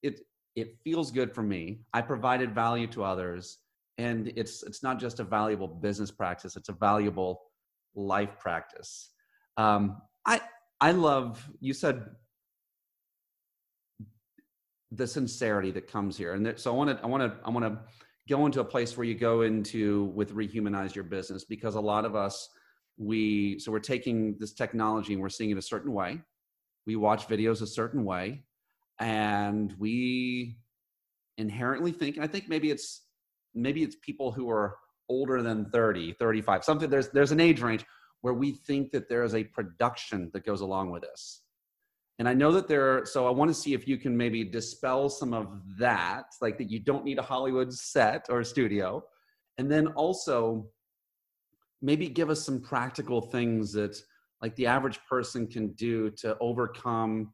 it, 0.03 0.20
it 0.57 0.76
feels 0.83 1.12
good 1.12 1.33
for 1.33 1.43
me. 1.43 1.83
I 1.95 2.01
provided 2.01 2.55
value 2.55 2.89
to 2.89 3.05
others 3.05 3.59
and 3.99 4.32
it's 4.36 4.62
it's 4.62 4.82
not 4.82 4.99
just 4.99 5.20
a 5.20 5.24
valuable 5.24 5.68
business 5.68 6.11
practice 6.11 6.57
it's 6.57 6.68
a 6.68 6.72
valuable 6.72 7.43
life 7.95 8.38
practice. 8.38 9.11
Um, 9.57 10.01
i 10.26 10.40
i 10.80 10.93
love 10.93 11.49
you 11.61 11.74
said 11.74 12.07
the 14.90 15.07
sincerity 15.07 15.70
that 15.70 15.90
comes 15.90 16.16
here. 16.16 16.34
And 16.34 16.59
so 16.59 16.72
i 16.72 16.76
want 16.76 16.90
to 16.90 17.05
i 17.05 17.07
want 17.07 17.22
to 17.22 17.47
i 17.47 17.51
want 17.51 17.64
to 17.64 17.78
go 18.28 18.47
into 18.47 18.61
a 18.61 18.64
place 18.64 18.97
where 18.97 19.05
you 19.05 19.14
go 19.14 19.43
into 19.43 20.05
with 20.14 20.34
rehumanize 20.34 20.95
your 20.95 21.05
business 21.05 21.45
because 21.45 21.74
a 21.74 21.80
lot 21.80 22.05
of 22.05 22.14
us 22.14 22.49
we 22.99 23.59
so 23.59 23.72
we're 23.72 23.80
taking 23.80 24.36
this 24.38 24.53
technology 24.53 25.14
and 25.14 25.22
we're 25.22 25.28
seeing 25.28 25.51
it 25.51 25.59
a 25.59 25.62
certain 25.62 25.93
way. 25.93 26.20
We 26.86 26.97
watch 26.97 27.26
videos 27.28 27.62
a 27.62 27.66
certain 27.66 28.05
way. 28.05 28.45
And 28.99 29.74
we 29.78 30.57
inherently 31.38 31.93
think 31.93 32.16
and 32.16 32.24
i 32.24 32.28
think 32.28 32.47
maybe 32.47 32.70
it's 32.70 33.07
maybe 33.55 33.82
it's 33.82 33.96
people 34.03 34.32
who 34.32 34.50
are 34.50 34.76
older 35.09 35.42
than 35.42 35.68
30 35.70 36.14
35 36.14 36.64
something 36.64 36.88
there's 36.88 37.09
there's 37.11 37.32
an 37.32 37.40
age 37.40 37.61
range 37.61 37.84
where 38.22 38.34
we 38.34 38.53
think 38.53 38.90
that 38.92 39.09
there 39.09 39.24
is 39.24 39.34
a 39.34 39.44
production 39.44 40.30
that 40.32 40.44
goes 40.44 40.61
along 40.61 40.90
with 40.90 41.03
this. 41.03 41.42
And 42.18 42.28
i 42.28 42.34
know 42.34 42.53
that 42.53 42.68
there 42.68 42.98
are, 42.98 43.07
so 43.07 43.26
i 43.26 43.30
want 43.30 43.50
to 43.50 43.55
see 43.55 43.74
if 43.74 43.86
you 43.86 43.98
can 43.98 44.16
maybe 44.16 44.44
dispel 44.44 45.09
some 45.09 45.34
of 45.34 45.48
that 45.78 46.26
like 46.40 46.57
that 46.59 46.70
you 46.70 46.80
don't 46.80 47.05
need 47.05 47.18
a 47.18 47.22
hollywood 47.22 47.72
set 47.72 48.26
or 48.30 48.42
studio. 48.44 49.05
And 49.59 49.70
then 49.70 49.88
also 49.88 50.66
maybe 51.82 52.09
give 52.09 52.30
us 52.30 52.44
some 52.44 52.61
practical 52.61 53.20
things 53.20 53.72
that 53.72 53.96
like 54.40 54.55
the 54.57 54.66
average 54.66 54.98
person 55.09 55.46
can 55.46 55.72
do 55.72 56.11
to 56.11 56.36
overcome 56.40 57.32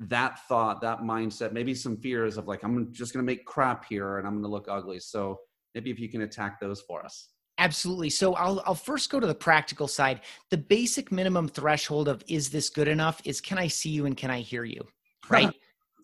that 0.00 0.40
thought, 0.46 0.80
that 0.82 1.00
mindset, 1.00 1.52
maybe 1.52 1.74
some 1.74 1.96
fears 1.96 2.36
of 2.36 2.46
like, 2.46 2.62
I'm 2.62 2.92
just 2.92 3.12
going 3.12 3.24
to 3.24 3.26
make 3.26 3.44
crap 3.44 3.86
here 3.86 4.18
and 4.18 4.26
I'm 4.26 4.34
going 4.34 4.44
to 4.44 4.50
look 4.50 4.66
ugly. 4.68 4.98
So 5.00 5.40
maybe 5.74 5.90
if 5.90 5.98
you 5.98 6.08
can 6.08 6.22
attack 6.22 6.60
those 6.60 6.80
for 6.82 7.04
us. 7.04 7.28
Absolutely. 7.58 8.10
So 8.10 8.34
I'll 8.34 8.62
I'll 8.66 8.74
first 8.74 9.08
go 9.08 9.18
to 9.18 9.26
the 9.26 9.34
practical 9.34 9.88
side. 9.88 10.20
The 10.50 10.58
basic 10.58 11.10
minimum 11.10 11.48
threshold 11.48 12.06
of 12.06 12.22
is 12.28 12.50
this 12.50 12.68
good 12.68 12.88
enough 12.88 13.20
is 13.24 13.40
can 13.40 13.56
I 13.56 13.66
see 13.66 13.88
you 13.88 14.04
and 14.04 14.16
can 14.16 14.30
I 14.30 14.40
hear 14.40 14.64
you? 14.64 14.86
Right? 15.28 15.52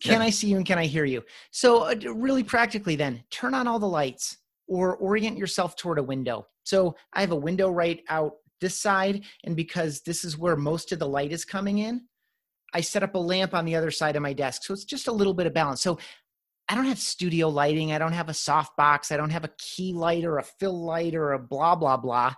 can 0.01 0.21
I 0.21 0.29
see 0.29 0.47
you 0.47 0.57
and 0.57 0.65
can 0.65 0.77
I 0.77 0.85
hear 0.85 1.05
you? 1.05 1.23
So 1.51 1.83
uh, 1.83 1.95
really 2.13 2.43
practically 2.43 2.97
then, 2.97 3.23
turn 3.29 3.53
on 3.53 3.69
all 3.69 3.79
the 3.79 3.87
lights 3.87 4.37
or 4.67 4.97
orient 4.97 5.37
yourself 5.37 5.77
toward 5.77 5.97
a 5.97 6.03
window. 6.03 6.45
So 6.63 6.97
I 7.13 7.21
have 7.21 7.31
a 7.31 7.35
window 7.37 7.69
right 7.69 8.03
out 8.09 8.33
this 8.59 8.77
side 8.77 9.23
and 9.45 9.55
because 9.55 10.01
this 10.01 10.25
is 10.25 10.37
where 10.37 10.57
most 10.57 10.91
of 10.91 10.99
the 10.99 11.07
light 11.07 11.31
is 11.31 11.45
coming 11.45 11.77
in, 11.77 12.01
I 12.73 12.81
set 12.81 13.03
up 13.03 13.15
a 13.15 13.19
lamp 13.19 13.53
on 13.53 13.65
the 13.65 13.75
other 13.75 13.91
side 13.91 14.15
of 14.15 14.21
my 14.21 14.33
desk. 14.33 14.63
So 14.63 14.73
it's 14.73 14.85
just 14.85 15.07
a 15.07 15.11
little 15.11 15.33
bit 15.33 15.47
of 15.47 15.53
balance. 15.53 15.81
So 15.81 15.99
I 16.69 16.75
don't 16.75 16.85
have 16.85 16.99
studio 16.99 17.49
lighting. 17.49 17.91
I 17.91 17.97
don't 17.97 18.13
have 18.13 18.29
a 18.29 18.33
soft 18.33 18.77
box. 18.77 19.11
I 19.11 19.17
don't 19.17 19.31
have 19.31 19.43
a 19.43 19.51
key 19.57 19.93
light 19.93 20.23
or 20.23 20.37
a 20.37 20.43
fill 20.43 20.85
light 20.85 21.13
or 21.13 21.33
a 21.33 21.39
blah, 21.39 21.75
blah, 21.75 21.97
blah. 21.97 22.33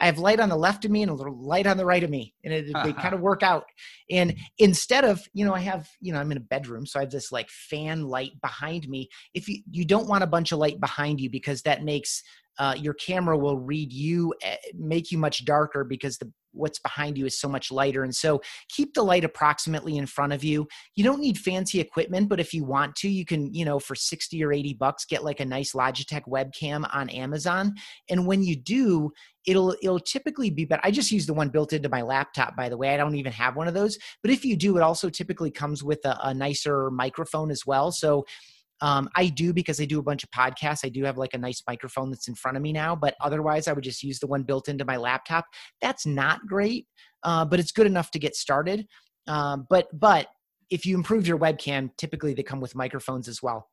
I 0.00 0.06
have 0.06 0.18
light 0.18 0.40
on 0.40 0.48
the 0.48 0.56
left 0.56 0.86
of 0.86 0.90
me 0.90 1.02
and 1.02 1.10
a 1.10 1.14
little 1.14 1.36
light 1.36 1.66
on 1.66 1.76
the 1.76 1.84
right 1.84 2.02
of 2.02 2.08
me, 2.08 2.34
and 2.42 2.54
it, 2.54 2.72
they 2.84 2.92
kind 2.94 3.14
of 3.14 3.20
work 3.30 3.42
out. 3.42 3.64
And 4.10 4.34
instead 4.56 5.04
of, 5.04 5.22
you 5.34 5.44
know, 5.44 5.52
I 5.52 5.60
have, 5.60 5.88
you 6.00 6.12
know, 6.12 6.18
I'm 6.18 6.32
in 6.32 6.38
a 6.38 6.40
bedroom, 6.40 6.86
so 6.86 6.98
I 6.98 7.02
have 7.02 7.10
this 7.10 7.30
like 7.30 7.50
fan 7.50 8.04
light 8.04 8.32
behind 8.40 8.88
me. 8.88 9.10
If 9.34 9.46
you 9.46 9.62
you 9.70 9.84
don't 9.84 10.08
want 10.08 10.24
a 10.24 10.26
bunch 10.26 10.52
of 10.52 10.58
light 10.58 10.80
behind 10.80 11.20
you 11.20 11.28
because 11.28 11.60
that 11.62 11.84
makes 11.84 12.22
uh, 12.60 12.74
your 12.76 12.94
camera 12.94 13.36
will 13.36 13.58
read 13.58 13.90
you, 13.90 14.34
eh, 14.42 14.56
make 14.74 15.10
you 15.10 15.16
much 15.16 15.44
darker 15.46 15.82
because 15.82 16.18
the 16.18 16.30
what's 16.52 16.78
behind 16.78 17.16
you 17.16 17.26
is 17.26 17.38
so 17.38 17.48
much 17.48 17.70
lighter. 17.70 18.02
And 18.02 18.14
so 18.14 18.42
keep 18.68 18.92
the 18.92 19.02
light 19.02 19.24
approximately 19.24 19.96
in 19.96 20.06
front 20.06 20.32
of 20.32 20.44
you. 20.44 20.66
You 20.96 21.04
don't 21.04 21.20
need 21.20 21.38
fancy 21.38 21.80
equipment, 21.80 22.28
but 22.28 22.40
if 22.40 22.52
you 22.52 22.64
want 22.64 22.96
to, 22.96 23.08
you 23.08 23.24
can, 23.24 23.54
you 23.54 23.64
know, 23.64 23.78
for 23.78 23.94
60 23.94 24.42
or 24.44 24.52
80 24.52 24.74
bucks, 24.74 25.04
get 25.04 25.24
like 25.24 25.40
a 25.40 25.44
nice 25.44 25.72
Logitech 25.72 26.22
webcam 26.28 26.88
on 26.92 27.08
Amazon. 27.08 27.74
And 28.10 28.26
when 28.26 28.42
you 28.42 28.56
do, 28.56 29.12
it'll 29.46 29.74
it'll 29.82 30.00
typically 30.00 30.50
be 30.50 30.64
better. 30.66 30.82
I 30.84 30.90
just 30.90 31.10
use 31.12 31.24
the 31.24 31.34
one 31.34 31.48
built 31.48 31.72
into 31.72 31.88
my 31.88 32.02
laptop, 32.02 32.56
by 32.56 32.68
the 32.68 32.76
way. 32.76 32.92
I 32.92 32.96
don't 32.96 33.14
even 33.14 33.32
have 33.32 33.56
one 33.56 33.68
of 33.68 33.74
those. 33.74 33.96
But 34.22 34.32
if 34.32 34.44
you 34.44 34.56
do, 34.56 34.76
it 34.76 34.82
also 34.82 35.08
typically 35.08 35.50
comes 35.50 35.82
with 35.82 36.04
a, 36.04 36.18
a 36.22 36.34
nicer 36.34 36.90
microphone 36.90 37.50
as 37.50 37.64
well. 37.64 37.90
So 37.90 38.26
um, 38.80 39.08
I 39.16 39.26
do 39.26 39.52
because 39.52 39.80
I 39.80 39.84
do 39.84 39.98
a 39.98 40.02
bunch 40.02 40.24
of 40.24 40.30
podcasts. 40.30 40.84
I 40.84 40.88
do 40.88 41.04
have 41.04 41.18
like 41.18 41.34
a 41.34 41.38
nice 41.38 41.62
microphone 41.66 42.10
that's 42.10 42.28
in 42.28 42.34
front 42.34 42.56
of 42.56 42.62
me 42.62 42.72
now, 42.72 42.96
but 42.96 43.14
otherwise, 43.20 43.68
I 43.68 43.72
would 43.72 43.84
just 43.84 44.02
use 44.02 44.18
the 44.18 44.26
one 44.26 44.42
built 44.42 44.68
into 44.68 44.84
my 44.84 44.96
laptop. 44.96 45.44
That's 45.82 46.06
not 46.06 46.46
great, 46.46 46.86
uh, 47.22 47.44
but 47.44 47.60
it's 47.60 47.72
good 47.72 47.86
enough 47.86 48.10
to 48.12 48.18
get 48.18 48.34
started. 48.36 48.86
Um, 49.26 49.66
but 49.68 49.88
but 49.98 50.28
if 50.70 50.86
you 50.86 50.96
improve 50.96 51.26
your 51.26 51.38
webcam, 51.38 51.90
typically 51.98 52.32
they 52.32 52.42
come 52.42 52.60
with 52.60 52.74
microphones 52.74 53.28
as 53.28 53.42
well. 53.42 53.68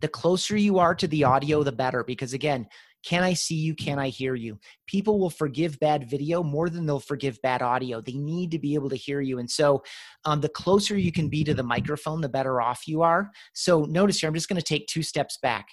The 0.00 0.08
closer 0.08 0.56
you 0.56 0.78
are 0.78 0.94
to 0.94 1.08
the 1.08 1.24
audio, 1.24 1.62
the 1.62 1.72
better, 1.72 2.04
because 2.04 2.32
again, 2.32 2.66
can 3.02 3.22
I 3.22 3.32
see 3.32 3.54
you? 3.54 3.74
Can 3.74 3.98
I 3.98 4.08
hear 4.08 4.34
you? 4.34 4.58
People 4.86 5.18
will 5.18 5.30
forgive 5.30 5.78
bad 5.78 6.08
video 6.08 6.42
more 6.42 6.68
than 6.68 6.86
they'll 6.86 7.00
forgive 7.00 7.40
bad 7.42 7.62
audio. 7.62 8.00
They 8.00 8.14
need 8.14 8.50
to 8.50 8.58
be 8.58 8.74
able 8.74 8.90
to 8.90 8.96
hear 8.96 9.20
you. 9.20 9.38
And 9.38 9.50
so, 9.50 9.82
um, 10.24 10.40
the 10.40 10.48
closer 10.48 10.96
you 10.96 11.12
can 11.12 11.28
be 11.28 11.42
to 11.44 11.54
the 11.54 11.62
microphone, 11.62 12.20
the 12.20 12.28
better 12.28 12.60
off 12.60 12.86
you 12.86 13.02
are. 13.02 13.30
So, 13.54 13.84
notice 13.84 14.20
here, 14.20 14.28
I'm 14.28 14.34
just 14.34 14.48
going 14.48 14.60
to 14.60 14.66
take 14.66 14.86
two 14.86 15.02
steps 15.02 15.38
back. 15.38 15.68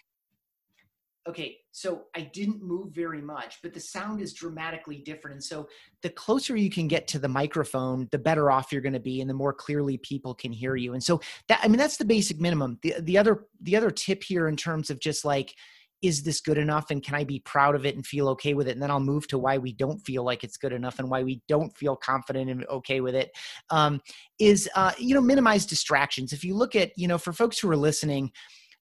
Okay, 1.28 1.58
so 1.74 2.04
I 2.16 2.22
didn't 2.22 2.64
move 2.64 2.94
very 2.94 3.22
much, 3.22 3.58
but 3.62 3.74
the 3.74 3.82
sound 3.82 4.22
is 4.22 4.34
dramatically 4.34 5.00
different. 5.00 5.36
And 5.36 5.44
so, 5.44 5.68
the 6.02 6.10
closer 6.10 6.56
you 6.56 6.70
can 6.70 6.88
get 6.88 7.08
to 7.10 7.20
the 7.20 7.28
microphone, 7.28 8.08
the 8.12 8.20
better 8.20 8.50
off 8.50 8.72
you're 8.72 8.82
going 8.82 8.94
to 8.94 9.02
be, 9.02 9.20
and 9.20 9.30
the 9.30 9.34
more 9.34 9.52
clearly 9.52 9.98
people 9.98 10.34
can 10.34 10.54
hear 10.54 10.78
you. 10.78 10.94
And 10.94 11.04
so, 11.04 11.20
that 11.50 11.60
I 11.62 11.68
mean, 11.68 11.78
that's 11.78 11.98
the 11.98 12.06
basic 12.06 12.40
minimum. 12.40 12.80
The 12.82 12.96
the 13.02 13.18
other 13.18 13.48
the 13.62 13.76
other 13.76 13.92
tip 13.92 14.24
here 14.24 14.48
in 14.48 14.56
terms 14.56 14.90
of 14.90 15.02
just 15.02 15.26
like 15.26 15.54
is 16.02 16.24
this 16.24 16.42
good 16.42 16.58
enough 16.58 16.92
and 16.92 17.04
can 17.04 17.16
I 17.16 17.24
be 17.24 17.40
proud 17.40 17.76
of 17.76 17.86
it 17.86 17.96
and 17.96 18.06
feel 18.06 18.30
okay 18.30 18.54
with 18.54 18.68
it? 18.68 18.72
And 18.72 18.82
then 18.82 18.92
I'll 18.92 19.00
move 19.00 19.28
to 19.30 19.38
why 19.38 19.58
we 19.58 19.74
don't 19.74 20.00
feel 20.00 20.24
like 20.24 20.44
it's 20.44 20.58
good 20.58 20.74
enough 20.74 21.00
and 21.00 21.10
why 21.10 21.24
we 21.24 21.42
don't 21.48 21.76
feel 21.76 21.96
confident 21.96 22.50
and 22.50 22.66
okay 22.68 23.02
with 23.02 23.16
it. 23.16 23.32
Um, 23.70 24.02
is 24.40 24.70
uh, 24.76 24.92
you 24.98 25.16
know 25.16 25.22
minimize 25.22 25.66
distractions. 25.66 26.34
If 26.34 26.44
you 26.44 26.56
look 26.56 26.76
at 26.76 26.92
you 26.96 27.08
know 27.08 27.18
for 27.18 27.34
folks 27.34 27.60
who 27.60 27.70
are 27.70 27.78
listening, 27.78 28.32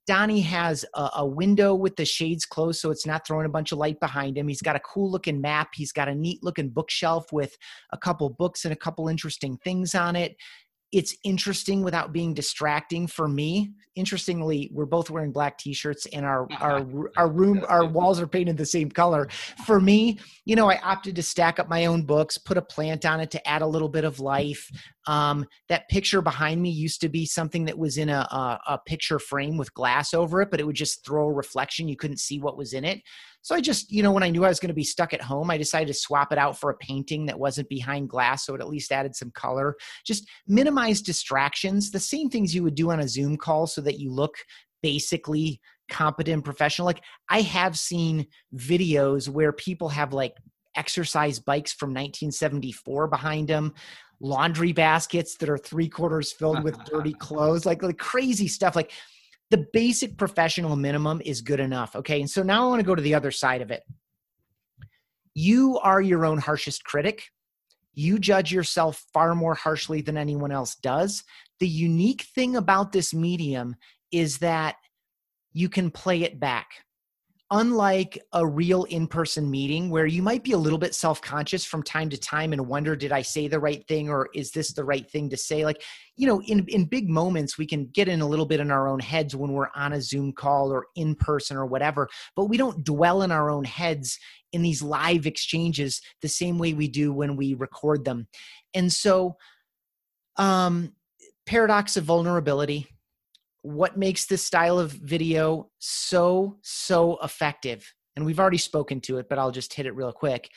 Donnie 0.06 0.42
has 0.42 0.84
a, 0.94 1.10
a, 1.16 1.26
window 1.26 1.74
with 1.74 1.96
the 1.96 2.04
shades 2.04 2.44
closed 2.44 2.80
so 2.80 2.90
it's 2.90 3.06
not 3.06 3.26
throwing 3.26 3.44
a 3.44 3.50
bunch 3.50 3.72
of 3.72 3.78
light 3.78 3.98
behind 3.98 4.38
him. 4.38 4.46
He's 4.46 4.62
got 4.62 4.76
a 4.76 4.80
cool 4.80 5.10
looking 5.10 5.40
map. 5.40 5.70
He's 5.74 5.90
got 5.90 6.08
a 6.08 6.14
neat 6.14 6.44
looking 6.44 6.68
bookshelf 6.68 7.32
with 7.32 7.56
a 7.92 7.98
couple 7.98 8.30
books 8.30 8.64
and 8.64 8.72
a 8.72 8.76
couple 8.76 9.08
interesting 9.08 9.56
things 9.64 9.96
on 9.96 10.14
it 10.14 10.36
it's 10.92 11.16
interesting 11.24 11.82
without 11.82 12.12
being 12.12 12.32
distracting 12.32 13.06
for 13.06 13.28
me. 13.28 13.72
Interestingly, 13.96 14.70
we're 14.72 14.86
both 14.86 15.10
wearing 15.10 15.32
black 15.32 15.58
t-shirts 15.58 16.06
and 16.12 16.24
our 16.24 16.46
our 16.60 16.86
our 17.16 17.28
room 17.28 17.64
our 17.66 17.86
walls 17.86 18.20
are 18.20 18.26
painted 18.26 18.56
the 18.56 18.66
same 18.66 18.90
color. 18.90 19.28
For 19.64 19.80
me, 19.80 20.20
you 20.44 20.54
know, 20.54 20.70
I 20.70 20.78
opted 20.80 21.16
to 21.16 21.22
stack 21.22 21.58
up 21.58 21.68
my 21.68 21.86
own 21.86 22.02
books, 22.02 22.38
put 22.38 22.58
a 22.58 22.62
plant 22.62 23.06
on 23.06 23.20
it 23.20 23.30
to 23.32 23.48
add 23.48 23.62
a 23.62 23.66
little 23.66 23.88
bit 23.88 24.04
of 24.04 24.20
life. 24.20 24.70
Um, 25.06 25.46
that 25.68 25.88
picture 25.88 26.20
behind 26.20 26.60
me 26.60 26.70
used 26.70 27.00
to 27.00 27.08
be 27.08 27.24
something 27.24 27.64
that 27.64 27.78
was 27.78 27.96
in 27.96 28.08
a, 28.08 28.26
a, 28.30 28.60
a 28.74 28.78
picture 28.86 29.18
frame 29.18 29.56
with 29.56 29.72
glass 29.72 30.12
over 30.12 30.42
it, 30.42 30.50
but 30.50 30.60
it 30.60 30.66
would 30.66 30.76
just 30.76 31.04
throw 31.04 31.26
a 31.26 31.32
reflection. 31.32 31.88
You 31.88 31.96
couldn't 31.96 32.18
see 32.18 32.38
what 32.38 32.58
was 32.58 32.74
in 32.74 32.84
it. 32.84 33.00
So 33.46 33.54
I 33.54 33.60
just, 33.60 33.92
you 33.92 34.02
know, 34.02 34.10
when 34.10 34.24
I 34.24 34.28
knew 34.28 34.44
I 34.44 34.48
was 34.48 34.58
going 34.58 34.70
to 34.70 34.74
be 34.74 34.82
stuck 34.82 35.14
at 35.14 35.22
home, 35.22 35.52
I 35.52 35.56
decided 35.56 35.86
to 35.86 35.94
swap 35.94 36.32
it 36.32 36.38
out 36.38 36.58
for 36.58 36.68
a 36.68 36.76
painting 36.78 37.26
that 37.26 37.38
wasn't 37.38 37.68
behind 37.68 38.08
glass. 38.08 38.44
So 38.44 38.56
it 38.56 38.60
at 38.60 38.66
least 38.66 38.90
added 38.90 39.14
some 39.14 39.30
color. 39.30 39.76
Just 40.04 40.28
minimize 40.48 41.00
distractions, 41.00 41.92
the 41.92 42.00
same 42.00 42.28
things 42.28 42.56
you 42.56 42.64
would 42.64 42.74
do 42.74 42.90
on 42.90 42.98
a 42.98 43.06
Zoom 43.06 43.36
call 43.36 43.68
so 43.68 43.80
that 43.82 44.00
you 44.00 44.10
look 44.10 44.34
basically 44.82 45.60
competent 45.88 46.44
professional. 46.44 46.86
Like 46.86 47.04
I 47.30 47.42
have 47.42 47.78
seen 47.78 48.26
videos 48.56 49.28
where 49.28 49.52
people 49.52 49.90
have 49.90 50.12
like 50.12 50.34
exercise 50.74 51.38
bikes 51.38 51.72
from 51.72 51.90
1974 51.90 53.06
behind 53.06 53.46
them 53.46 53.74
laundry 54.20 54.72
baskets 54.72 55.36
that 55.36 55.48
are 55.48 55.58
three 55.58 55.88
quarters 55.88 56.32
filled 56.32 56.64
with 56.64 56.82
dirty 56.90 57.12
clothes 57.12 57.64
like 57.64 57.82
like 57.82 57.98
crazy 57.98 58.48
stuff 58.48 58.74
like 58.74 58.92
the 59.50 59.66
basic 59.72 60.16
professional 60.16 60.76
minimum 60.76 61.20
is 61.24 61.40
good 61.40 61.60
enough. 61.60 61.94
Okay. 61.94 62.20
And 62.20 62.30
so 62.30 62.42
now 62.42 62.64
I 62.64 62.68
want 62.68 62.80
to 62.80 62.86
go 62.86 62.94
to 62.94 63.02
the 63.02 63.14
other 63.14 63.30
side 63.30 63.62
of 63.62 63.70
it. 63.70 63.82
You 65.34 65.78
are 65.78 66.00
your 66.00 66.24
own 66.24 66.38
harshest 66.38 66.84
critic. 66.84 67.24
You 67.94 68.18
judge 68.18 68.52
yourself 68.52 69.04
far 69.12 69.34
more 69.34 69.54
harshly 69.54 70.02
than 70.02 70.16
anyone 70.16 70.52
else 70.52 70.74
does. 70.76 71.22
The 71.60 71.68
unique 71.68 72.22
thing 72.34 72.56
about 72.56 72.92
this 72.92 73.14
medium 73.14 73.76
is 74.10 74.38
that 74.38 74.76
you 75.52 75.68
can 75.68 75.90
play 75.90 76.22
it 76.22 76.38
back 76.38 76.68
unlike 77.52 78.18
a 78.32 78.44
real 78.44 78.84
in-person 78.84 79.48
meeting 79.48 79.88
where 79.88 80.06
you 80.06 80.20
might 80.20 80.42
be 80.42 80.50
a 80.50 80.58
little 80.58 80.78
bit 80.78 80.94
self-conscious 80.96 81.64
from 81.64 81.80
time 81.80 82.10
to 82.10 82.18
time 82.18 82.52
and 82.52 82.66
wonder 82.66 82.96
did 82.96 83.12
i 83.12 83.22
say 83.22 83.46
the 83.46 83.58
right 83.58 83.86
thing 83.86 84.08
or 84.08 84.28
is 84.34 84.50
this 84.50 84.72
the 84.72 84.84
right 84.84 85.08
thing 85.08 85.30
to 85.30 85.36
say? 85.36 85.64
Like 85.64 85.80
you 86.16 86.26
know 86.26 86.42
in 86.42 86.66
in 86.68 86.86
big 86.86 87.08
moments 87.08 87.56
we 87.56 87.66
can 87.66 87.86
get 87.86 88.08
in 88.08 88.20
a 88.20 88.26
little 88.26 88.46
bit 88.46 88.58
in 88.58 88.70
our 88.70 88.88
own 88.88 88.98
heads 88.98 89.36
when 89.36 89.52
we're 89.52 89.70
on 89.76 89.92
a 89.92 90.00
zoom 90.00 90.32
call 90.32 90.72
or 90.72 90.86
in 90.96 91.14
person 91.14 91.56
or 91.56 91.66
whatever 91.66 92.08
but 92.34 92.46
we 92.46 92.56
don't 92.56 92.84
dwell 92.84 93.22
in 93.22 93.30
our 93.30 93.48
own 93.48 93.64
heads 93.64 94.18
in 94.52 94.62
these 94.62 94.82
live 94.82 95.26
exchanges 95.26 96.00
the 96.22 96.28
same 96.28 96.58
way 96.58 96.72
we 96.72 96.88
do 96.88 97.12
when 97.12 97.36
we 97.36 97.54
record 97.54 98.04
them. 98.04 98.26
And 98.74 98.92
so 98.92 99.36
um 100.36 100.92
paradox 101.46 101.96
of 101.96 102.04
vulnerability 102.04 102.88
what 103.66 103.96
makes 103.96 104.26
this 104.26 104.44
style 104.44 104.78
of 104.78 104.92
video 104.92 105.70
so 105.78 106.58
so 106.62 107.18
effective. 107.22 107.92
And 108.14 108.24
we've 108.24 108.40
already 108.40 108.58
spoken 108.58 109.00
to 109.02 109.18
it 109.18 109.28
but 109.28 109.38
i'll 109.38 109.50
just 109.50 109.74
hit 109.74 109.86
it 109.86 109.94
real 109.94 110.12
quick. 110.12 110.50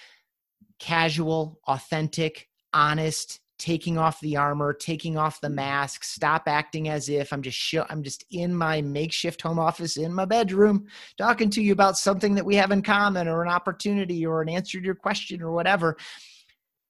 Casual 0.80 1.60
authentic 1.68 2.47
honest 2.74 3.39
taking 3.57 3.97
off 3.97 4.20
the 4.22 4.38
armor 4.38 4.72
taking 4.74 5.18
off 5.18 5.41
the 5.41 5.49
mask 5.49 6.03
stop 6.03 6.43
acting 6.47 6.88
as 6.88 7.10
if 7.10 7.34
i'm 7.34 7.41
just 7.41 7.76
i'm 7.89 8.01
just 8.01 8.24
in 8.32 8.55
my 8.55 8.82
makeshift 8.82 9.41
home 9.41 9.60
office 9.60 9.97
in 9.97 10.14
my 10.14 10.24
bedroom 10.24 10.86
talking 11.18 11.49
to 11.49 11.62
you 11.62 11.74
about 11.74 11.97
something 11.97 12.36
that 12.36 12.45
we 12.45 12.55
have 12.55 12.72
in 12.72 12.82
common 12.82 13.28
or 13.28 13.43
an 13.43 13.49
opportunity 13.49 14.26
or 14.26 14.41
an 14.41 14.47
answer 14.47 14.80
to 14.80 14.86
your 14.86 14.95
question 14.95 15.41
or 15.41 15.51
whatever. 15.51 15.97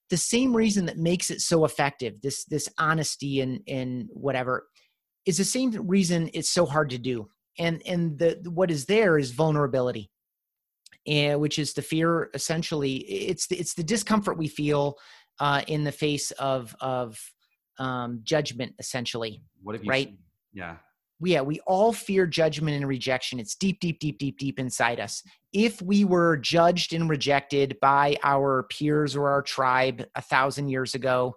The 0.10 0.18
same 0.18 0.56
reason 0.56 0.86
that 0.86 0.98
makes 0.98 1.30
it 1.30 1.42
so 1.42 1.66
effective 1.66 2.22
this 2.22 2.44
this 2.46 2.70
honesty 2.78 3.42
and 3.42 3.62
and 3.68 4.10
whatever 4.12 4.68
is 5.30 5.38
the 5.38 5.46
same 5.46 5.72
reason 5.88 6.30
it's 6.34 6.50
so 6.50 6.66
hard 6.66 6.90
to 6.90 6.98
do. 6.98 7.30
And 7.60 7.82
and 7.86 8.18
the 8.18 8.42
what 8.50 8.72
is 8.72 8.86
there 8.86 9.18
is 9.18 9.32
vulnerability, 9.32 10.10
and, 11.06 11.40
which 11.40 11.60
is 11.60 11.74
the 11.74 11.82
fear. 11.82 12.30
Essentially, 12.34 12.96
it's 12.98 13.48
the, 13.48 13.58
it's 13.58 13.76
the 13.76 13.84
discomfort 13.84 14.38
we 14.38 14.48
feel 14.48 14.96
uh, 15.40 15.62
in 15.68 15.84
the 15.84 15.92
face 15.92 16.32
of 16.32 16.76
of 16.82 17.20
um, 17.78 18.22
judgment. 18.24 18.74
Essentially, 18.80 19.44
what 19.62 19.76
have 19.76 19.84
you 19.84 19.90
right? 19.90 20.08
Seen? 20.08 20.18
Yeah, 20.54 20.78
yeah, 21.22 21.42
we 21.42 21.60
all 21.68 21.92
fear 21.92 22.26
judgment 22.26 22.78
and 22.78 22.88
rejection. 22.88 23.40
It's 23.40 23.56
deep, 23.56 23.80
deep, 23.82 24.00
deep, 24.00 24.18
deep, 24.18 24.40
deep 24.40 24.58
inside 24.58 25.00
us. 25.00 25.22
If 25.52 25.82
we 25.82 26.06
were 26.06 26.38
judged 26.38 26.94
and 26.94 27.10
rejected 27.10 27.78
by 27.82 28.18
our 28.24 28.64
peers 28.72 29.16
or 29.16 29.30
our 29.30 29.42
tribe 29.42 30.06
a 30.16 30.22
thousand 30.22 30.70
years 30.70 30.96
ago, 30.96 31.36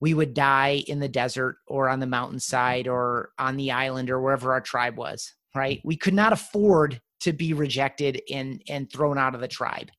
we 0.00 0.14
would 0.14 0.34
die 0.34 0.82
in 0.86 1.00
the 1.00 1.08
desert 1.08 1.58
or 1.66 1.88
on 1.88 2.00
the 2.00 2.06
mountainside 2.06 2.86
mm-hmm. 2.86 2.94
or 2.94 3.30
on 3.38 3.56
the 3.56 3.70
island 3.70 4.10
or 4.10 4.20
wherever 4.20 4.52
our 4.52 4.60
tribe 4.60 4.96
was 4.96 5.34
right? 5.54 5.78
Mm-hmm. 5.78 5.88
We 5.88 5.96
could 5.96 6.14
not 6.14 6.32
afford 6.32 7.00
to 7.20 7.32
be 7.32 7.52
rejected 7.52 8.22
and 8.30 8.62
and 8.68 8.90
thrown 8.90 9.18
out 9.18 9.34
of 9.34 9.40
the 9.40 9.48
tribe. 9.48 9.90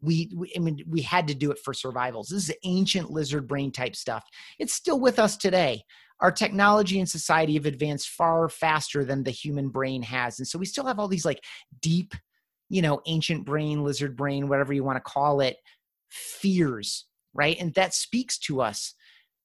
We, 0.00 0.32
we, 0.34 0.52
i 0.56 0.58
mean 0.58 0.82
we 0.88 1.00
had 1.00 1.28
to 1.28 1.34
do 1.34 1.50
it 1.52 1.58
for 1.64 1.74
survivals. 1.74 2.28
This 2.28 2.48
is 2.48 2.56
ancient 2.64 3.10
lizard 3.10 3.46
brain 3.46 3.70
type 3.70 3.94
stuff. 3.94 4.24
It's 4.58 4.74
still 4.74 4.98
with 4.98 5.18
us 5.18 5.36
today. 5.36 5.84
Our 6.20 6.32
technology 6.32 6.98
and 6.98 7.08
society 7.08 7.54
have 7.54 7.66
advanced 7.66 8.08
far 8.08 8.48
faster 8.48 9.04
than 9.04 9.24
the 9.24 9.30
human 9.30 9.68
brain 9.68 10.02
has. 10.02 10.38
And 10.38 10.46
so 10.46 10.58
we 10.58 10.66
still 10.66 10.86
have 10.86 10.98
all 10.98 11.08
these 11.08 11.24
like 11.24 11.44
deep 11.80 12.14
you 12.68 12.82
know 12.82 13.00
ancient 13.06 13.44
brain 13.44 13.84
lizard 13.84 14.16
brain 14.16 14.48
whatever 14.48 14.72
you 14.72 14.84
want 14.84 14.96
to 14.96 15.10
call 15.10 15.40
it 15.40 15.56
fears 16.08 17.06
right? 17.34 17.56
And 17.58 17.72
that 17.74 17.94
speaks 17.94 18.38
to 18.40 18.60
us 18.60 18.94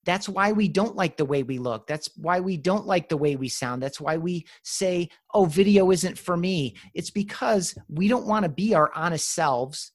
that's 0.05 0.29
why 0.29 0.51
we 0.51 0.67
don't 0.67 0.95
like 0.95 1.17
the 1.17 1.25
way 1.25 1.43
we 1.43 1.57
look. 1.57 1.87
That's 1.87 2.09
why 2.15 2.39
we 2.39 2.57
don't 2.57 2.87
like 2.87 3.09
the 3.09 3.17
way 3.17 3.35
we 3.35 3.49
sound. 3.49 3.83
That's 3.83 3.99
why 3.99 4.17
we 4.17 4.45
say, 4.63 5.09
oh, 5.33 5.45
video 5.45 5.91
isn't 5.91 6.17
for 6.17 6.37
me. 6.37 6.75
It's 6.93 7.09
because 7.11 7.77
we 7.89 8.07
don't 8.07 8.27
want 8.27 8.43
to 8.43 8.49
be 8.49 8.73
our 8.73 8.91
honest 8.95 9.33
selves 9.33 9.91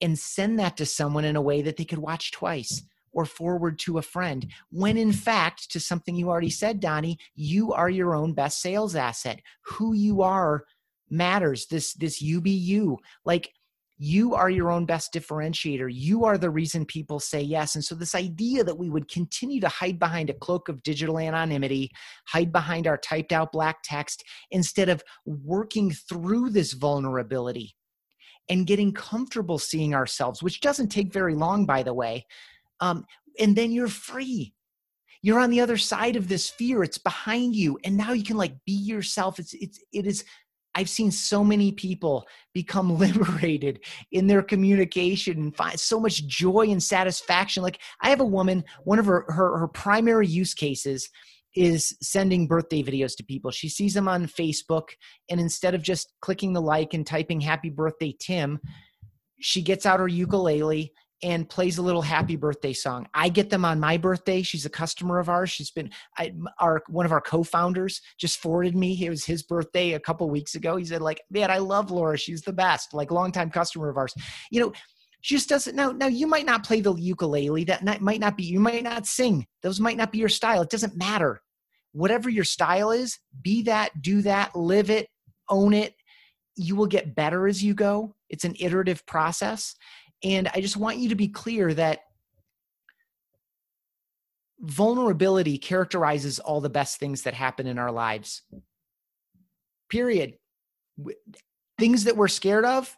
and 0.00 0.18
send 0.18 0.58
that 0.60 0.76
to 0.76 0.86
someone 0.86 1.24
in 1.24 1.36
a 1.36 1.42
way 1.42 1.62
that 1.62 1.76
they 1.76 1.84
could 1.84 1.98
watch 1.98 2.30
twice 2.32 2.82
or 3.12 3.24
forward 3.24 3.78
to 3.80 3.98
a 3.98 4.02
friend. 4.02 4.46
When 4.70 4.96
in 4.96 5.10
fact, 5.12 5.70
to 5.72 5.80
something 5.80 6.14
you 6.14 6.28
already 6.28 6.50
said, 6.50 6.80
Donnie, 6.80 7.18
you 7.34 7.72
are 7.72 7.88
your 7.88 8.14
own 8.14 8.34
best 8.34 8.60
sales 8.60 8.94
asset. 8.94 9.40
Who 9.62 9.94
you 9.94 10.22
are 10.22 10.64
matters. 11.08 11.66
This 11.66 11.94
this 11.94 12.20
you 12.20 12.40
be 12.40 12.50
you. 12.50 12.98
Like 13.24 13.52
you 13.98 14.34
are 14.34 14.50
your 14.50 14.70
own 14.70 14.84
best 14.84 15.12
differentiator. 15.12 15.88
You 15.90 16.24
are 16.24 16.36
the 16.36 16.50
reason 16.50 16.84
people 16.84 17.18
say 17.18 17.40
yes. 17.40 17.74
And 17.74 17.84
so, 17.84 17.94
this 17.94 18.14
idea 18.14 18.62
that 18.62 18.78
we 18.78 18.90
would 18.90 19.08
continue 19.08 19.60
to 19.60 19.68
hide 19.68 19.98
behind 19.98 20.28
a 20.28 20.34
cloak 20.34 20.68
of 20.68 20.82
digital 20.82 21.18
anonymity, 21.18 21.90
hide 22.26 22.52
behind 22.52 22.86
our 22.86 22.98
typed 22.98 23.32
out 23.32 23.52
black 23.52 23.78
text, 23.82 24.22
instead 24.50 24.88
of 24.88 25.02
working 25.24 25.90
through 25.90 26.50
this 26.50 26.74
vulnerability 26.74 27.74
and 28.48 28.66
getting 28.66 28.92
comfortable 28.92 29.58
seeing 29.58 29.94
ourselves, 29.94 30.42
which 30.42 30.60
doesn't 30.60 30.88
take 30.88 31.12
very 31.12 31.34
long, 31.34 31.64
by 31.64 31.82
the 31.82 31.94
way. 31.94 32.26
Um, 32.80 33.04
and 33.40 33.56
then 33.56 33.72
you're 33.72 33.88
free. 33.88 34.52
You're 35.22 35.40
on 35.40 35.50
the 35.50 35.60
other 35.60 35.78
side 35.78 36.16
of 36.16 36.28
this 36.28 36.50
fear. 36.50 36.82
It's 36.82 36.98
behind 36.98 37.56
you, 37.56 37.78
and 37.82 37.96
now 37.96 38.12
you 38.12 38.22
can 38.22 38.36
like 38.36 38.54
be 38.66 38.72
yourself. 38.72 39.38
It's 39.38 39.54
it's 39.54 39.82
it 39.92 40.06
is 40.06 40.24
I've 40.76 40.90
seen 40.90 41.10
so 41.10 41.42
many 41.42 41.72
people 41.72 42.26
become 42.52 42.96
liberated 42.98 43.80
in 44.12 44.26
their 44.26 44.42
communication 44.42 45.38
and 45.38 45.56
find 45.56 45.80
so 45.80 45.98
much 45.98 46.26
joy 46.26 46.68
and 46.68 46.82
satisfaction. 46.82 47.62
Like 47.62 47.80
I 48.02 48.10
have 48.10 48.20
a 48.20 48.24
woman, 48.24 48.62
one 48.84 48.98
of 48.98 49.06
her, 49.06 49.24
her, 49.28 49.58
her 49.58 49.68
primary 49.68 50.28
use 50.28 50.54
cases 50.54 51.08
is 51.56 51.96
sending 52.02 52.46
birthday 52.46 52.82
videos 52.82 53.16
to 53.16 53.24
people. 53.24 53.50
She 53.50 53.70
sees 53.70 53.94
them 53.94 54.08
on 54.08 54.26
Facebook, 54.26 54.88
and 55.30 55.40
instead 55.40 55.74
of 55.74 55.82
just 55.82 56.12
clicking 56.20 56.52
the 56.52 56.60
like 56.60 56.92
and 56.92 57.06
typing 57.06 57.40
happy 57.40 57.70
birthday, 57.70 58.14
Tim, 58.20 58.60
she 59.40 59.62
gets 59.62 59.86
out 59.86 59.98
her 59.98 60.08
ukulele 60.08 60.92
and 61.22 61.48
plays 61.48 61.78
a 61.78 61.82
little 61.82 62.02
happy 62.02 62.36
birthday 62.36 62.72
song. 62.72 63.06
I 63.14 63.28
get 63.28 63.48
them 63.48 63.64
on 63.64 63.80
my 63.80 63.96
birthday. 63.96 64.42
She's 64.42 64.66
a 64.66 64.70
customer 64.70 65.18
of 65.18 65.28
ours. 65.28 65.50
She's 65.50 65.70
been 65.70 65.90
I, 66.18 66.32
our 66.60 66.82
one 66.88 67.06
of 67.06 67.12
our 67.12 67.20
co-founders 67.20 68.02
just 68.18 68.38
forwarded 68.38 68.76
me. 68.76 69.04
It 69.04 69.10
was 69.10 69.24
his 69.24 69.42
birthday 69.42 69.92
a 69.92 70.00
couple 70.00 70.28
weeks 70.28 70.54
ago. 70.54 70.76
He 70.76 70.84
said 70.84 71.00
like, 71.00 71.20
"Man, 71.30 71.50
I 71.50 71.58
love 71.58 71.90
Laura. 71.90 72.18
She's 72.18 72.42
the 72.42 72.52
best." 72.52 72.92
Like 72.92 73.10
longtime 73.10 73.50
customer 73.50 73.88
of 73.88 73.96
ours. 73.96 74.14
You 74.50 74.60
know, 74.60 74.72
she 75.22 75.36
just 75.36 75.48
doesn't 75.48 75.74
now 75.74 75.90
now 75.90 76.06
you 76.06 76.26
might 76.26 76.46
not 76.46 76.64
play 76.64 76.80
the 76.80 76.94
ukulele. 76.94 77.64
That 77.64 77.82
not, 77.82 78.00
might 78.00 78.20
not 78.20 78.36
be 78.36 78.44
you 78.44 78.60
might 78.60 78.82
not 78.82 79.06
sing. 79.06 79.46
Those 79.62 79.80
might 79.80 79.96
not 79.96 80.12
be 80.12 80.18
your 80.18 80.28
style. 80.28 80.62
It 80.62 80.70
doesn't 80.70 80.96
matter. 80.96 81.40
Whatever 81.92 82.28
your 82.28 82.44
style 82.44 82.90
is, 82.90 83.18
be 83.40 83.62
that, 83.62 84.02
do 84.02 84.20
that, 84.22 84.54
live 84.54 84.90
it, 84.90 85.08
own 85.48 85.72
it. 85.72 85.94
You 86.56 86.76
will 86.76 86.86
get 86.86 87.14
better 87.14 87.46
as 87.46 87.62
you 87.62 87.72
go. 87.72 88.14
It's 88.28 88.44
an 88.44 88.54
iterative 88.60 89.06
process 89.06 89.74
and 90.26 90.50
I 90.52 90.60
just 90.60 90.76
want 90.76 90.98
you 90.98 91.10
to 91.10 91.14
be 91.14 91.28
clear 91.28 91.72
that 91.74 92.00
vulnerability 94.58 95.56
characterizes 95.56 96.40
all 96.40 96.60
the 96.60 96.68
best 96.68 96.98
things 96.98 97.22
that 97.22 97.34
happen 97.34 97.68
in 97.68 97.78
our 97.78 97.92
lives. 97.92 98.42
Period. 99.88 100.34
Things 101.78 102.04
that 102.04 102.16
we're 102.16 102.26
scared 102.26 102.64
of, 102.64 102.96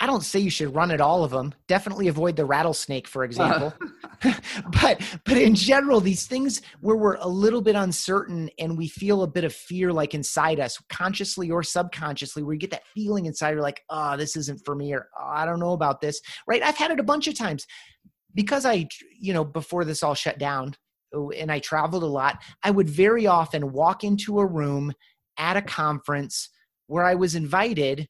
I 0.00 0.06
don't 0.06 0.22
say 0.22 0.38
you 0.38 0.50
should 0.50 0.74
run 0.74 0.90
at 0.90 1.00
all 1.00 1.24
of 1.24 1.32
them. 1.32 1.52
Definitely 1.66 2.08
avoid 2.08 2.36
the 2.36 2.44
rattlesnake, 2.44 3.08
for 3.08 3.22
uh. 3.22 3.26
example. 3.26 3.74
but 4.82 5.02
but 5.24 5.36
in 5.36 5.54
general, 5.54 6.00
these 6.00 6.26
things 6.26 6.62
where 6.80 6.96
we're 6.96 7.16
a 7.16 7.26
little 7.26 7.60
bit 7.60 7.74
uncertain 7.74 8.50
and 8.58 8.78
we 8.78 8.88
feel 8.88 9.22
a 9.22 9.26
bit 9.26 9.44
of 9.44 9.52
fear 9.52 9.92
like 9.92 10.14
inside 10.14 10.60
us, 10.60 10.80
consciously 10.88 11.50
or 11.50 11.62
subconsciously, 11.62 12.42
where 12.42 12.54
you 12.54 12.60
get 12.60 12.70
that 12.70 12.86
feeling 12.94 13.26
inside, 13.26 13.50
you're 13.50 13.62
like, 13.62 13.82
oh, 13.90 14.16
this 14.16 14.36
isn't 14.36 14.64
for 14.64 14.74
me, 14.74 14.92
or 14.92 15.08
oh, 15.18 15.26
I 15.26 15.44
don't 15.44 15.60
know 15.60 15.72
about 15.72 16.00
this. 16.00 16.20
Right? 16.46 16.62
I've 16.62 16.76
had 16.76 16.90
it 16.90 17.00
a 17.00 17.04
bunch 17.04 17.26
of 17.26 17.36
times. 17.36 17.66
Because 18.34 18.64
I, 18.64 18.86
you 19.18 19.32
know, 19.32 19.42
before 19.42 19.84
this 19.84 20.02
all 20.02 20.14
shut 20.14 20.38
down 20.38 20.76
oh, 21.12 21.30
and 21.30 21.50
I 21.50 21.58
traveled 21.58 22.04
a 22.04 22.06
lot, 22.06 22.40
I 22.62 22.70
would 22.70 22.88
very 22.88 23.26
often 23.26 23.72
walk 23.72 24.04
into 24.04 24.38
a 24.38 24.46
room 24.46 24.92
at 25.38 25.56
a 25.56 25.62
conference 25.62 26.50
where 26.86 27.04
I 27.04 27.14
was 27.14 27.34
invited 27.34 28.06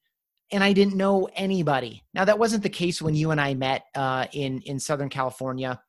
and 0.51 0.65
I 0.65 0.73
didn't 0.73 0.97
know 0.97 1.29
anybody. 1.35 2.03
Now 2.15 2.25
that 2.25 2.39
wasn't 2.39 2.63
the 2.63 2.69
case 2.69 3.03
when 3.03 3.15
you 3.15 3.31
and 3.31 3.41
I 3.41 3.55
met 3.55 3.85
uh, 3.95 4.27
in 4.33 4.61
in 4.63 4.79
Southern 4.79 5.09
California. 5.09 5.81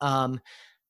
Um, 0.00 0.40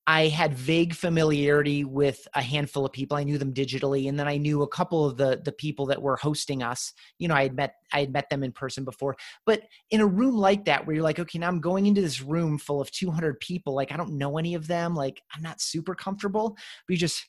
I 0.07 0.26
had 0.26 0.55
vague 0.55 0.95
familiarity 0.95 1.84
with 1.84 2.26
a 2.34 2.43
handful 2.43 2.84
of 2.84 2.93
people. 2.93 3.16
I 3.16 3.22
knew 3.22 3.38
them 3.38 3.55
digitally, 3.55 4.09
and 4.09 4.18
then 4.18 4.26
I 4.26 4.38
knew 4.38 4.62
a 4.62 4.68
couple 4.68 5.05
of 5.05 5.16
the 5.16 5.41
the 5.45 5.53
people 5.53 5.86
that 5.86 6.03
were 6.03 6.16
hosting 6.16 6.64
us. 6.64 6.93
You 7.18 7.28
know, 7.28 7.34
I 7.34 7.43
had 7.45 7.55
met 7.55 7.74
I 7.93 8.01
had 8.01 8.12
met 8.12 8.28
them 8.28 8.43
in 8.43 8.51
person 8.51 8.84
before. 8.84 9.16
But 9.47 9.62
in 9.91 10.01
a 10.01 10.07
room 10.07 10.36
like 10.36 10.64
that, 10.64 10.84
where 10.84 10.95
you're 10.95 11.05
like, 11.05 11.20
okay, 11.20 11.38
now 11.38 11.49
I'm 11.49 11.61
going 11.61 11.86
into 11.86 12.01
this 12.01 12.20
room 12.20 12.59
full 12.59 12.80
of 12.80 12.91
200 12.91 13.38
people. 13.38 13.74
Like 13.74 13.93
I 13.93 13.97
don't 13.97 14.18
know 14.18 14.36
any 14.36 14.55
of 14.55 14.66
them. 14.66 14.95
Like 14.95 15.22
I'm 15.32 15.43
not 15.43 15.61
super 15.61 15.95
comfortable. 15.95 16.57
But 16.88 16.93
you 16.93 16.97
just 16.97 17.24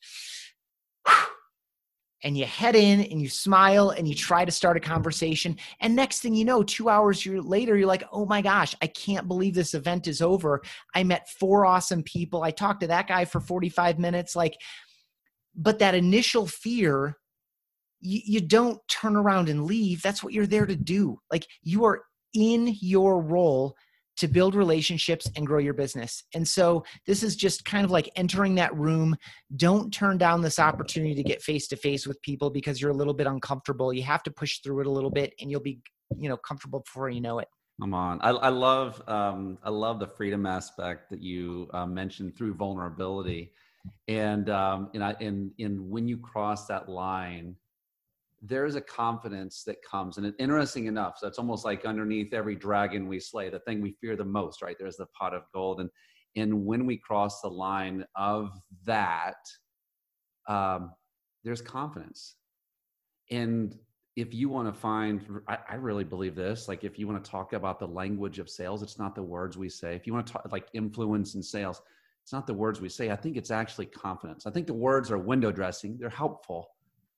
and 2.23 2.37
you 2.37 2.45
head 2.45 2.75
in 2.75 3.01
and 3.01 3.21
you 3.21 3.29
smile 3.29 3.89
and 3.91 4.07
you 4.07 4.15
try 4.15 4.45
to 4.45 4.51
start 4.51 4.77
a 4.77 4.79
conversation. 4.79 5.57
And 5.79 5.95
next 5.95 6.19
thing 6.21 6.35
you 6.35 6.45
know 6.45 6.63
2 6.63 6.89
hours 6.89 7.25
later 7.25 7.77
you're 7.77 7.87
like 7.87 8.03
oh 8.11 8.25
my 8.25 8.41
gosh 8.41 8.75
I 8.81 8.87
can't 8.87 9.27
believe 9.27 9.53
this 9.53 9.73
event 9.73 10.07
is 10.07 10.21
over. 10.21 10.61
I 10.95 11.03
met 11.03 11.29
four 11.29 11.65
awesome 11.65 12.03
people. 12.03 12.43
I 12.43 12.51
talked 12.51 12.81
to 12.81 12.87
that 12.87 13.07
guy 13.07 13.25
for 13.25 13.39
45 13.39 13.99
minutes. 13.99 14.35
Like 14.35 14.55
but 15.55 15.79
that 15.79 15.95
initial 15.95 16.47
fear 16.47 17.17
you, 17.99 18.21
you 18.25 18.41
don't 18.41 18.79
turn 18.87 19.15
around 19.15 19.47
and 19.47 19.65
leave. 19.65 20.01
That's 20.01 20.23
what 20.23 20.33
you're 20.33 20.47
there 20.47 20.65
to 20.65 20.75
do. 20.75 21.19
Like 21.31 21.47
you 21.61 21.85
are 21.85 22.03
in 22.33 22.75
your 22.81 23.21
role 23.21 23.75
to 24.21 24.27
build 24.27 24.53
relationships 24.53 25.27
and 25.35 25.47
grow 25.47 25.57
your 25.57 25.73
business. 25.73 26.25
And 26.35 26.47
so 26.47 26.85
this 27.07 27.23
is 27.23 27.35
just 27.35 27.65
kind 27.65 27.83
of 27.83 27.89
like 27.89 28.07
entering 28.15 28.53
that 28.53 28.71
room. 28.75 29.15
Don't 29.55 29.91
turn 29.91 30.19
down 30.19 30.43
this 30.43 30.59
opportunity 30.59 31.15
to 31.15 31.23
get 31.23 31.41
face 31.41 31.67
to 31.69 31.75
face 31.75 32.05
with 32.05 32.21
people 32.21 32.51
because 32.51 32.79
you're 32.79 32.91
a 32.91 32.95
little 32.95 33.15
bit 33.15 33.25
uncomfortable. 33.25 33.91
You 33.91 34.03
have 34.03 34.21
to 34.23 34.31
push 34.31 34.59
through 34.59 34.81
it 34.81 34.85
a 34.85 34.91
little 34.91 35.09
bit 35.09 35.33
and 35.41 35.49
you'll 35.49 35.59
be, 35.59 35.79
you 36.19 36.29
know, 36.29 36.37
comfortable 36.37 36.81
before 36.81 37.09
you 37.09 37.19
know 37.19 37.39
it. 37.39 37.47
Come 37.81 37.95
on. 37.95 38.21
I, 38.21 38.29
I 38.29 38.49
love, 38.49 39.01
um, 39.07 39.57
I 39.63 39.71
love 39.71 39.97
the 39.99 40.05
freedom 40.05 40.45
aspect 40.45 41.09
that 41.09 41.23
you 41.23 41.67
uh, 41.73 41.87
mentioned 41.87 42.37
through 42.37 42.53
vulnerability. 42.53 43.53
And, 44.07 44.51
um, 44.51 44.91
and 44.93 45.03
I, 45.03 45.15
and, 45.19 45.49
and 45.57 45.89
when 45.89 46.07
you 46.07 46.17
cross 46.17 46.67
that 46.67 46.87
line, 46.87 47.55
there's 48.41 48.75
a 48.75 48.81
confidence 48.81 49.63
that 49.63 49.77
comes 49.83 50.17
and 50.17 50.33
interesting 50.39 50.85
enough 50.85 51.17
so 51.17 51.27
it's 51.27 51.37
almost 51.37 51.63
like 51.63 51.85
underneath 51.85 52.33
every 52.33 52.55
dragon 52.55 53.07
we 53.07 53.19
slay 53.19 53.49
the 53.49 53.59
thing 53.59 53.81
we 53.81 53.95
fear 54.01 54.15
the 54.15 54.25
most 54.25 54.61
right? 54.61 54.75
There's 54.79 54.97
the 54.97 55.05
pot 55.07 55.33
of 55.33 55.43
gold 55.53 55.79
and 55.79 55.89
and 56.35 56.65
when 56.65 56.85
we 56.85 56.97
cross 56.97 57.41
the 57.41 57.49
line 57.49 58.05
of 58.15 58.51
that 58.85 59.35
um, 60.47 60.91
there's 61.43 61.61
confidence. 61.61 62.35
And 63.29 63.77
if 64.15 64.33
you 64.33 64.49
want 64.49 64.73
to 64.73 64.79
find 64.79 65.21
I, 65.47 65.57
I, 65.69 65.75
really 65.75 66.03
believe 66.03 66.35
this 66.35 66.67
like 66.67 66.83
if 66.83 66.99
you 66.99 67.07
want 67.07 67.23
to 67.23 67.31
talk 67.31 67.53
about 67.53 67.79
the 67.79 67.87
language 67.87 68.39
of 68.39 68.49
sales 68.49 68.83
it's 68.83 68.99
not 68.99 69.15
the 69.15 69.23
words 69.23 69.57
we 69.57 69.69
say. 69.69 69.95
If 69.95 70.05
you 70.05 70.13
want 70.13 70.27
to 70.27 70.33
talk 70.33 70.51
like 70.51 70.67
influence 70.73 71.35
in 71.35 71.43
sales 71.43 71.81
it's 72.23 72.33
not 72.33 72.45
the 72.45 72.53
words 72.53 72.81
we 72.81 72.89
say. 72.89 73.09
I 73.09 73.15
think 73.15 73.37
it's 73.37 73.51
actually 73.51 73.85
confidence. 73.85 74.45
I 74.45 74.51
think 74.51 74.67
the 74.67 74.73
words 74.73 75.11
are 75.11 75.17
window 75.17 75.51
dressing. 75.51 75.97
They're 75.97 76.09
helpful 76.09 76.67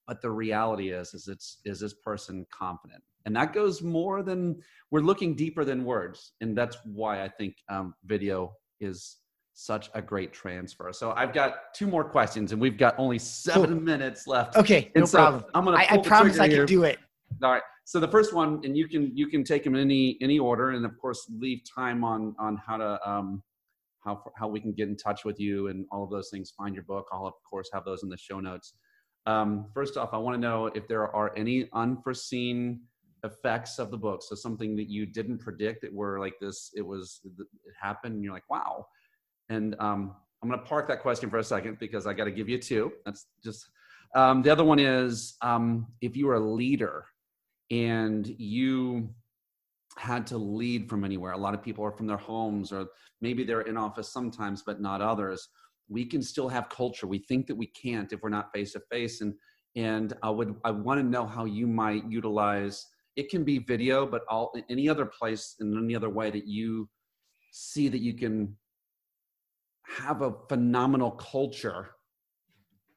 but 0.08 0.22
the 0.22 0.30
reality 0.30 0.90
is 0.90 1.14
is 1.14 1.28
it's 1.28 1.60
is 1.66 1.80
this 1.80 1.94
person 1.94 2.46
confident? 2.52 3.04
And 3.26 3.36
that 3.36 3.54
goes 3.54 3.82
more 3.82 4.22
than 4.22 4.62
we're 4.92 5.00
looking 5.00 5.36
deeper 5.36 5.64
than 5.64 5.86
words. 5.86 6.34
And 6.42 6.58
that's 6.58 6.78
why 6.86 7.24
i 7.24 7.28
think 7.28 7.56
um, 7.70 7.94
video 8.06 8.54
is 8.80 9.18
such 9.54 9.90
a 9.94 10.02
great 10.02 10.34
transfer. 10.34 10.92
So 10.92 11.14
i've 11.16 11.34
got 11.34 11.74
two 11.74 11.88
more 11.88 12.04
questions 12.04 12.52
and 12.52 12.62
we've 12.62 12.78
got 12.78 12.96
only 12.98 13.20
seven 13.20 13.72
cool. 13.72 13.80
minutes 13.80 14.28
left. 14.28 14.58
Okay 14.58 14.92
and 14.96 15.04
no 15.04 15.06
so 15.06 15.18
problem. 15.18 15.46
I'm 15.54 15.66
gonna 15.66 15.78
i, 15.78 15.88
I 15.92 15.98
promise 15.98 16.40
i 16.40 16.50
can 16.50 16.66
do 16.66 16.84
it. 16.84 17.00
All 17.42 17.52
right. 17.52 17.64
So 17.86 18.00
the 18.00 18.08
first 18.08 18.34
one 18.34 18.62
and 18.64 18.78
you 18.78 18.88
can 18.88 19.16
you 19.16 19.28
can 19.28 19.44
take 19.44 19.64
them 19.64 19.76
in 19.76 19.82
any 19.82 20.18
any 20.22 20.40
order 20.40 20.72
and 20.72 20.86
of 20.86 20.98
course 20.98 21.26
leave 21.40 21.62
time 21.64 22.04
on 22.04 22.36
on 22.40 22.58
how 22.66 22.78
to 22.78 23.10
um 23.10 23.44
how 24.04 24.22
how 24.36 24.48
we 24.48 24.60
can 24.60 24.74
get 24.74 24.90
in 24.90 24.98
touch 24.98 25.24
with 25.24 25.40
you 25.40 25.68
and 25.68 25.86
all 25.92 26.04
of 26.04 26.10
those 26.10 26.30
things. 26.30 26.52
Find 26.58 26.76
your 26.76 26.84
book. 26.84 27.08
I'll 27.12 27.26
of 27.26 27.34
course 27.50 27.70
have 27.74 27.86
those 27.86 28.04
in 28.04 28.10
the 28.10 28.18
show 28.18 28.40
notes 28.40 28.74
um, 29.26 29.68
first 29.74 29.98
off, 29.98 30.10
I 30.14 30.18
want 30.18 30.36
to 30.36 30.42
know 30.42 30.68
if 30.68 30.88
there 30.88 31.14
are 31.16 31.36
any 31.38 31.70
unforeseen 31.74 32.82
effects 33.24 33.80
of 33.80 33.90
the 33.90 33.98
book. 33.98 34.22
So 34.22 34.36
something 34.36 34.76
that 34.76 34.90
you 34.90 35.06
didn't 35.06 35.40
predict 35.40 35.82
that 35.82 35.94
were 35.94 36.20
like 36.20 36.34
this, 36.42 36.72
it 36.76 36.82
was, 36.82 37.22
it 37.24 37.48
happened 37.80 38.16
and 38.16 38.24
you're 38.24 38.34
like, 38.34 38.50
wow. 38.50 38.86
And 39.50 39.76
um, 39.80 40.16
I'm 40.42 40.50
going 40.50 40.60
to 40.60 40.66
park 40.66 40.88
that 40.90 41.02
question 41.02 41.30
for 41.30 41.38
a 41.38 41.44
second 41.44 41.80
because 41.80 42.06
I 42.06 42.14
got 42.14 42.26
to 42.26 42.32
give 42.32 42.50
you 42.50 42.58
two. 42.58 42.92
That's 43.06 43.28
just, 43.44 43.66
um, 44.16 44.42
the 44.42 44.50
other 44.50 44.64
one 44.64 44.80
is 44.80 45.36
um, 45.42 45.88
if 46.02 46.18
you 46.18 46.28
were 46.28 46.36
a 46.36 46.40
leader 46.40 47.06
and 47.72 48.28
you 48.38 49.10
had 49.98 50.28
to 50.28 50.38
lead 50.38 50.90
from 50.90 51.06
anywhere, 51.06 51.32
a 51.32 51.38
lot 51.38 51.54
of 51.54 51.64
people 51.64 51.86
are 51.86 51.92
from 51.92 52.08
their 52.08 52.18
homes 52.18 52.74
or 52.74 52.88
maybe 53.22 53.46
they're 53.46 53.62
in 53.62 53.78
office 53.78 54.12
sometimes, 54.12 54.64
but 54.64 54.82
not 54.82 55.02
others 55.02 55.48
we 55.90 56.06
can 56.06 56.22
still 56.22 56.50
have 56.50 56.70
culture. 56.70 57.08
We 57.08 57.20
think 57.20 57.48
that 57.48 57.56
we 57.56 57.68
can't 57.68 58.12
if 58.12 58.22
we're 58.22 58.30
not 58.30 58.54
face 58.54 58.74
to 58.74 58.82
face. 58.92 59.22
And 59.22 59.34
and 59.76 60.14
I 60.22 60.30
would 60.30 60.56
I 60.64 60.72
want 60.72 61.00
to 61.00 61.06
know 61.06 61.26
how 61.26 61.46
you 61.46 61.68
might 61.68 62.10
utilize. 62.10 62.88
It 63.16 63.30
can 63.30 63.44
be 63.44 63.60
video, 63.60 64.06
but 64.06 64.24
all 64.30 64.54
any 64.70 64.90
other 64.90 65.06
place 65.06 65.56
in 65.60 65.78
any 65.78 65.96
other 65.96 66.10
way 66.10 66.32
that 66.32 66.48
you 66.48 66.90
see 67.52 67.88
that 67.88 68.00
you 68.00 68.14
can 68.14 68.56
have 69.86 70.22
a 70.22 70.34
phenomenal 70.50 71.12
culture 71.12 71.92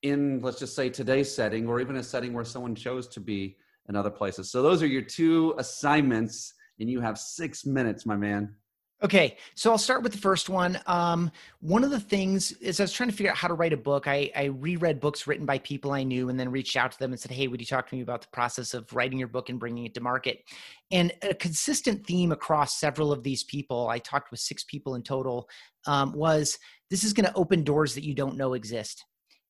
in 0.03 0.41
let's 0.41 0.59
just 0.59 0.77
say 0.77 0.89
today's 0.89 1.35
setting 1.35 1.67
or 1.67 1.81
even 1.81 1.97
a 1.97 2.03
setting 2.03 2.33
where 2.33 2.45
someone 2.45 2.75
chose 2.75 3.09
to 3.09 3.21
be 3.21 3.57
in 3.89 3.97
other 3.97 4.11
places. 4.11 4.51
So 4.51 4.63
those 4.63 4.83
are 4.83 4.87
your 4.87 5.03
two 5.03 5.55
assignments, 5.59 6.55
and 6.81 6.91
you 6.91 7.01
have 7.01 7.19
six 7.19 7.65
minutes, 7.65 8.05
my 8.05 8.17
man. 8.17 8.55
Okay, 9.03 9.37
so 9.55 9.71
I'll 9.71 9.77
start 9.77 10.03
with 10.03 10.13
the 10.13 10.19
first 10.19 10.49
one. 10.49 10.81
Um, 10.87 11.31
one 11.61 11.85
of 11.85 11.91
the 11.91 12.01
things 12.01 12.53
is 12.53 12.81
I 12.81 12.85
was 12.85 12.93
trying 12.93 13.11
to 13.11 13.15
figure 13.15 13.31
out 13.31 13.37
how 13.37 13.47
to 13.47 13.53
write 13.53 13.75
a 13.75 13.77
book. 13.77 14.09
I, 14.09 14.31
I 14.35 14.45
reread 14.45 15.01
books 15.01 15.27
written 15.27 15.45
by 15.45 15.59
people 15.59 15.93
I 15.93 16.03
knew 16.03 16.31
and 16.31 16.41
then 16.41 16.51
reached 16.51 16.79
out 16.79 16.93
to 16.93 16.99
them 16.99 17.13
and 17.13 17.21
said, 17.21 17.31
Hey, 17.31 17.47
would 17.47 17.61
you 17.61 17.67
talk 17.67 17.91
to 17.91 17.95
me 17.95 18.01
about 18.01 18.23
the 18.23 18.29
process 18.29 18.73
of 18.73 18.91
writing 18.95 19.19
your 19.19 19.29
book 19.29 19.51
and 19.51 19.61
bringing 19.61 19.85
it 19.85 19.93
to 19.95 20.01
market? 20.01 20.45
And 20.91 21.13
a 21.21 21.35
consistent 21.35 22.07
theme 22.07 22.33
across 22.33 22.81
several 22.81 23.13
of 23.13 23.23
these 23.23 23.45
people, 23.45 23.87
I 23.89 23.99
talked 23.99 24.31
with 24.31 24.41
six 24.41 24.65
people 24.65 24.95
in 24.95 25.03
total, 25.03 25.47
um, 25.87 26.15
was 26.15 26.59
this 26.89 27.05
is 27.05 27.13
going 27.13 27.27
to 27.27 27.35
open 27.35 27.65
doors 27.65 27.95
that 27.97 28.05
you 28.05 28.15
don't 28.15 28.39
know 28.39 28.55
exist. 28.55 29.05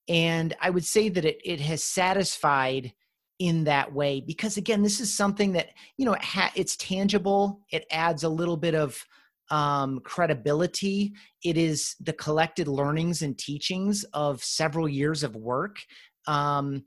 And 0.09 0.57
I 0.61 0.71
would 0.71 0.85
say 0.85 1.09
that 1.09 1.25
it, 1.25 1.41
it 1.45 1.61
has 1.61 1.85
satisfied 1.85 2.93
in 3.39 3.65
that 3.65 3.93
way 3.93 4.19
because 4.19 4.57
again 4.57 4.83
this 4.83 4.99
is 4.99 5.15
something 5.15 5.53
that 5.53 5.69
you 5.99 6.07
know 6.07 6.15
it 6.15 6.25
ha- 6.25 6.51
it's 6.55 6.75
tangible 6.77 7.61
it 7.71 7.85
adds 7.91 8.23
a 8.23 8.29
little 8.31 8.57
bit 8.57 8.75
of 8.75 9.05
um, 9.51 10.01
credibility. 10.01 11.13
It 11.45 11.57
is 11.57 11.95
the 12.01 12.13
collected 12.13 12.69
learnings 12.69 13.23
and 13.23 13.39
teachings 13.39 14.05
of 14.13 14.43
several 14.43 14.89
years 14.89 15.23
of 15.23 15.37
work. 15.37 15.79
Um, 16.27 16.85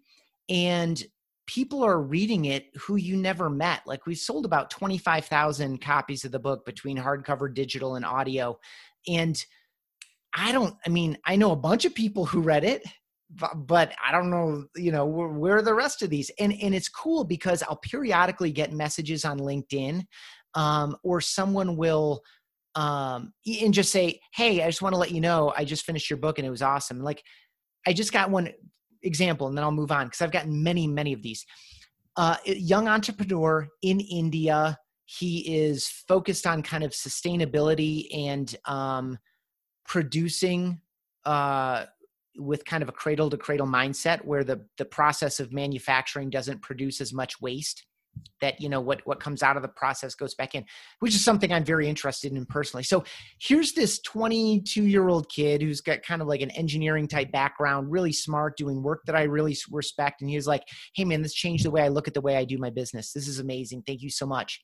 and 0.49 1.01
people 1.47 1.83
are 1.83 2.01
reading 2.01 2.45
it 2.45 2.65
who 2.77 2.95
you 2.95 3.17
never 3.17 3.49
met. 3.49 3.81
Like 3.87 4.05
we've 4.05 4.17
sold 4.17 4.45
about 4.45 4.69
25,000 4.69 5.81
copies 5.81 6.23
of 6.23 6.31
the 6.31 6.39
book 6.39 6.65
between 6.65 6.97
hardcover, 6.97 7.53
digital, 7.53 7.95
and 7.95 8.05
audio. 8.05 8.59
And 9.07 9.43
I 10.33 10.51
don't, 10.51 10.75
I 10.85 10.89
mean, 10.89 11.17
I 11.25 11.35
know 11.35 11.51
a 11.51 11.55
bunch 11.55 11.85
of 11.85 11.95
people 11.95 12.25
who 12.25 12.41
read 12.41 12.63
it, 12.63 12.83
but, 13.55 13.93
I 14.03 14.11
don't 14.11 14.31
know, 14.31 14.65
you 14.75 14.91
know, 14.91 15.05
where, 15.05 15.27
where, 15.27 15.61
the 15.61 15.73
rest 15.73 16.01
of 16.01 16.09
these? 16.09 16.31
And, 16.39 16.53
and 16.61 16.73
it's 16.73 16.89
cool 16.89 17.23
because 17.23 17.63
I'll 17.63 17.77
periodically 17.77 18.51
get 18.51 18.73
messages 18.73 19.23
on 19.23 19.39
LinkedIn 19.39 20.03
um, 20.55 20.95
or 21.03 21.21
someone 21.21 21.77
will 21.77 22.21
um, 22.79 23.33
and 23.61 23.73
just 23.73 23.91
say, 23.91 24.21
"Hey, 24.33 24.63
I 24.63 24.67
just 24.67 24.81
want 24.81 24.93
to 24.93 24.99
let 24.99 25.11
you 25.11 25.19
know 25.19 25.53
I 25.55 25.65
just 25.65 25.85
finished 25.85 26.09
your 26.09 26.17
book 26.17 26.39
and 26.39 26.47
it 26.47 26.49
was 26.49 26.61
awesome." 26.61 27.01
Like, 27.01 27.21
I 27.85 27.91
just 27.91 28.13
got 28.13 28.29
one 28.29 28.49
example, 29.03 29.47
and 29.47 29.57
then 29.57 29.65
I'll 29.65 29.71
move 29.71 29.91
on 29.91 30.07
because 30.07 30.21
I've 30.21 30.31
gotten 30.31 30.63
many, 30.63 30.87
many 30.87 31.11
of 31.11 31.21
these. 31.21 31.45
Uh, 32.15 32.37
young 32.45 32.87
entrepreneur 32.87 33.67
in 33.81 33.99
India. 33.99 34.77
He 35.05 35.39
is 35.57 35.87
focused 36.07 36.45
on 36.47 36.61
kind 36.61 36.83
of 36.83 36.91
sustainability 36.91 38.07
and 38.15 38.55
um, 38.65 39.17
producing 39.85 40.79
uh, 41.25 41.85
with 42.37 42.63
kind 42.63 42.83
of 42.83 42.89
a 42.89 42.93
cradle 42.93 43.29
to 43.31 43.37
cradle 43.37 43.67
mindset, 43.67 44.23
where 44.23 44.45
the 44.45 44.65
the 44.77 44.85
process 44.85 45.41
of 45.41 45.51
manufacturing 45.51 46.29
doesn't 46.29 46.61
produce 46.61 47.01
as 47.01 47.11
much 47.11 47.41
waste 47.41 47.85
that 48.41 48.59
you 48.61 48.69
know 48.69 48.81
what 48.81 49.01
what 49.05 49.19
comes 49.19 49.43
out 49.43 49.55
of 49.55 49.61
the 49.61 49.67
process 49.67 50.15
goes 50.15 50.33
back 50.35 50.55
in 50.55 50.65
which 50.99 51.13
is 51.13 51.23
something 51.23 51.51
i'm 51.51 51.63
very 51.63 51.87
interested 51.87 52.31
in 52.31 52.45
personally. 52.45 52.83
So 52.83 53.03
here's 53.39 53.73
this 53.73 53.99
22 54.01 54.83
year 54.83 55.07
old 55.07 55.29
kid 55.29 55.61
who's 55.61 55.81
got 55.81 56.03
kind 56.03 56.21
of 56.21 56.27
like 56.27 56.41
an 56.41 56.51
engineering 56.51 57.07
type 57.07 57.31
background 57.31 57.91
really 57.91 58.13
smart 58.13 58.57
doing 58.57 58.81
work 58.81 59.01
that 59.05 59.15
i 59.15 59.23
really 59.23 59.57
respect. 59.71 60.21
And 60.21 60.29
he's 60.29 60.47
like 60.47 60.63
hey 60.95 61.05
man 61.05 61.21
this 61.21 61.33
changed 61.33 61.65
the 61.65 61.71
way 61.71 61.81
i 61.81 61.87
look 61.87 62.07
at 62.07 62.13
the 62.13 62.21
way 62.21 62.35
i 62.35 62.45
do 62.45 62.57
my 62.57 62.69
business. 62.69 63.13
This 63.13 63.27
is 63.27 63.39
amazing. 63.39 63.83
Thank 63.85 64.01
you 64.01 64.09
so 64.09 64.25
much. 64.25 64.63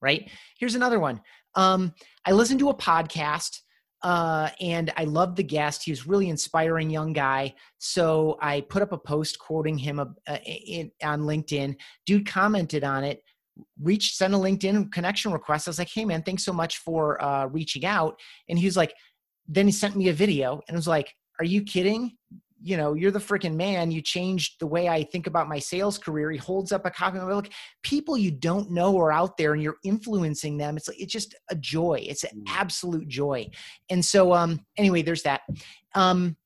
Right? 0.00 0.30
Here's 0.58 0.74
another 0.74 1.00
one. 1.00 1.20
Um, 1.54 1.94
i 2.26 2.32
listened 2.32 2.60
to 2.60 2.68
a 2.68 2.74
podcast 2.74 3.60
uh, 4.04 4.50
and 4.60 4.92
I 4.98 5.04
loved 5.04 5.36
the 5.36 5.42
guest. 5.42 5.82
He 5.82 5.90
was 5.90 6.06
really 6.06 6.28
inspiring 6.28 6.90
young 6.90 7.14
guy. 7.14 7.54
So 7.78 8.38
I 8.40 8.60
put 8.60 8.82
up 8.82 8.92
a 8.92 8.98
post 8.98 9.38
quoting 9.38 9.78
him 9.78 9.98
uh, 9.98 10.38
in, 10.44 10.92
on 11.02 11.22
LinkedIn. 11.22 11.74
Dude 12.04 12.26
commented 12.26 12.84
on 12.84 13.02
it, 13.02 13.22
reached, 13.80 14.16
sent 14.16 14.34
a 14.34 14.36
LinkedIn 14.36 14.92
connection 14.92 15.32
request. 15.32 15.66
I 15.66 15.70
was 15.70 15.78
like, 15.78 15.88
hey 15.92 16.04
man, 16.04 16.22
thanks 16.22 16.44
so 16.44 16.52
much 16.52 16.78
for 16.78 17.22
uh, 17.24 17.46
reaching 17.46 17.86
out. 17.86 18.20
And 18.50 18.58
he 18.58 18.66
was 18.66 18.76
like, 18.76 18.94
then 19.48 19.66
he 19.66 19.72
sent 19.72 19.96
me 19.96 20.10
a 20.10 20.12
video 20.12 20.60
and 20.68 20.76
was 20.76 20.86
like, 20.86 21.14
are 21.38 21.46
you 21.46 21.62
kidding? 21.62 22.12
You 22.64 22.78
know, 22.78 22.94
you're 22.94 23.10
the 23.10 23.18
freaking 23.18 23.56
man. 23.56 23.90
You 23.90 24.00
changed 24.00 24.58
the 24.58 24.66
way 24.66 24.88
I 24.88 25.04
think 25.04 25.26
about 25.26 25.50
my 25.50 25.58
sales 25.58 25.98
career. 25.98 26.30
He 26.30 26.38
holds 26.38 26.72
up 26.72 26.86
a 26.86 26.90
copy. 26.90 27.18
of 27.18 27.24
my 27.24 27.30
book. 27.30 27.50
people 27.82 28.16
you 28.16 28.30
don't 28.30 28.70
know 28.70 28.98
are 28.98 29.12
out 29.12 29.36
there, 29.36 29.52
and 29.52 29.62
you're 29.62 29.76
influencing 29.84 30.56
them. 30.56 30.78
It's 30.78 30.88
like 30.88 30.98
it's 30.98 31.12
just 31.12 31.34
a 31.50 31.56
joy. 31.56 31.98
It's 32.00 32.24
an 32.24 32.38
mm. 32.38 32.42
absolute 32.48 33.06
joy. 33.06 33.50
And 33.90 34.02
so, 34.02 34.32
um, 34.32 34.64
anyway, 34.78 35.02
there's 35.02 35.24
that. 35.24 35.42
Um, 35.94 36.38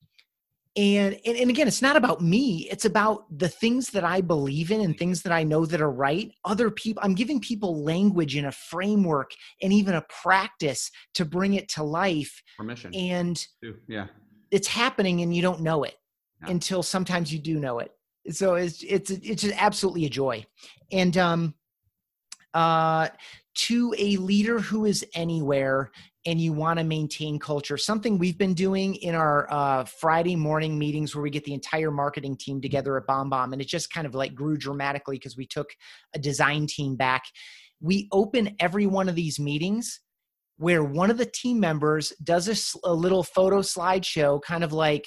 and, 0.75 1.17
and 1.25 1.37
and 1.37 1.51
again, 1.51 1.69
it's 1.69 1.83
not 1.83 1.95
about 1.95 2.21
me. 2.21 2.69
It's 2.69 2.85
about 2.85 3.25
the 3.39 3.49
things 3.49 3.91
that 3.91 4.03
I 4.03 4.21
believe 4.21 4.73
in 4.73 4.81
and 4.81 4.99
things 4.99 5.23
that 5.23 5.33
I 5.33 5.45
know 5.45 5.67
that 5.67 5.81
are 5.81 5.91
right. 5.91 6.33
Other 6.45 6.69
people, 6.69 7.01
I'm 7.05 7.15
giving 7.15 7.41
people 7.41 7.85
language 7.85 8.35
and 8.35 8.49
a 8.49 8.53
framework 8.53 9.31
and 9.63 9.73
even 9.73 9.95
a 9.95 10.05
practice 10.23 10.91
to 11.15 11.25
bring 11.25 11.55
it 11.55 11.69
to 11.71 11.85
life. 11.85 12.43
Permission. 12.59 12.93
And 12.93 13.47
yeah 13.87 14.09
it's 14.51 14.69
happening 14.69 15.21
and 15.21 15.35
you 15.35 15.43
don't 15.43 15.61
know 15.61 15.85
it 15.85 15.95
yeah. 16.43 16.51
until 16.51 16.83
sometimes 16.83 17.33
you 17.33 17.39
do 17.39 17.59
know 17.59 17.79
it. 17.79 17.93
So 18.31 18.55
it's 18.55 18.83
it's 18.83 19.11
it's 19.11 19.45
absolutely 19.53 20.07
a 20.07 20.11
joy. 20.11 20.45
And 20.93 21.17
um 21.17 21.55
uh 22.55 23.09
to 23.55 23.95
a 23.99 24.17
leader 24.19 24.61
who 24.61 24.85
is 24.85 25.05
anywhere 25.15 25.91
and 26.27 26.41
you 26.41 26.53
want 26.53 26.79
to 26.79 26.85
maintain 26.85 27.39
culture 27.39 27.77
something 27.77 28.19
we've 28.19 28.39
been 28.39 28.55
doing 28.55 28.95
in 28.97 29.15
our 29.15 29.53
uh, 29.53 29.85
friday 29.85 30.37
morning 30.37 30.79
meetings 30.79 31.15
where 31.15 31.23
we 31.23 31.31
get 31.31 31.45
the 31.45 31.55
entire 31.55 31.91
marketing 31.91 32.37
team 32.37 32.61
together 32.61 32.97
at 32.97 33.07
BombBomb 33.07 33.53
and 33.53 33.61
it 33.61 33.67
just 33.67 33.93
kind 33.93 34.07
of 34.07 34.15
like 34.15 34.35
grew 34.35 34.57
dramatically 34.57 35.17
because 35.17 35.37
we 35.37 35.47
took 35.47 35.71
a 36.15 36.19
design 36.19 36.67
team 36.67 36.97
back 36.97 37.25
we 37.81 38.09
open 38.13 38.55
every 38.61 38.87
one 38.87 39.09
of 39.09 39.15
these 39.15 39.41
meetings 39.41 40.01
where 40.57 40.83
one 40.83 41.11
of 41.11 41.19
the 41.19 41.27
team 41.27 41.59
members 41.59 42.13
does 42.23 42.49
a, 42.49 42.89
a 42.89 42.93
little 42.93 43.23
photo 43.23 43.61
slideshow 43.61 44.41
kind 44.43 44.65
of 44.65 44.73
like 44.73 45.07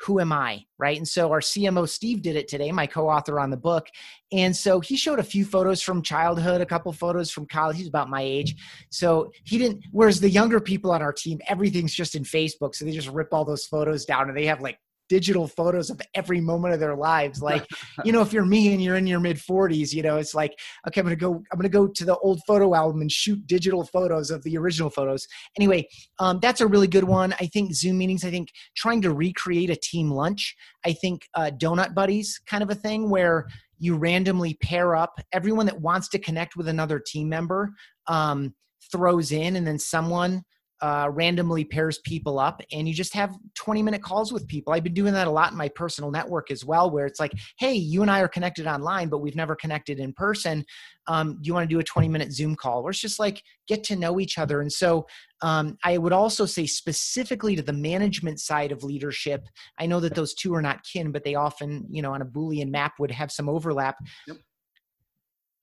who 0.00 0.18
am 0.18 0.32
I? 0.32 0.64
Right. 0.78 0.96
And 0.96 1.06
so 1.06 1.30
our 1.30 1.40
CMO 1.40 1.86
Steve 1.88 2.22
did 2.22 2.34
it 2.34 2.48
today, 2.48 2.72
my 2.72 2.86
co 2.86 3.08
author 3.08 3.38
on 3.38 3.50
the 3.50 3.56
book. 3.56 3.86
And 4.32 4.56
so 4.56 4.80
he 4.80 4.96
showed 4.96 5.18
a 5.18 5.24
few 5.24 5.44
photos 5.44 5.82
from 5.82 6.02
childhood, 6.02 6.62
a 6.62 6.66
couple 6.66 6.92
photos 6.92 7.30
from 7.30 7.46
college. 7.46 7.76
He's 7.76 7.88
about 7.88 8.08
my 8.08 8.22
age. 8.22 8.56
So 8.90 9.30
he 9.44 9.58
didn't, 9.58 9.84
whereas 9.92 10.18
the 10.18 10.30
younger 10.30 10.58
people 10.58 10.90
on 10.90 11.02
our 11.02 11.12
team, 11.12 11.40
everything's 11.48 11.94
just 11.94 12.14
in 12.14 12.22
Facebook. 12.22 12.74
So 12.74 12.84
they 12.84 12.92
just 12.92 13.08
rip 13.08 13.28
all 13.32 13.44
those 13.44 13.66
photos 13.66 14.06
down 14.06 14.28
and 14.28 14.36
they 14.36 14.46
have 14.46 14.60
like 14.60 14.78
digital 15.10 15.48
photos 15.48 15.90
of 15.90 16.00
every 16.14 16.40
moment 16.40 16.72
of 16.72 16.78
their 16.78 16.94
lives. 16.94 17.42
Like, 17.42 17.66
you 18.04 18.12
know, 18.12 18.22
if 18.22 18.32
you're 18.32 18.46
me 18.46 18.72
and 18.72 18.82
you're 18.82 18.96
in 18.96 19.08
your 19.08 19.18
mid 19.20 19.36
40s, 19.36 19.92
you 19.92 20.02
know, 20.02 20.16
it's 20.16 20.34
like, 20.34 20.56
okay, 20.86 21.00
I'm 21.00 21.06
gonna 21.06 21.16
go, 21.16 21.42
I'm 21.52 21.58
gonna 21.58 21.68
go 21.68 21.88
to 21.88 22.04
the 22.04 22.16
old 22.18 22.40
photo 22.46 22.74
album 22.74 23.02
and 23.02 23.10
shoot 23.10 23.44
digital 23.46 23.84
photos 23.84 24.30
of 24.30 24.42
the 24.44 24.56
original 24.56 24.88
photos. 24.88 25.26
Anyway, 25.58 25.86
um, 26.20 26.38
that's 26.40 26.60
a 26.60 26.66
really 26.66 26.86
good 26.86 27.04
one. 27.04 27.34
I 27.40 27.46
think 27.46 27.74
Zoom 27.74 27.98
meetings. 27.98 28.24
I 28.24 28.30
think 28.30 28.48
trying 28.76 29.02
to 29.02 29.12
recreate 29.12 29.68
a 29.68 29.76
team 29.76 30.10
lunch. 30.10 30.54
I 30.86 30.92
think 30.92 31.26
uh, 31.34 31.50
donut 31.54 31.92
buddies 31.92 32.40
kind 32.46 32.62
of 32.62 32.70
a 32.70 32.74
thing 32.74 33.10
where 33.10 33.48
you 33.80 33.96
randomly 33.96 34.54
pair 34.62 34.94
up 34.94 35.18
everyone 35.32 35.66
that 35.66 35.80
wants 35.80 36.08
to 36.10 36.18
connect 36.18 36.54
with 36.54 36.68
another 36.68 37.00
team 37.04 37.28
member 37.28 37.72
um, 38.06 38.54
throws 38.92 39.32
in, 39.32 39.56
and 39.56 39.66
then 39.66 39.78
someone 39.78 40.44
uh, 40.82 41.08
randomly 41.12 41.64
pairs 41.64 41.98
people 41.98 42.38
up 42.38 42.62
and 42.72 42.88
you 42.88 42.94
just 42.94 43.14
have 43.14 43.36
20 43.54 43.82
minute 43.82 44.02
calls 44.02 44.32
with 44.32 44.46
people. 44.48 44.72
I've 44.72 44.84
been 44.84 44.94
doing 44.94 45.12
that 45.12 45.26
a 45.26 45.30
lot 45.30 45.52
in 45.52 45.58
my 45.58 45.68
personal 45.68 46.10
network 46.10 46.50
as 46.50 46.64
well, 46.64 46.90
where 46.90 47.06
it's 47.06 47.20
like, 47.20 47.32
hey, 47.58 47.74
you 47.74 48.02
and 48.02 48.10
I 48.10 48.20
are 48.20 48.28
connected 48.28 48.66
online, 48.66 49.08
but 49.08 49.18
we've 49.18 49.36
never 49.36 49.54
connected 49.54 49.98
in 49.98 50.12
person. 50.12 50.64
Um, 51.06 51.38
do 51.40 51.48
you 51.48 51.54
want 51.54 51.68
to 51.68 51.74
do 51.74 51.80
a 51.80 51.84
20 51.84 52.08
minute 52.08 52.32
Zoom 52.32 52.56
call? 52.56 52.82
Where 52.82 52.90
it's 52.90 53.00
just 53.00 53.18
like 53.18 53.42
get 53.68 53.84
to 53.84 53.96
know 53.96 54.20
each 54.20 54.38
other. 54.38 54.60
And 54.60 54.72
so 54.72 55.06
um, 55.42 55.76
I 55.84 55.98
would 55.98 56.12
also 56.12 56.46
say 56.46 56.66
specifically 56.66 57.56
to 57.56 57.62
the 57.62 57.72
management 57.72 58.40
side 58.40 58.72
of 58.72 58.82
leadership, 58.82 59.48
I 59.78 59.86
know 59.86 60.00
that 60.00 60.14
those 60.14 60.34
two 60.34 60.54
are 60.54 60.62
not 60.62 60.84
kin, 60.90 61.12
but 61.12 61.24
they 61.24 61.34
often, 61.34 61.86
you 61.90 62.02
know, 62.02 62.14
on 62.14 62.22
a 62.22 62.26
Boolean 62.26 62.70
map 62.70 62.94
would 62.98 63.10
have 63.10 63.30
some 63.30 63.48
overlap. 63.48 63.96
Yep 64.26 64.38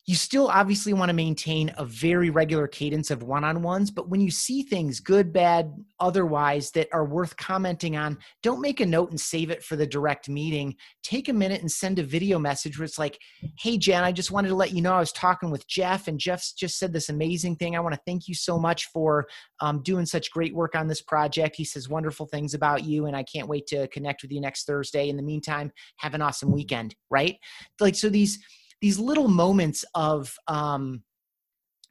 you 0.07 0.15
still 0.15 0.47
obviously 0.47 0.93
want 0.93 1.09
to 1.09 1.13
maintain 1.13 1.69
a 1.77 1.83
very 1.83 2.29
regular 2.29 2.65
cadence 2.65 3.11
of 3.11 3.23
one-on-ones 3.23 3.91
but 3.91 4.09
when 4.09 4.21
you 4.21 4.31
see 4.31 4.63
things 4.63 4.99
good 5.01 5.33
bad 5.33 5.73
otherwise 5.99 6.71
that 6.71 6.87
are 6.93 7.05
worth 7.05 7.35
commenting 7.35 7.97
on 7.97 8.17
don't 8.41 8.61
make 8.61 8.79
a 8.79 8.85
note 8.85 9.09
and 9.09 9.19
save 9.19 9.49
it 9.49 9.63
for 9.63 9.75
the 9.75 9.85
direct 9.85 10.29
meeting. 10.29 10.75
Take 11.03 11.27
a 11.27 11.33
minute 11.33 11.61
and 11.61 11.71
send 11.71 11.99
a 11.99 12.03
video 12.03 12.39
message 12.39 12.79
where 12.79 12.85
it's 12.85 12.97
like 12.97 13.19
hey 13.59 13.77
jen 13.77 14.03
i 14.03 14.11
just 14.11 14.31
wanted 14.31 14.47
to 14.47 14.55
let 14.55 14.73
you 14.73 14.81
know 14.81 14.93
i 14.93 14.99
was 14.99 15.11
talking 15.11 15.51
with 15.51 15.67
jeff 15.67 16.07
and 16.07 16.19
jeff 16.19 16.43
just 16.57 16.79
said 16.79 16.93
this 16.93 17.09
amazing 17.09 17.55
thing. 17.55 17.75
I 17.75 17.79
want 17.79 17.93
to 17.93 18.01
thank 18.05 18.27
you 18.27 18.33
so 18.33 18.57
much 18.57 18.85
for 18.85 19.27
um, 19.59 19.81
doing 19.83 20.05
such 20.05 20.31
great 20.31 20.55
work 20.55 20.75
on 20.75 20.87
this 20.87 21.01
project. 21.01 21.55
He 21.55 21.65
says 21.65 21.89
wonderful 21.89 22.25
things 22.27 22.53
about 22.53 22.85
you 22.85 23.05
and 23.07 23.15
i 23.15 23.23
can't 23.23 23.47
wait 23.47 23.67
to 23.67 23.87
connect 23.89 24.21
with 24.21 24.31
you 24.31 24.39
next 24.39 24.65
thursday. 24.65 25.09
In 25.09 25.17
the 25.17 25.23
meantime 25.23 25.71
have 25.97 26.13
an 26.13 26.21
awesome 26.21 26.51
weekend 26.51 26.95
right? 27.09 27.37
Like 27.79 27.95
so 27.95 28.09
these 28.09 28.39
these 28.81 28.99
little 28.99 29.27
moments 29.27 29.85
of 29.95 30.35
um, 30.47 31.03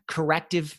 corrective 0.07 0.78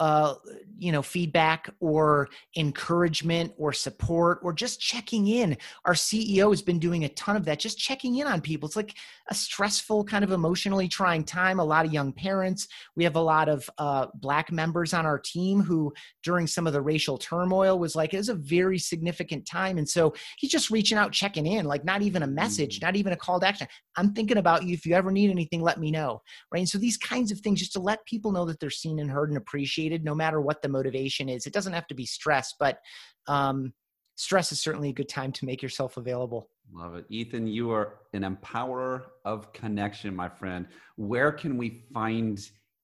uh, 0.00 0.34
you 0.76 0.90
know 0.90 1.02
feedback 1.02 1.70
or 1.80 2.28
encouragement 2.56 3.52
or 3.56 3.72
support 3.72 4.40
or 4.42 4.52
just 4.52 4.80
checking 4.80 5.28
in. 5.28 5.56
Our 5.84 5.94
ceo 5.94 6.50
has 6.50 6.62
been 6.62 6.78
doing 6.78 7.04
a 7.04 7.08
ton 7.10 7.36
of 7.36 7.44
that 7.44 7.60
just 7.60 7.78
checking 7.78 8.16
in 8.16 8.26
on 8.26 8.40
people. 8.40 8.66
It's 8.66 8.76
like 8.76 8.94
a 9.30 9.34
stressful 9.34 10.04
kind 10.04 10.24
of 10.24 10.32
emotionally 10.32 10.88
trying 10.88 11.24
time. 11.24 11.60
A 11.60 11.64
lot 11.64 11.86
of 11.86 11.92
young 11.92 12.12
parents. 12.12 12.66
We 12.96 13.04
have 13.04 13.16
a 13.16 13.20
lot 13.20 13.48
of 13.48 13.68
uh, 13.78 14.06
black 14.14 14.50
members 14.50 14.92
on 14.92 15.06
our 15.06 15.18
team 15.18 15.60
who 15.60 15.92
during 16.22 16.46
some 16.46 16.66
of 16.66 16.72
the 16.72 16.82
racial 16.82 17.16
turmoil 17.16 17.78
was 17.78 17.94
like 17.94 18.14
it 18.14 18.18
was 18.18 18.28
a 18.28 18.34
very 18.34 18.78
significant 18.78 19.46
time. 19.46 19.78
And 19.78 19.88
so 19.88 20.14
he's 20.38 20.50
just 20.50 20.70
reaching 20.70 20.98
out 20.98 21.12
checking 21.12 21.46
in 21.46 21.66
like 21.66 21.84
not 21.84 22.02
even 22.02 22.24
a 22.24 22.26
message 22.26 22.76
mm-hmm. 22.76 22.86
not 22.86 22.96
even 22.96 23.12
a 23.12 23.16
call 23.16 23.38
to 23.40 23.46
action. 23.46 23.68
I'm 23.96 24.12
thinking 24.12 24.38
about 24.38 24.64
you. 24.64 24.74
If 24.74 24.84
you 24.86 24.94
ever 24.94 25.12
need 25.12 25.30
anything 25.30 25.62
let 25.62 25.78
me 25.78 25.92
know. 25.92 26.20
Right? 26.50 26.58
And 26.58 26.68
so 26.68 26.78
these 26.78 26.96
kinds 26.96 27.30
of 27.30 27.38
things 27.40 27.60
just 27.60 27.72
to 27.74 27.80
let 27.80 28.04
people 28.06 28.32
know 28.32 28.44
that 28.46 28.58
they're 28.58 28.70
seen 28.70 28.98
and 28.98 29.10
heard 29.10 29.28
and 29.28 29.38
appreciated 29.38 29.83
no 29.90 30.14
matter 30.14 30.40
what 30.40 30.62
the 30.62 30.68
motivation 30.68 31.28
is. 31.28 31.46
It 31.46 31.52
doesn't 31.52 31.72
have 31.72 31.86
to 31.88 31.94
be 31.94 32.06
stress, 32.06 32.54
but 32.58 32.78
um, 33.26 33.72
stress 34.16 34.52
is 34.52 34.60
certainly 34.60 34.90
a 34.90 34.92
good 34.92 35.08
time 35.08 35.32
to 35.32 35.44
make 35.44 35.62
yourself 35.62 35.96
available. 35.96 36.48
Love 36.72 36.94
it. 36.94 37.04
Ethan, 37.10 37.46
you 37.46 37.70
are 37.70 38.00
an 38.14 38.22
empowerer 38.22 39.02
of 39.24 39.52
connection, 39.52 40.14
my 40.14 40.28
friend. 40.28 40.66
Where 40.96 41.30
can 41.30 41.56
we 41.56 41.84
find 41.92 42.38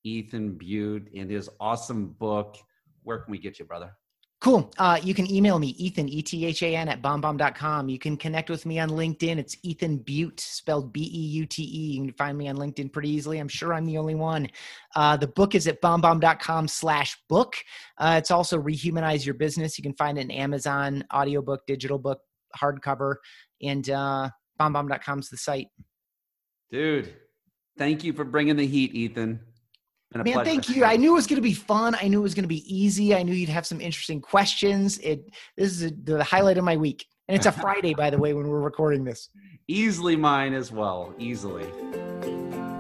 Ethan 0.05 0.59
Beute 0.59 1.13
in 1.13 1.29
his 1.29 1.49
awesome 1.61 2.09
book? 2.19 2.57
Where 3.03 3.19
can 3.19 3.31
we 3.33 3.39
get 3.39 3.59
you, 3.59 3.65
brother? 3.65 3.93
Cool. 4.41 4.73
Uh, 4.79 4.99
you 5.03 5.13
can 5.13 5.31
email 5.31 5.59
me, 5.59 5.69
Ethan, 5.77 6.09
E 6.09 6.23
T 6.23 6.47
H 6.47 6.63
A 6.63 6.75
N, 6.75 6.89
at 6.89 7.03
bombbomb.com. 7.03 7.91
You 7.91 7.99
can 7.99 8.17
connect 8.17 8.49
with 8.49 8.65
me 8.65 8.79
on 8.79 8.89
LinkedIn. 8.89 9.37
It's 9.37 9.55
Ethan 9.63 9.99
Beute, 9.99 10.41
spelled 10.41 10.95
B 10.95 11.03
E 11.03 11.21
U 11.27 11.45
T 11.45 11.63
E. 11.63 11.93
You 11.93 12.05
can 12.07 12.15
find 12.15 12.39
me 12.39 12.49
on 12.49 12.57
LinkedIn 12.57 12.91
pretty 12.91 13.11
easily. 13.11 13.39
I'm 13.39 13.49
sure 13.49 13.75
I'm 13.75 13.85
the 13.85 13.99
only 13.99 14.15
one. 14.15 14.49
Uh, 14.97 15.19
the 15.19 15.27
book 15.27 15.55
is 15.55 15.69
at 15.69 15.83
bombbomb.com 15.83 16.69
slash 16.69 17.19
book. 17.29 17.55
Uh, 17.99 18.15
it's 18.17 18.31
also 18.31 18.59
Rehumanize 18.59 19.27
Your 19.27 19.35
Business. 19.35 19.77
You 19.77 19.83
can 19.83 19.95
find 19.95 20.17
it 20.17 20.23
in 20.23 20.31
Amazon, 20.31 21.05
audiobook, 21.13 21.67
digital 21.67 21.99
book, 21.99 22.21
hardcover, 22.59 23.17
and 23.61 23.91
uh, 23.91 24.31
bombbomb.com 24.59 25.19
is 25.19 25.29
the 25.29 25.37
site. 25.37 25.69
Dude, 26.71 27.13
thank 27.77 28.05
you 28.05 28.15
for 28.15 28.25
bringing 28.25 28.57
the 28.57 28.67
heat, 28.67 28.95
Ethan. 28.95 29.41
Man, 30.15 30.25
pleasure. 30.25 30.45
thank 30.45 30.69
you. 30.69 30.85
I 30.85 30.97
knew 30.97 31.13
it 31.13 31.15
was 31.15 31.29
going 31.29 31.37
to 31.37 31.43
be 31.43 31.55
fun. 31.55 31.95
I 32.01 32.09
knew 32.09 32.19
it 32.19 32.23
was 32.23 32.35
going 32.35 32.43
to 32.45 32.49
be 32.49 32.65
easy. 32.67 33.15
I 33.15 33.23
knew 33.23 33.33
you'd 33.33 33.49
have 33.49 33.67
some 33.67 33.81
interesting 33.81 34.21
questions. 34.21 34.99
It 34.99 35.33
this 35.57 35.71
is 35.71 35.83
a, 35.85 35.91
the 35.91 36.25
highlight 36.25 36.59
of 36.59 36.65
my 36.65 36.77
week, 36.77 37.07
and 37.29 37.37
it's 37.37 37.47
a 37.47 37.53
Friday, 37.61 37.95
by 37.95 38.11
the 38.11 38.19
way, 38.19 38.35
when 38.35 38.49
we're 38.49 38.61
recording 38.61 39.05
this. 39.05 39.29
Easily 39.69 40.17
mine 40.17 40.53
as 40.53 40.73
well. 40.73 41.15
Easily. 41.19 41.67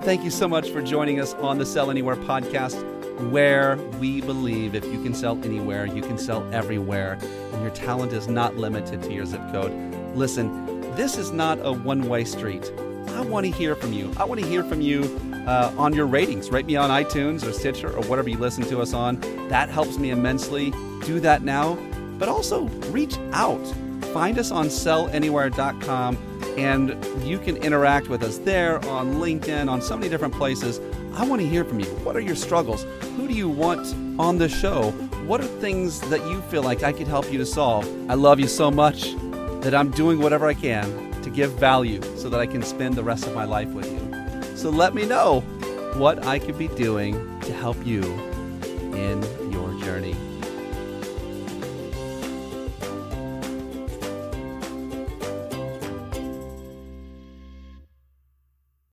Thank 0.02 0.24
you 0.24 0.30
so 0.30 0.48
much 0.48 0.70
for 0.70 0.82
joining 0.82 1.20
us 1.20 1.34
on 1.34 1.58
the 1.58 1.66
Sell 1.66 1.90
Anywhere 1.90 2.16
podcast, 2.16 2.82
where 3.30 3.76
we 4.00 4.20
believe 4.22 4.74
if 4.74 4.84
you 4.86 5.00
can 5.02 5.14
sell 5.14 5.38
anywhere, 5.44 5.86
you 5.86 6.02
can 6.02 6.18
sell 6.18 6.42
everywhere, 6.52 7.16
and 7.52 7.62
your 7.62 7.70
talent 7.70 8.12
is 8.12 8.26
not 8.26 8.56
limited 8.56 9.02
to 9.02 9.12
your 9.12 9.24
zip 9.24 9.42
code. 9.52 9.72
Listen, 10.16 10.80
this 10.96 11.16
is 11.16 11.30
not 11.30 11.58
a 11.62 11.72
one-way 11.72 12.24
street. 12.24 12.72
I 13.09 13.22
want 13.22 13.46
to 13.46 13.53
hear 13.53 13.74
from 13.74 13.92
you. 13.92 14.12
I 14.16 14.24
want 14.24 14.40
to 14.40 14.46
hear 14.46 14.64
from 14.64 14.80
you 14.80 15.03
uh, 15.46 15.72
on 15.76 15.92
your 15.92 16.07
ratings. 16.07 16.51
Rate 16.51 16.66
me 16.66 16.76
on 16.76 16.90
iTunes 16.90 17.46
or 17.46 17.53
Stitcher 17.53 17.90
or 17.90 18.03
whatever 18.07 18.28
you 18.28 18.38
listen 18.38 18.64
to 18.64 18.80
us 18.80 18.92
on. 18.92 19.20
That 19.48 19.68
helps 19.68 19.98
me 19.98 20.11
immensely. 20.11 20.70
Do 21.05 21.20
that 21.20 21.42
now. 21.42 21.74
But 22.18 22.28
also 22.28 22.64
reach 22.92 23.18
out. 23.32 23.64
Find 24.12 24.38
us 24.38 24.51
on 24.51 24.66
sellanywhere.com 24.66 26.18
and 26.59 27.24
you 27.24 27.38
can 27.38 27.57
interact 27.59 28.09
with 28.09 28.22
us 28.22 28.38
there 28.38 28.84
on 28.86 29.14
LinkedIn, 29.16 29.70
on 29.70 29.80
so 29.80 29.96
many 29.96 30.09
different 30.09 30.34
places. 30.34 30.80
I 31.14 31.24
want 31.24 31.40
to 31.42 31.48
hear 31.48 31.64
from 31.64 31.80
you. 31.80 31.86
What 32.05 32.16
are 32.16 32.20
your 32.20 32.36
struggles? 32.36 32.84
Who 33.16 33.28
do 33.28 33.34
you 33.34 33.48
want 33.48 33.94
on 34.18 34.38
the 34.38 34.48
show? 34.48 34.90
What 35.26 35.40
are 35.40 35.46
things 35.46 36.01
that 36.09 36.20
you 36.28 36.40
feel 36.42 36.62
like 36.62 36.82
I 36.82 36.92
could 36.92 37.07
help 37.07 37.30
you 37.32 37.38
to 37.38 37.46
solve? 37.46 37.84
I 38.11 38.14
love 38.14 38.40
you 38.40 38.48
so 38.48 38.70
much 38.70 39.14
that 39.62 39.74
I'm 39.74 39.90
doing 39.90 40.20
whatever 40.20 40.46
I 40.46 40.55
can 40.55 41.09
give 41.30 41.52
value 41.52 42.00
so 42.16 42.28
that 42.28 42.40
I 42.40 42.46
can 42.46 42.62
spend 42.62 42.94
the 42.94 43.02
rest 43.02 43.26
of 43.26 43.34
my 43.34 43.44
life 43.44 43.68
with 43.68 43.90
you. 43.90 44.56
So 44.56 44.70
let 44.70 44.94
me 44.94 45.06
know 45.06 45.40
what 45.94 46.24
I 46.26 46.38
could 46.38 46.58
be 46.58 46.68
doing 46.68 47.40
to 47.40 47.52
help 47.52 47.84
you 47.86 48.02
in 48.94 49.49